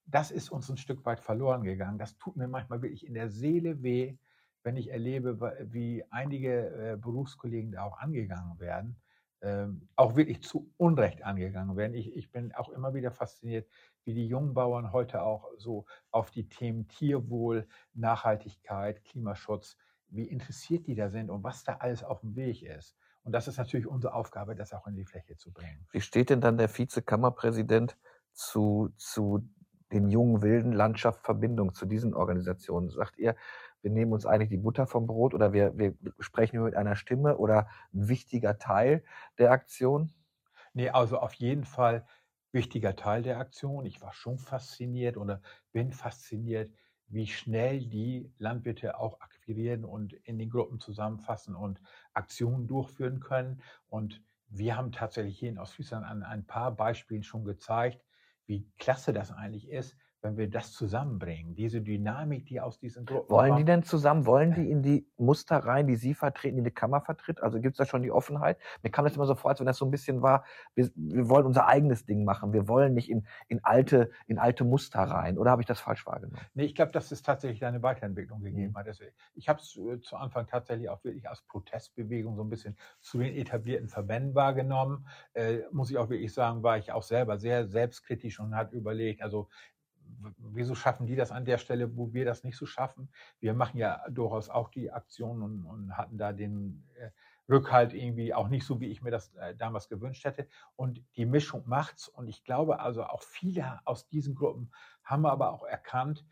das 0.07 0.31
ist 0.31 0.51
uns 0.51 0.69
ein 0.69 0.77
Stück 0.77 1.05
weit 1.05 1.21
verloren 1.21 1.63
gegangen. 1.63 1.99
Das 1.99 2.17
tut 2.19 2.37
mir 2.37 2.49
manchmal 2.49 2.83
wirklich 2.83 3.07
in 3.07 3.15
der 3.15 3.29
Seele 3.29 3.83
weh, 3.83 4.17
wenn 4.65 4.77
ich 4.77 4.91
erlebe, 4.91 5.59
wie 5.71 6.05
einige 6.11 6.93
äh, 6.93 6.97
Berufskollegen 6.97 7.73
da 7.73 7.85
auch 7.85 7.99
angegangen 7.99 8.59
werden, 8.61 8.97
ähm, 9.43 9.89
auch 9.97 10.15
wirklich 10.15 10.43
zu 10.43 10.73
Unrecht 10.77 11.25
angegangen 11.25 11.77
werden. 11.77 11.95
Ich, 11.95 12.17
ich 12.17 12.31
bin 12.31 12.55
auch 12.55 12.69
immer 12.69 12.95
wieder 12.95 13.11
fasziniert, 13.11 13.69
wie 14.05 14.15
die 14.15 14.27
jungen 14.27 14.55
Bauern 14.55 14.93
heute 14.93 15.23
auch 15.23 15.49
so 15.59 15.85
auf 16.11 16.31
die 16.31 16.49
Themen 16.49 16.89
Tierwohl, 16.89 17.67
Nachhaltigkeit, 17.93 19.05
Klimaschutz, 19.05 19.77
wie 20.09 20.25
interessiert 20.25 20.87
die 20.87 20.95
da 20.95 21.09
sind 21.09 21.31
und 21.31 21.43
was 21.43 21.65
da 21.65 21.75
alles 21.77 22.05
auf 22.05 22.21
dem 22.21 22.37
Weg 22.37 22.63
ist. 22.63 22.97
Und 23.25 23.33
das 23.33 23.49
ist 23.49 23.59
natürlich 23.59 23.87
unsere 23.87 24.15
Aufgabe, 24.15 24.55
das 24.55 24.73
auch 24.73 24.87
in 24.87 24.95
die 24.95 25.05
Fläche 25.05 25.37
zu 25.37 25.53
bringen. 25.53 25.87
Wie 25.91 26.01
steht 26.01 26.31
denn 26.31 26.41
dann 26.41 26.59
der 26.59 26.69
Vizekammerpräsident 26.69 27.97
zu, 28.33 28.93
zu 28.97 29.49
den 29.93 30.09
jungen 30.09 30.43
Wilden 30.43 30.73
Landschaft 30.73 31.25
Verbindung, 31.25 31.75
zu 31.75 31.87
diesen 31.87 32.15
Organisationen? 32.15 32.91
Sagt 32.91 33.19
ihr, 33.19 33.37
wir 33.83 33.91
nehmen 33.91 34.13
uns 34.13 34.27
eigentlich 34.27 34.51
die 34.51 34.57
Butter 34.57 34.87
vom 34.87 35.07
Brot 35.07 35.35
oder 35.35 35.53
wir, 35.53 35.77
wir 35.77 35.95
sprechen 36.21 36.57
nur 36.57 36.67
mit 36.67 36.77
einer 36.77 36.97
Stimme 36.97 37.37
oder 37.37 37.69
ein 37.93 38.09
wichtiger 38.09 38.59
Teil 38.59 39.05
der 39.39 39.51
Aktion? 39.51 40.13
Nee, 40.73 40.91
also 40.91 41.19
auf 41.19 41.35
jeden 41.35 41.65
Fall 41.65 42.07
wichtiger 42.53 42.97
Teil 42.97 43.23
der 43.23 43.39
Aktion. 43.39 43.87
Ich 43.87 44.01
war 44.01 44.13
schon 44.13 44.39
fasziniert 44.39 45.17
oder 45.17 45.43
bin 45.73 45.93
fasziniert, 45.93 46.73
wie 47.09 47.27
schnell 47.27 47.81
die 47.87 48.33
Landwirte 48.39 48.99
auch 48.99 49.21
akquirieren 49.21 49.85
und 49.85 50.13
in 50.13 50.39
den 50.39 50.49
Gruppen 50.49 50.81
zusammenfassen 50.81 51.55
und 51.55 51.81
Aktionen 52.15 52.67
durchführen 52.67 53.21
können. 53.21 53.63
Und 53.89 54.23
wir 54.47 54.77
haben 54.77 54.93
tatsächlich 54.93 55.39
hier 55.39 55.51
in 55.51 55.59
Ostfriesland 55.59 56.07
an 56.07 56.23
ein 56.23 56.47
paar 56.47 56.75
Beispielen 56.75 57.23
schon 57.23 57.45
gezeigt, 57.45 58.03
wie 58.47 58.71
klasse 58.79 59.13
das 59.13 59.31
eigentlich 59.31 59.69
ist, 59.69 59.97
wenn 60.23 60.37
wir 60.37 60.49
das 60.49 60.73
zusammenbringen, 60.73 61.57
diese 61.57 61.81
Dynamik, 61.81 62.47
die 62.47 62.61
aus 62.61 62.79
diesen 62.79 63.05
Gruppen. 63.05 63.29
Wollen 63.29 63.57
die 63.57 63.65
denn 63.65 63.83
zusammen, 63.83 64.25
wollen 64.25 64.55
die 64.55 64.71
in 64.71 64.83
die 64.83 65.07
Muster 65.17 65.59
rein, 65.59 65.89
die 65.89 65.97
Sie 65.97 66.15
vertreten, 66.15 66.57
die 66.59 66.63
die 66.63 66.71
Kammer 66.71 67.01
vertritt? 67.01 67.43
Also 67.43 67.61
gibt 67.61 67.75
es 67.75 67.79
da 67.79 67.87
schon 67.87 68.03
die 68.03 68.13
Offenheit? 68.13 68.57
Mir 68.83 68.91
kam 68.91 69.05
das 69.05 69.17
immer 69.17 69.27
so 69.27 69.35
vor, 69.35 69.51
als 69.51 69.59
wenn 69.59 69.67
das 69.67 69.79
so 69.79 69.85
ein 69.85 69.91
bisschen 69.91 70.23
war, 70.23 70.45
wir, 70.77 70.91
wir 70.95 71.29
wollen 71.29 71.45
unser 71.45 71.67
eigenes 71.67 72.07
Ding 72.07 72.25
machen, 72.25 72.53
wir 72.53 72.69
wollen 72.69 72.95
nicht 72.95 73.11
in, 73.11 73.27
in, 73.49 73.65
alte, 73.65 74.11
in 74.29 74.39
alte 74.39 74.65
Muster 74.65 75.01
rein. 75.01 75.39
Oder 75.39 75.51
habe 75.51 75.63
ich 75.63 75.67
das 75.67 75.81
falsch 75.81 76.07
wahrgenommen? 76.07 76.41
Nee, 76.55 76.65
ich 76.65 76.77
glaube, 76.77 76.93
dass 76.93 77.11
es 77.11 77.23
tatsächlich 77.23 77.65
eine 77.65 77.83
Weiterentwicklung 77.83 78.43
gegeben 78.43 78.73
mhm. 78.73 78.79
hat. 78.79 78.87
Ich 79.35 79.49
habe 79.49 79.61
es 79.61 79.77
äh, 79.77 80.01
zu 80.01 80.17
Anfang 80.17 80.47
tatsächlich 80.47 80.89
auch 80.89 81.03
wirklich 81.03 81.29
als 81.29 81.43
Protestbewegung 81.43 82.37
so 82.37 82.45
ein 82.45 82.49
bisschen 82.49 82.77
zu 83.01 83.19
den 83.19 83.35
etablierten 83.35 83.89
Verbänden 83.89 84.37
wahrgenommen. 84.37 85.07
Äh, 85.33 85.63
muss 85.73 85.91
ich 85.91 85.99
auch 85.99 86.11
wirklich 86.11 86.33
sagen, 86.33 86.63
war 86.63 86.79
ich 86.79 86.93
auch 86.93 87.03
selber 87.03 87.39
sehr 87.39 87.67
selbstkritisch 87.67 88.39
und 88.39 88.55
hat 88.55 88.73
überlegt, 88.73 89.23
also 89.23 89.49
wieso 90.39 90.75
schaffen 90.75 91.07
die 91.07 91.17
das 91.17 91.33
an 91.33 91.45
der 91.45 91.59
Stelle, 91.59 91.97
wo 91.97 92.13
wir 92.13 92.25
das 92.25 92.45
nicht 92.45 92.57
so 92.57 92.67
schaffen? 92.67 93.11
Wir 93.41 93.55
machen 93.55 93.79
ja 93.79 94.03
durchaus 94.09 94.49
auch 94.49 94.69
die 94.69 94.91
Aktionen 94.91 95.43
und, 95.43 95.65
und 95.65 95.97
hatten 95.97 96.19
da 96.19 96.33
den 96.33 96.85
äh, 96.95 97.11
Rückhalt 97.49 97.93
irgendwie 97.93 98.35
auch 98.35 98.49
nicht 98.49 98.65
so, 98.65 98.81
wie 98.81 98.89
ich 98.89 99.03
mir 99.03 99.11
das 99.11 99.35
äh, 99.35 99.55
damals 99.55 99.89
gewünscht 99.89 100.25
hätte. 100.25 100.49
Und 100.77 101.03
die 101.17 101.27
Mischung 101.27 101.63
macht's. 101.67 102.09
Und 102.09 102.29
ich 102.29 102.45
glaube 102.45 102.81
also 102.81 103.05
auch 103.05 103.23
viele 103.23 103.81
aus 103.85 104.09
diesen 104.09 104.35
Gruppen 104.35 104.71
haben 105.05 105.27
aber 105.27 105.53
auch 105.53 105.65
erkannt, 105.65 106.25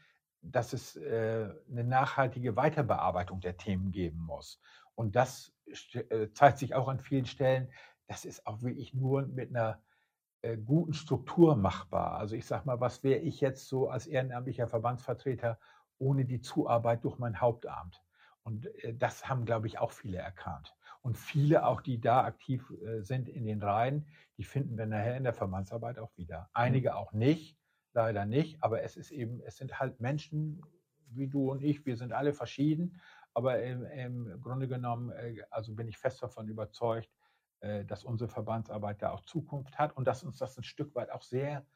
dass 0.43 0.73
es 0.73 0.97
äh, 0.97 1.49
eine 1.71 1.85
nachhaltige 1.85 2.57
Weiterbearbeitung 2.57 3.41
der 3.41 3.57
Themen 3.57 3.93
geben 3.93 4.21
muss. 4.21 4.61
Und 4.95 5.17
das 5.17 5.53
äh, 5.93 6.29
zeigt 6.33 6.59
sich 6.59 6.75
auch 6.75 6.89
an 6.89 7.01
vielen 7.01 7.27
Stellen. 7.27 7.71
Das 8.07 8.25
ist 8.25 8.47
auch 8.47 8.63
wirklich 8.63 8.95
nur 8.95 9.27
mit 9.27 9.51
einer 9.51 9.81
guten 10.65 10.95
Struktur 10.95 11.57
machbar. 11.57 12.19
Also 12.19 12.37
ich 12.37 12.47
sage 12.47 12.67
mal, 12.67 12.81
was 12.81 13.03
wäre 13.03 13.21
ich 13.21 13.41
jetzt 13.41 13.69
so 13.69 13.89
als 13.89 14.07
ehrenamtlicher 14.07 14.69
Verbandsvertreter 14.69 15.59
ohne 15.99 16.25
die 16.25 16.41
Zuarbeit 16.41 17.05
durch 17.05 17.19
mein 17.19 17.41
Hauptamt? 17.41 18.03
Und 18.43 18.67
äh, 18.85 18.95
das 18.95 19.29
haben, 19.29 19.45
glaube 19.45 19.67
ich, 19.67 19.79
auch 19.79 19.93
viele 19.93 20.19
erkannt. 20.19 20.75
Und 21.03 21.17
viele 21.17 21.67
auch, 21.67 21.81
die 21.81 22.01
da 22.01 22.25
aktiv 22.25 22.71
äh, 22.83 23.03
sind 23.03 23.29
in 23.29 23.47
den 23.47 23.63
Reihen, 23.63 24.07
die 24.37 24.45
finden 24.45 24.77
wir 24.77 24.87
nachher 24.87 25.17
in 25.17 25.25
der 25.25 25.35
Verbandsarbeit 25.35 25.99
auch 25.99 26.17
wieder. 26.17 26.49
Einige 26.53 26.97
auch 26.97 27.13
nicht, 27.13 27.59
leider 27.93 28.27
nicht, 28.27 28.63
aber 28.63 28.83
es 28.83 28.97
ist 28.97 29.11
eben, 29.11 29.41
es 29.41 29.57
sind 29.57 29.79
halt 29.81 30.01
Menschen 30.01 30.63
wie 31.13 31.27
du 31.27 31.51
und 31.51 31.63
ich, 31.63 31.85
wir 31.87 31.97
sind 31.97 32.13
alle 32.13 32.33
verschieden, 32.33 33.01
aber 33.35 33.63
im, 33.63 33.85
im 33.85 34.41
Grunde 34.41 34.69
genommen, 34.69 35.13
also 35.51 35.75
bin 35.75 35.89
ich 35.89 35.99
fest 35.99 36.23
davon 36.23 36.49
überzeugt, 36.49 37.09
äh, 37.09 37.20
dass 37.61 38.05
unsere 38.05 38.31
Verbandsarbeit 38.31 39.03
da 39.03 39.11
auch 39.11 39.21
Zukunft 39.21 39.79
hat 39.79 39.97
und 39.97 40.07
dass 40.07 40.23
uns 40.23 40.39
das 40.39 40.57
ein 40.57 40.65
Stück 40.65 40.95
weit 40.95 41.11
auch 41.11 41.23
sehr 41.23 41.67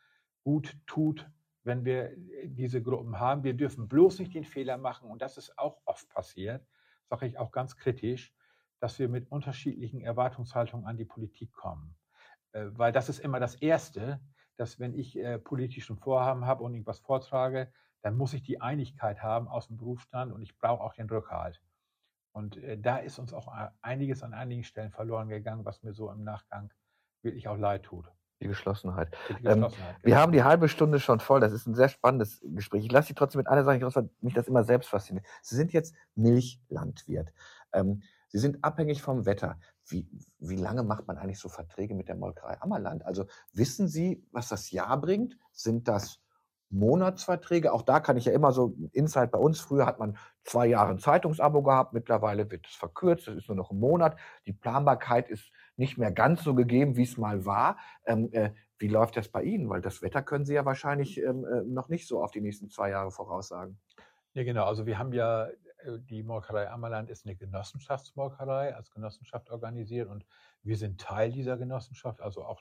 gut 0.45 0.77
tut, 0.87 1.29
wenn 1.65 1.85
wir 1.85 2.13
äh, 2.13 2.49
diese 2.49 2.83
Gruppen 2.83 3.19
haben. 3.19 3.43
Wir 3.43 3.55
dürfen 3.55 3.89
bloß 3.89 4.21
nicht 4.21 4.35
den 4.35 4.45
Fehler 4.45 4.77
machen, 4.79 5.11
und 5.11 5.21
das 5.21 5.37
ist 5.37 5.59
auch 5.59 5.81
oft 5.85 6.09
passiert, 6.11 6.65
sage 7.09 7.27
ich 7.27 7.39
auch 7.39 7.51
ganz 7.51 7.77
kritisch, 7.77 8.33
dass 8.79 8.99
wir 8.99 9.09
mit 9.09 9.31
unterschiedlichen 9.33 10.03
Erwartungshaltungen 10.03 10.87
an 10.87 10.97
die 10.97 11.07
Politik 11.07 11.53
kommen. 11.53 11.97
Äh, 12.53 12.67
weil 12.73 12.93
das 12.93 13.09
ist 13.09 13.19
immer 13.19 13.41
das 13.41 13.57
Erste, 13.57 14.21
dass 14.57 14.79
wenn 14.79 14.95
ich 14.95 15.19
politischen 15.43 15.97
Vorhaben 15.97 16.47
habe 16.47 16.63
und 16.63 16.75
irgendwas 16.75 17.01
vortrage, 17.01 17.73
dann 18.03 18.17
muss 18.17 18.35
ich 18.35 18.43
die 18.45 18.61
Einigkeit 18.61 19.21
haben 19.21 19.49
aus 19.49 19.67
dem 19.67 19.79
Berufsstand 19.79 20.33
und 20.33 20.43
ich 20.43 20.57
brauche 20.57 20.81
auch 20.81 20.95
den 20.95 21.09
Rückhalt. 21.09 21.61
Und 22.35 22.57
äh, 22.57 22.77
da 22.77 22.99
ist 22.99 23.19
uns 23.19 23.33
auch 23.33 23.49
äh, 23.49 23.69
einiges 23.81 24.23
an 24.23 24.35
einigen 24.35 24.65
Stellen 24.65 24.91
verloren 24.91 25.29
gegangen, 25.29 25.65
was 25.65 25.83
mir 25.83 25.93
so 25.93 26.11
im 26.11 26.25
Nachgang 26.25 26.73
wirklich 27.23 27.47
auch 27.47 27.57
leid 27.57 27.85
tut. 27.85 28.11
Die 28.41 28.49
Geschlossenheit. 28.49 29.17
Die 29.29 29.35
Geschlossenheit 29.35 29.73
ähm, 29.73 29.87
genau. 29.87 29.99
Wir 30.03 30.19
haben 30.19 30.33
die 30.33 30.43
halbe 30.43 30.69
Stunde 30.69 30.99
schon 30.99 31.21
voll. 31.21 31.41
Das 31.41 31.53
ist 31.53 31.67
ein 31.67 31.77
sehr 31.77 31.89
spannendes 31.89 32.41
Gespräch. 32.43 32.85
Ich 32.85 32.91
lasse 32.91 33.09
Sie 33.09 33.15
trotzdem 33.15 33.39
mit 33.39 33.47
einer 33.47 33.63
Sache 33.63 33.81
weil 33.95 34.11
mich 34.21 34.35
das 34.35 34.49
immer 34.49 34.65
selbst 34.65 34.89
fasziniert. 34.89 35.25
Sie 35.43 35.55
sind 35.55 35.73
jetzt 35.73 35.95
Milchlandwirt. 36.17 37.33
Ähm, 37.73 38.03
Sie 38.29 38.41
sind 38.41 38.65
abhängig 38.65 39.01
vom 39.01 39.27
Wetter. 39.27 39.61
Wie, 39.87 40.09
wie 40.41 40.57
lange 40.57 40.83
macht 40.83 41.07
man 41.07 41.19
eigentlich 41.19 41.39
so 41.39 41.49
Verträge 41.49 41.95
mit 41.95 42.09
der 42.09 42.17
Molkerei 42.17 42.61
Ammerland? 42.61 43.07
Also 43.07 43.27
wissen 43.53 43.87
Sie, 43.87 44.27
was 44.33 44.49
das 44.49 44.73
Jahr 44.73 45.01
bringt? 45.01 45.39
Sind 45.53 45.87
das 45.87 46.21
Monatsverträge. 46.75 47.73
Auch 47.73 47.83
da 47.83 48.01
kann 48.01 48.17
ich 48.17 48.27
ja 48.27 48.33
immer 48.33 48.53
so, 48.53 48.75
Insight 48.93 49.31
bei 49.31 49.39
uns, 49.39 49.61
früher 49.61 49.87
hat 49.87 49.99
man 49.99 50.17
zwei 50.43 50.67
Jahre 50.67 50.91
ein 50.91 50.99
Zeitungsabo 50.99 51.63
gehabt, 51.63 51.93
mittlerweile 51.93 52.51
wird 52.51 52.67
es 52.67 52.75
verkürzt, 52.75 53.29
es 53.29 53.37
ist 53.37 53.49
nur 53.49 53.57
noch 53.57 53.71
ein 53.71 53.79
Monat. 53.79 54.17
Die 54.47 54.53
Planbarkeit 54.53 55.29
ist 55.29 55.51
nicht 55.77 55.99
mehr 55.99 56.13
ganz 56.13 56.43
so 56.43 56.55
gegeben, 56.55 56.97
wie 56.97 57.05
es 57.05 57.17
mal 57.17 57.45
war. 57.47 57.79
Ähm, 58.05 58.29
äh, 58.33 58.51
wie 58.79 58.89
läuft 58.89 59.17
das 59.17 59.29
bei 59.29 59.43
Ihnen? 59.43 59.69
Weil 59.71 59.81
das 59.81 60.03
Wetter 60.03 60.23
können 60.23 60.45
Sie 60.45 60.55
ja 60.55 60.65
wahrscheinlich 60.65 61.19
ähm, 61.19 61.45
äh, 61.45 61.63
noch 61.63 61.89
nicht 61.89 62.07
so 62.07 62.23
auf 62.23 62.33
die 62.33 62.41
nächsten 62.41 62.69
zwei 62.69 62.91
Jahre 62.91 63.11
voraussagen. 63.11 63.79
Ja, 64.35 64.43
genau. 64.43 64.65
Also 64.65 64.85
wir 64.85 64.99
haben 64.99 65.13
ja, 65.13 65.47
äh, 65.47 65.99
die 66.01 66.23
Molkerei 66.23 66.69
Ammerland 66.69 67.09
ist 67.09 67.25
eine 67.25 67.37
Genossenschaftsmolkerei, 67.37 68.75
als 68.75 68.91
Genossenschaft 68.91 69.51
organisiert 69.51 70.09
und 70.09 70.27
wir 70.63 70.77
sind 70.77 71.01
Teil 71.01 71.31
dieser 71.31 71.57
Genossenschaft, 71.57 72.21
also 72.21 72.45
auch 72.45 72.61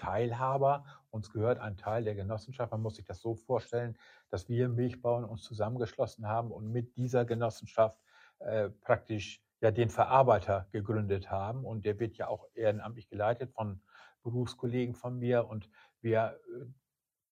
Teilhaber. 0.00 0.84
Uns 1.10 1.30
gehört 1.30 1.58
ein 1.58 1.76
Teil 1.76 2.04
der 2.04 2.14
Genossenschaft. 2.14 2.72
Man 2.72 2.80
muss 2.80 2.96
sich 2.96 3.04
das 3.04 3.20
so 3.20 3.34
vorstellen, 3.34 3.98
dass 4.30 4.48
wir 4.48 4.68
Milchbauern 4.68 5.24
uns 5.24 5.42
zusammengeschlossen 5.42 6.26
haben 6.26 6.50
und 6.50 6.72
mit 6.72 6.96
dieser 6.96 7.24
Genossenschaft 7.26 8.00
äh, 8.38 8.70
praktisch 8.70 9.42
ja 9.60 9.70
den 9.70 9.90
Verarbeiter 9.90 10.68
gegründet 10.72 11.30
haben. 11.30 11.64
Und 11.64 11.84
der 11.84 12.00
wird 12.00 12.16
ja 12.16 12.28
auch 12.28 12.46
ehrenamtlich 12.54 13.08
geleitet 13.08 13.52
von 13.52 13.82
Berufskollegen 14.22 14.94
von 14.94 15.18
mir. 15.18 15.46
Und 15.46 15.68
wir 16.00 16.40
äh, 16.48 16.64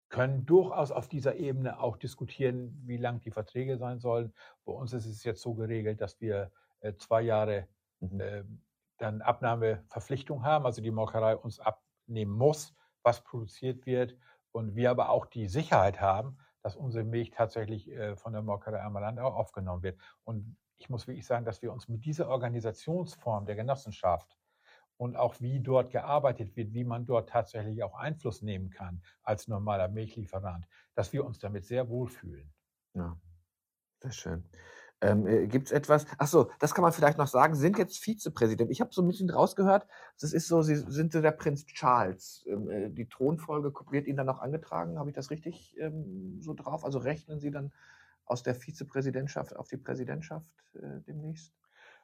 können 0.09 0.45
durchaus 0.45 0.91
auf 0.91 1.07
dieser 1.07 1.35
Ebene 1.35 1.79
auch 1.79 1.95
diskutieren, 1.95 2.81
wie 2.85 2.97
lang 2.97 3.21
die 3.21 3.31
Verträge 3.31 3.77
sein 3.77 3.99
sollen. 3.99 4.33
Bei 4.65 4.73
uns 4.73 4.91
ist 4.91 5.05
es 5.05 5.23
jetzt 5.23 5.41
so 5.41 5.53
geregelt, 5.53 6.01
dass 6.01 6.19
wir 6.19 6.51
äh, 6.81 6.93
zwei 6.95 7.21
Jahre 7.21 7.67
mhm. 8.01 8.19
äh, 8.19 8.43
dann 8.97 9.21
Abnahmeverpflichtung 9.21 10.43
haben, 10.43 10.65
also 10.65 10.81
die 10.81 10.91
Molkerei 10.91 11.37
uns 11.37 11.59
ab 11.59 11.81
nehmen 12.07 12.31
muss, 12.31 12.75
was 13.03 13.23
produziert 13.23 13.85
wird 13.85 14.17
und 14.51 14.75
wir 14.75 14.91
aber 14.91 15.09
auch 15.09 15.25
die 15.25 15.47
Sicherheit 15.47 16.01
haben, 16.01 16.37
dass 16.61 16.75
unsere 16.75 17.03
Milch 17.03 17.31
tatsächlich 17.31 17.89
äh, 17.89 18.15
von 18.15 18.33
der 18.33 18.41
Molkerei 18.41 18.81
Ammerland 18.81 19.19
auch 19.19 19.35
aufgenommen 19.35 19.83
wird. 19.83 19.99
Und 20.23 20.57
ich 20.77 20.89
muss 20.89 21.07
wirklich 21.07 21.25
sagen, 21.25 21.45
dass 21.45 21.61
wir 21.61 21.71
uns 21.71 21.87
mit 21.87 22.05
dieser 22.05 22.29
Organisationsform 22.29 23.45
der 23.45 23.55
Genossenschaft 23.55 24.37
und 24.97 25.15
auch 25.15 25.39
wie 25.39 25.59
dort 25.59 25.91
gearbeitet 25.91 26.55
wird, 26.55 26.73
wie 26.73 26.83
man 26.83 27.05
dort 27.05 27.29
tatsächlich 27.29 27.83
auch 27.83 27.95
Einfluss 27.95 28.41
nehmen 28.41 28.69
kann 28.69 29.01
als 29.23 29.47
normaler 29.47 29.87
Milchlieferant, 29.87 30.67
dass 30.95 31.13
wir 31.13 31.23
uns 31.25 31.39
damit 31.39 31.65
sehr 31.65 31.87
wohlfühlen. 31.89 32.51
Ja, 32.93 33.15
sehr 34.01 34.11
schön. 34.11 34.49
Ähm, 35.01 35.27
äh, 35.27 35.47
Gibt 35.47 35.67
es 35.67 35.71
etwas? 35.71 36.05
Ach 36.17 36.27
so, 36.27 36.49
das 36.59 36.73
kann 36.73 36.81
man 36.81 36.91
vielleicht 36.91 37.17
noch 37.19 37.27
sagen. 37.27 37.53
Sie 37.53 37.61
sind 37.61 37.77
jetzt 37.77 37.99
Vizepräsident. 37.99 38.71
Ich 38.71 38.81
habe 38.81 38.91
so 38.93 39.01
ein 39.03 39.07
bisschen 39.07 39.29
rausgehört. 39.29 39.87
Das 40.19 40.33
ist 40.33 40.47
so, 40.47 40.61
Sie 40.63 40.75
sind 40.75 41.11
so 41.13 41.21
der 41.21 41.31
Prinz 41.31 41.65
Charles. 41.67 42.43
Ähm, 42.47 42.69
äh, 42.69 42.89
die 42.89 43.07
Thronfolge 43.07 43.71
wird 43.91 44.07
Ihnen 44.07 44.17
dann 44.17 44.25
noch 44.25 44.39
angetragen. 44.39 44.97
Habe 44.97 45.09
ich 45.11 45.15
das 45.15 45.29
richtig 45.29 45.75
ähm, 45.79 46.39
so 46.41 46.53
drauf? 46.55 46.83
Also 46.83 46.97
rechnen 46.99 47.39
Sie 47.39 47.51
dann 47.51 47.71
aus 48.25 48.43
der 48.43 48.55
Vizepräsidentschaft 48.55 49.55
auf 49.55 49.67
die 49.67 49.77
Präsidentschaft 49.77 50.51
äh, 50.75 51.01
demnächst? 51.07 51.53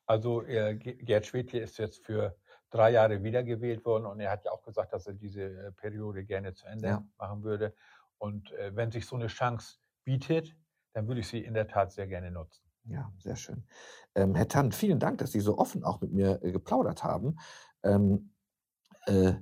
Also 0.06 0.42
äh, 0.44 0.76
Gerd 0.76 1.26
Schwedke 1.26 1.60
ist 1.60 1.78
jetzt 1.78 2.06
für 2.06 2.38
drei 2.70 2.92
Jahre 2.92 3.24
wiedergewählt 3.24 3.86
worden 3.86 4.06
und 4.06 4.20
er 4.20 4.32
hat 4.32 4.46
ja 4.46 4.52
auch 4.52 4.64
gesagt, 4.64 4.94
dass 4.94 5.08
er 5.08 5.14
diese 5.14 5.44
äh, 5.44 5.72
Periode 5.72 6.26
gerne 6.26 6.54
zu 6.54 6.66
Ende 6.68 6.88
Ja. 6.90 7.06
machen 7.18 7.44
würde. 7.44 7.74
Und 8.18 8.52
äh, 8.54 8.76
wenn 8.76 8.92
sich 8.92 9.06
so 9.06 9.16
eine 9.16 9.28
Chance 9.28 9.78
bietet, 10.04 10.56
dann 10.94 11.08
würde 11.08 11.22
ich 11.22 11.28
sie 11.28 11.40
in 11.44 11.54
der 11.54 11.68
Tat 11.68 11.92
sehr 11.92 12.08
gerne 12.08 12.32
nutzen. 12.32 12.63
Ja, 12.86 13.12
sehr 13.20 13.36
schön. 13.36 13.64
Ähm, 14.16 14.36
Herr 14.36 14.48
Tann, 14.48 14.72
vielen 14.72 15.00
Dank, 15.00 15.20
dass 15.20 15.32
Sie 15.32 15.40
so 15.40 15.58
offen 15.58 15.84
auch 15.84 16.02
mit 16.02 16.12
mir 16.12 16.44
äh, 16.44 16.52
geplaudert 16.52 17.04
haben. 17.04 17.40
Ähm, 17.84 18.32
äh, 19.06 19.34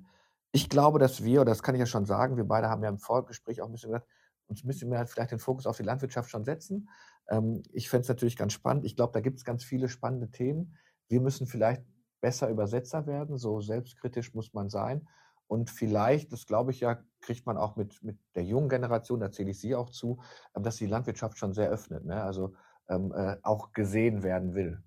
ich 0.51 0.69
glaube, 0.69 0.99
dass 0.99 1.23
wir, 1.23 1.41
oder 1.41 1.51
das 1.51 1.63
kann 1.63 1.75
ich 1.75 1.79
ja 1.79 1.85
schon 1.85 2.05
sagen, 2.05 2.37
wir 2.37 2.43
beide 2.43 2.69
haben 2.69 2.83
ja 2.83 2.89
im 2.89 2.99
Vorgespräch 2.99 3.61
auch 3.61 3.67
ein 3.67 3.71
bisschen 3.71 3.89
gesagt, 3.91 4.07
uns 4.47 4.63
müssen 4.63 4.91
wir 4.91 4.97
halt 4.97 5.09
vielleicht 5.09 5.31
den 5.31 5.39
Fokus 5.39 5.65
auf 5.65 5.77
die 5.77 5.83
Landwirtschaft 5.83 6.29
schon 6.29 6.43
setzen. 6.43 6.89
Ähm, 7.29 7.63
ich 7.71 7.89
fände 7.89 8.03
es 8.03 8.09
natürlich 8.09 8.35
ganz 8.35 8.53
spannend. 8.53 8.85
Ich 8.85 8.95
glaube, 8.95 9.13
da 9.13 9.21
gibt 9.21 9.37
es 9.37 9.45
ganz 9.45 9.63
viele 9.63 9.87
spannende 9.87 10.29
Themen. 10.29 10.77
Wir 11.07 11.21
müssen 11.21 11.47
vielleicht 11.47 11.83
besser 12.19 12.49
Übersetzer 12.49 13.07
werden, 13.07 13.37
so 13.37 13.61
selbstkritisch 13.61 14.33
muss 14.33 14.53
man 14.53 14.69
sein. 14.69 15.07
Und 15.47 15.69
vielleicht, 15.69 16.31
das 16.31 16.45
glaube 16.45 16.71
ich 16.71 16.79
ja, 16.81 17.03
kriegt 17.21 17.45
man 17.45 17.57
auch 17.57 17.75
mit, 17.75 18.03
mit 18.03 18.17
der 18.35 18.43
jungen 18.43 18.69
Generation, 18.69 19.19
da 19.19 19.31
zähle 19.31 19.51
ich 19.51 19.59
Sie 19.59 19.75
auch 19.75 19.89
zu, 19.89 20.21
ähm, 20.55 20.63
dass 20.63 20.75
die 20.75 20.85
Landwirtschaft 20.85 21.37
schon 21.37 21.53
sehr 21.53 21.69
öffnet. 21.69 22.05
Ne? 22.05 22.21
Also 22.21 22.53
ähm, 22.89 23.13
äh, 23.15 23.37
auch 23.43 23.73
gesehen 23.73 24.23
werden 24.23 24.55
will. 24.55 24.83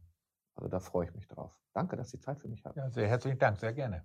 Also 0.55 0.69
da 0.69 0.81
freue 0.81 1.07
ich 1.07 1.15
mich 1.15 1.27
drauf. 1.27 1.53
Danke, 1.73 1.97
dass 1.97 2.11
Sie 2.11 2.21
Zeit 2.21 2.39
für 2.39 2.49
mich 2.49 2.65
haben. 2.65 2.79
Ja, 2.79 2.91
sehr 2.91 3.09
herzlichen 3.09 3.39
Dank, 3.39 3.59
sehr 3.59 3.73
gerne. 3.73 4.05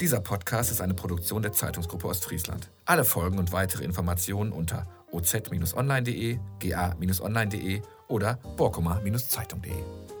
Dieser 0.00 0.20
Podcast 0.20 0.70
ist 0.70 0.80
eine 0.80 0.94
Produktion 0.94 1.42
der 1.42 1.52
Zeitungsgruppe 1.52 2.08
Ostfriesland. 2.08 2.70
Alle 2.86 3.04
Folgen 3.04 3.38
und 3.38 3.52
weitere 3.52 3.84
Informationen 3.84 4.50
unter 4.50 4.86
oz-online.de, 5.12 6.38
ga-online.de 6.58 7.82
oder 8.08 8.38
borkoma-zeitung.de. 8.56 10.19